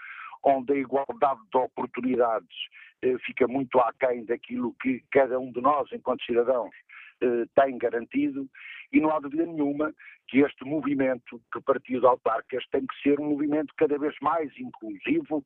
[0.43, 2.57] onde a igualdade de oportunidades
[3.02, 6.74] eh, fica muito aquém daquilo que cada um de nós, enquanto cidadãos,
[7.22, 8.48] eh, tem garantido,
[8.92, 9.94] e não há dúvida nenhuma
[10.28, 15.44] que este movimento partido de autarcas tem que ser um movimento cada vez mais inclusivo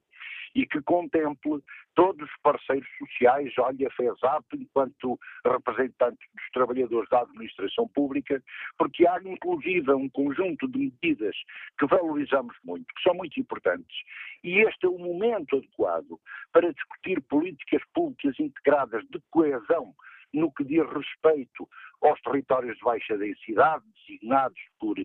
[0.54, 1.60] e que contemple
[1.94, 8.42] todos os parceiros sociais, olha a FESAP, enquanto representante dos trabalhadores da administração pública,
[8.78, 11.36] porque há inclusive um conjunto de medidas
[11.78, 13.96] que valorizamos muito, que são muito importantes,
[14.44, 16.20] e este é o momento adequado
[16.52, 19.94] para discutir políticas públicas integradas de coesão
[20.34, 21.68] no que diz respeito
[22.02, 25.04] aos territórios de baixa densidade, designados por eh,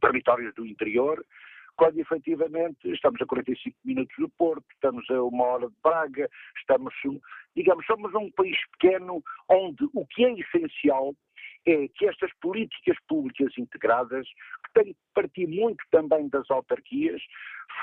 [0.00, 1.24] territórios do interior,
[1.76, 6.94] quando efetivamente estamos a 45 minutos do Porto, estamos a uma hora de Braga, estamos,
[7.54, 11.14] digamos, somos um país pequeno onde o que é essencial
[11.66, 14.26] é que estas políticas públicas integradas,
[14.64, 17.20] que têm que partir muito também das autarquias,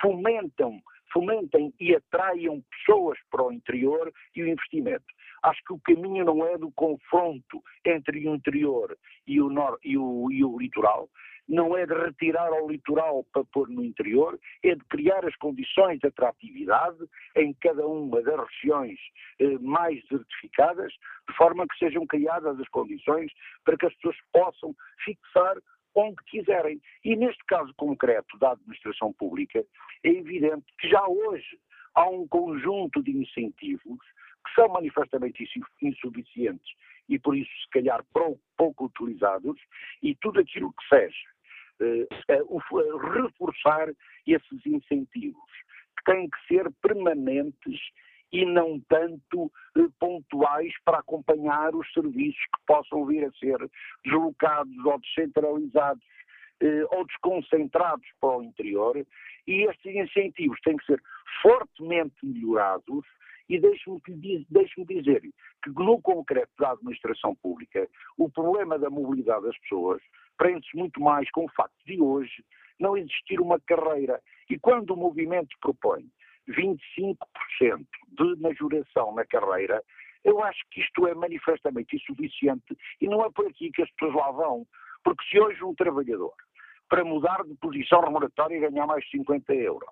[0.01, 0.81] fomentam,
[1.13, 5.05] fomentem e atraiam pessoas para o interior e o investimento.
[5.43, 9.97] Acho que o caminho não é do confronto entre o interior e o, nor e
[9.97, 11.09] o, e o litoral,
[11.47, 15.99] não é de retirar ao litoral para pôr no interior, é de criar as condições
[15.99, 16.97] de atratividade
[17.35, 18.97] em cada uma das regiões
[19.39, 20.93] eh, mais desertificadas,
[21.29, 23.31] de forma que sejam criadas as condições
[23.65, 25.57] para que as pessoas possam fixar
[25.95, 26.81] onde quiserem.
[27.03, 29.63] E neste caso concreto da administração pública,
[30.03, 31.59] é evidente que já hoje
[31.95, 33.99] há um conjunto de incentivos
[34.45, 35.43] que são manifestamente
[35.81, 36.73] insuficientes
[37.09, 38.03] e por isso se calhar
[38.57, 39.59] pouco utilizados,
[40.01, 41.33] e tudo aquilo que seja
[41.81, 42.07] eh,
[43.13, 43.89] reforçar
[44.25, 45.51] esses incentivos,
[45.97, 47.79] que têm que ser permanentes
[48.33, 53.57] e não tanto eh, pontuais para acompanhar os serviços que possam vir a ser
[54.03, 56.03] deslocados ou descentralizados
[56.91, 58.95] ou desconcentrados para o interior,
[59.45, 61.01] e estes incentivos têm que ser
[61.41, 63.05] fortemente melhorados
[63.49, 63.99] e deixe-me
[64.49, 65.21] deixe dizer
[65.61, 67.87] que, no concreto da administração pública,
[68.17, 70.01] o problema da mobilidade das pessoas
[70.37, 72.43] prende-se muito mais com o facto de hoje
[72.79, 74.21] não existir uma carreira.
[74.49, 76.05] E quando o movimento propõe
[76.49, 77.15] 25%
[78.07, 79.83] de majoração na carreira,
[80.23, 84.15] eu acho que isto é manifestamente insuficiente e não é por aqui que as pessoas
[84.15, 84.65] lá vão.
[85.03, 86.33] Porque se hoje um trabalhador,
[86.87, 89.89] para mudar de posição remuneratória, ganhar mais de 50 euros,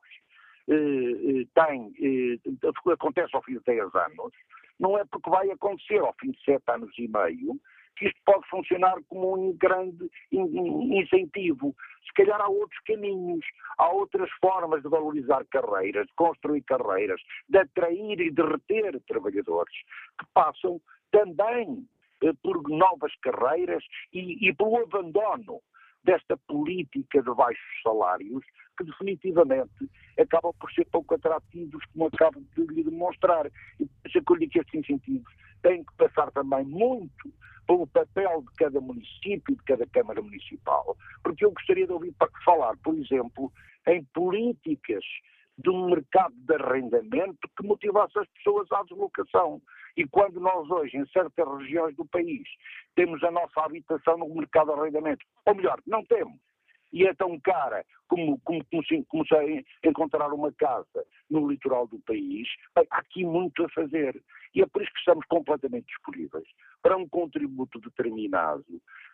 [0.69, 4.33] eh, eh, tem, eh, acontece ao fim de 10 anos,
[4.79, 7.59] não é porque vai acontecer ao fim de 7 anos e meio,
[7.95, 11.75] que isto pode funcionar como um grande incentivo.
[12.05, 13.45] Se calhar há outros caminhos,
[13.77, 19.75] há outras formas de valorizar carreiras, de construir carreiras, de atrair e de reter trabalhadores
[20.19, 20.81] que passam
[21.11, 21.87] também
[22.43, 25.61] por novas carreiras e, e pelo abandono
[26.03, 28.43] desta política de baixos salários
[28.77, 29.89] que definitivamente
[30.19, 33.47] acabam por ser pouco atrativos, como acabo de lhe demonstrar.
[33.79, 35.31] E digo que estes incentivos
[35.61, 37.31] têm que passar também muito
[37.67, 42.13] pelo papel de cada município, de cada Câmara Municipal, porque eu gostaria de ouvir
[42.43, 43.51] falar, por exemplo,
[43.87, 45.03] em políticas
[45.57, 49.61] de um mercado de arrendamento que motivasse as pessoas à deslocação.
[49.95, 52.47] E quando nós hoje, em certas regiões do país,
[52.95, 56.39] temos a nossa habitação no mercado de arrendamento, ou melhor, não temos,
[56.93, 62.47] e é tão cara como, como, como, se, encontrar uma casa no litoral do país,
[62.75, 64.21] há aqui muito a fazer.
[64.53, 66.47] E é por isso que estamos completamente disponíveis
[66.81, 68.65] para um contributo determinado.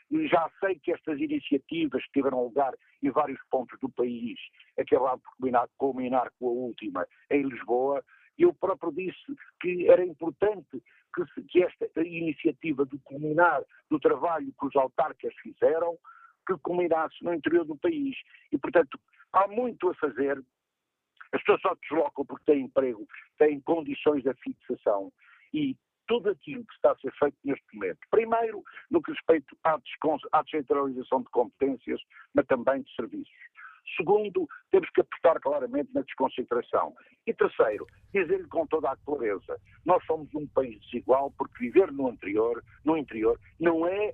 [0.09, 2.73] E já sei que estas iniciativas que tiveram lugar
[3.03, 4.39] em vários pontos do país
[4.80, 8.03] acabaram por culminar, culminar com a última em Lisboa,
[8.38, 10.81] eu próprio disse que era importante
[11.14, 15.97] que, que esta iniciativa de culminar do trabalho que os autarcas fizeram,
[16.45, 18.15] que culminasse no interior do país.
[18.51, 18.99] E, portanto,
[19.34, 20.41] há muito a fazer.
[21.34, 25.12] As pessoas só deslocam porque têm emprego, têm condições de fixação
[25.54, 25.76] e
[26.08, 27.99] tudo aquilo que está a ser feito neste momento.
[28.10, 32.02] Primeiro, no que respeita à, descentralização de competências,
[32.34, 33.36] mas também de serviços.
[33.95, 36.94] Segundo, temos que apostar claramente na desconcentração.
[37.26, 42.10] E terceiro, dizer-lhe com toda a clareza, nós somos um país desigual porque viver no
[42.10, 44.14] interior, no interior não é eh,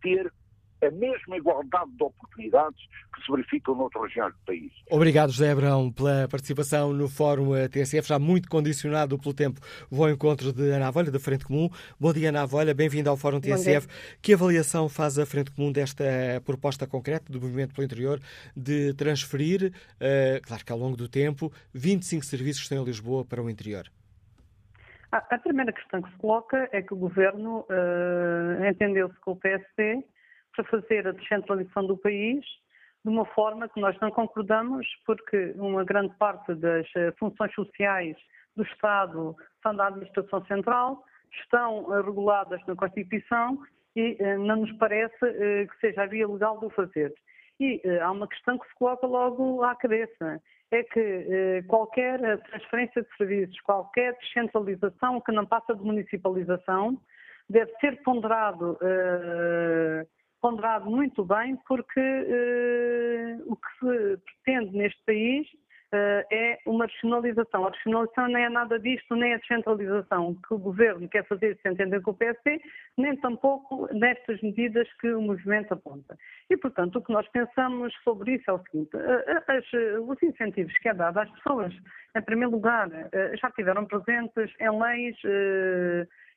[0.00, 0.32] ter
[0.82, 2.80] a mesma igualdade de oportunidades
[3.14, 4.72] que se verificam noutras regiões do país.
[4.90, 9.60] Obrigado, José Abrão, pela participação no Fórum TSF, já muito condicionado pelo tempo.
[9.90, 11.68] Vou ao encontro de Ana Avolha, da Frente Comum.
[11.98, 13.86] Bom dia, Ana Avolha, bem-vinda ao Fórum TSF.
[14.22, 16.04] Que avaliação faz a Frente Comum desta
[16.44, 18.20] proposta concreta do Movimento pelo Interior
[18.56, 23.24] de transferir, uh, claro que ao longo do tempo, 25 serviços que estão em Lisboa
[23.24, 23.84] para o interior?
[25.12, 30.04] A primeira questão que se coloca é que o Governo uh, entendeu-se com o PSD
[30.54, 32.44] para fazer a descentralização do país
[33.04, 38.16] de uma forma que nós não concordamos, porque uma grande parte das eh, funções sociais
[38.54, 41.02] do Estado são da administração central,
[41.40, 43.58] estão eh, reguladas na Constituição
[43.96, 47.14] e eh, não nos parece que seja a via legal de o fazer.
[47.58, 50.40] E há uma questão que se coloca logo à cabeça,
[50.70, 56.98] é que qualquer transferência de serviços, qualquer descentralização que não passa de municipalização,
[57.50, 58.78] deve ser ponderado
[60.40, 65.46] ponderado muito bem, porque uh, o que se pretende neste país
[65.92, 67.66] uh, é uma racionalização.
[67.66, 71.68] A racionalização nem é nada disto, nem a descentralização que o governo quer fazer, se
[71.68, 72.60] entender com o PSD,
[72.96, 76.16] nem tampouco nestas medidas que o movimento aponta.
[76.48, 78.90] E, portanto, o que nós pensamos sobre isso é o seguinte:
[79.46, 79.64] as,
[80.06, 81.74] os incentivos que é dado às pessoas,
[82.16, 82.88] em primeiro lugar,
[83.40, 85.16] já tiveram presentes em leis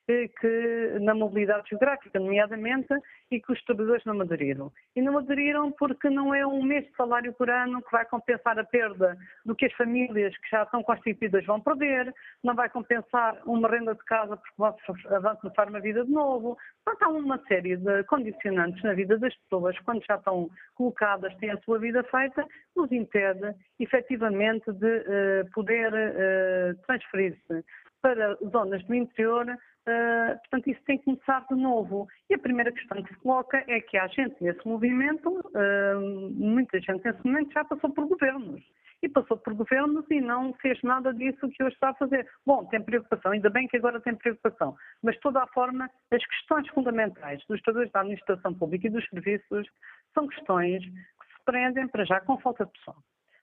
[0.08, 2.94] que na mobilidade geográfica, nomeadamente,
[3.32, 4.72] e que os trabalhadores não aderiram.
[4.96, 8.60] E não aderiram porque não é um mês de salário por ano que vai compensar
[8.60, 12.14] a perda do que as famílias que já estão constituídas vão perder,
[12.44, 14.76] não vai compensar uma renda de casa porque vão
[15.16, 16.58] avançar uma vida de novo.
[16.86, 21.52] Portanto, há uma série de condicionantes na vida das pessoas, quando já estão colocadas, têm
[21.52, 27.64] a sua vida feita, nos impede, efetivamente, de uh, poder uh, transferir-se
[28.02, 29.46] para zonas do interior
[29.88, 32.08] Uh, portanto, isso tem que começar de novo.
[32.30, 36.80] E a primeira questão que se coloca é que há gente nesse movimento, uh, muita
[36.80, 38.62] gente nesse momento já passou por governos.
[39.02, 42.26] E passou por governos e não fez nada disso que hoje está a fazer.
[42.46, 44.78] Bom, tem preocupação, ainda bem que agora tem preocupação.
[45.02, 49.06] Mas, de toda a forma, as questões fundamentais dos trabalhadores da administração pública e dos
[49.10, 49.68] serviços
[50.14, 52.96] são questões que se prendem para já com falta de pessoal.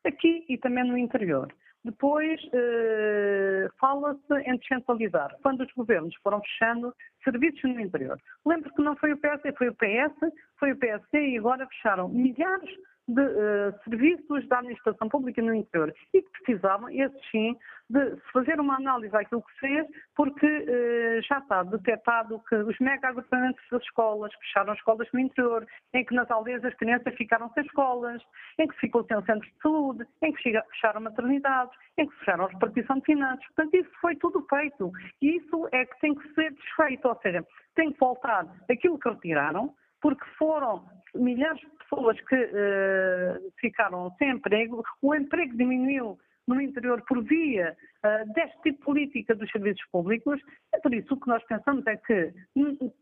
[0.03, 1.53] Aqui e também no interior.
[1.85, 6.94] Depois uh, fala-se em descentralizar, quando os governos foram fechando
[7.24, 8.19] serviços no interior.
[8.44, 12.09] Lembro que não foi o PS, foi o PS, foi o PSD e agora fecharam
[12.09, 12.70] milhares
[13.11, 17.57] de uh, serviços da administração pública no interior e que precisavam, esses sim,
[17.89, 23.09] de fazer uma análise àquilo que fez, porque uh, já está detectado que os mega
[23.09, 27.65] agrupamentos das escolas fecharam escolas no interior, em que nas aldeias as crianças ficaram sem
[27.65, 28.23] escolas,
[28.59, 32.49] em que ficou sem centros de saúde, em que fecharam maternidades, em que fecharam a
[32.49, 33.45] repartição de finanças.
[33.47, 34.93] Portanto, isso foi tudo feito.
[35.20, 39.09] E isso é que tem que ser desfeito, ou seja, tem que voltar aquilo que
[39.09, 40.85] retiraram, porque foram
[41.15, 47.77] milhares de pessoas que uh, ficaram sem emprego, o emprego diminuiu no interior por via
[48.05, 50.40] uh, deste tipo de política dos serviços públicos.
[50.74, 52.93] É por isso que nós pensamos é que uh,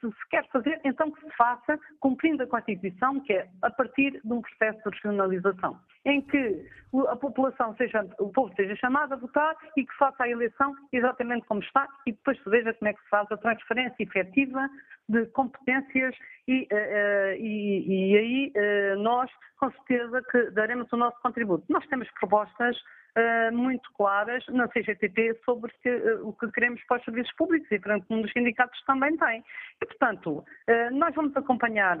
[0.00, 4.20] se se quer fazer, então que se faça cumprindo a Constituição, que é a partir
[4.22, 6.66] de um processo de regionalização, em que
[7.08, 11.46] a população seja, o povo seja chamado a votar e que faça a eleição exatamente
[11.46, 14.68] como está e depois se veja como é que se faz a transferência efetiva
[15.08, 16.14] de competências
[16.48, 21.64] e, uh, e, e aí uh, nós, com certeza, que daremos o nosso contributo.
[21.68, 22.76] Nós temos propostas
[23.16, 27.70] uh, muito claras na CGTP sobre que, uh, o que queremos para os serviços públicos
[27.70, 29.44] e para um dos sindicatos também tem.
[29.82, 30.44] E, portanto, uh,
[30.92, 31.98] nós vamos acompanhar,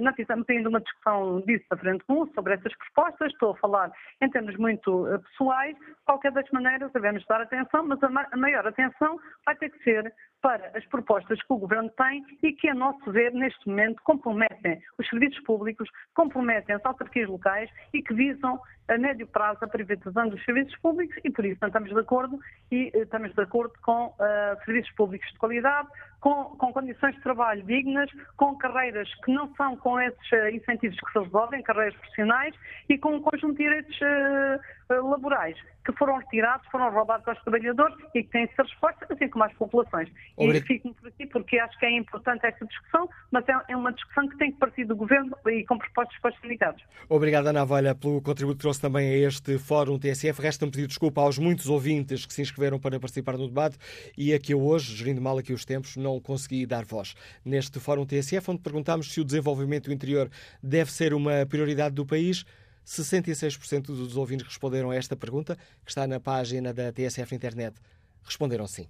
[0.00, 3.92] nós estamos ainda uma discussão disso a frente comum sobre essas propostas, estou a falar
[4.20, 8.36] em termos muito pessoais, de qualquer das maneiras devemos dar atenção, mas a, ma a
[8.36, 10.12] maior atenção vai ter que ser
[10.42, 14.82] para as propostas que o Governo tem e que, a nosso ver, neste momento, comprometem
[14.98, 20.28] os serviços públicos, comprometem as autarquias locais e que visam a médio prazo a privatização
[20.28, 22.38] dos serviços públicos e por isso não estamos de acordo
[22.70, 25.88] e eh, estamos de acordo com uh, serviços públicos de qualidade,
[26.20, 30.98] com, com, condições de trabalho dignas, com carreiras que não são com esses uh, incentivos
[30.98, 32.54] que se resolvem, carreiras profissionais
[32.88, 37.96] e com um conjunto de direitos uh, laborais que foram retirados, foram roubados aos trabalhadores
[38.14, 40.08] e que têm de ser respostas, assim como às populações.
[40.36, 40.62] Obrig...
[40.62, 43.92] E fico-me por aqui porque acho que é importante esta discussão, mas é, é uma
[43.92, 46.84] discussão que tem que partir do Governo e com propostas para os sindicatos.
[47.08, 50.40] Obrigado, Ana Valha, pelo contributo que trouxe também a este Fórum TSF.
[50.40, 53.76] Resta-me pedir desculpa aos muitos ouvintes que se inscreveram para participar no debate
[54.16, 57.14] e a que eu hoje, gerindo mal aqui os tempos, não consegui dar voz.
[57.44, 60.30] Neste Fórum TSF, onde perguntámos se o desenvolvimento interior
[60.62, 62.44] deve ser uma prioridade do país,
[62.86, 67.76] 66% dos ouvintes responderam a esta pergunta, que está na página da TSF Internet.
[68.24, 68.88] Responderam sim.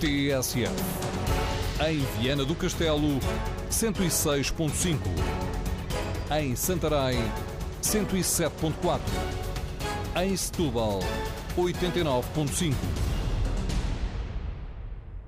[0.00, 0.70] TSF.
[1.88, 3.18] Em Viana do Castelo,
[3.70, 5.45] 106.5.
[6.28, 7.22] Em Santarém,
[7.80, 9.00] 107.4.
[10.16, 10.98] Em Setúbal,
[11.56, 12.74] 89.5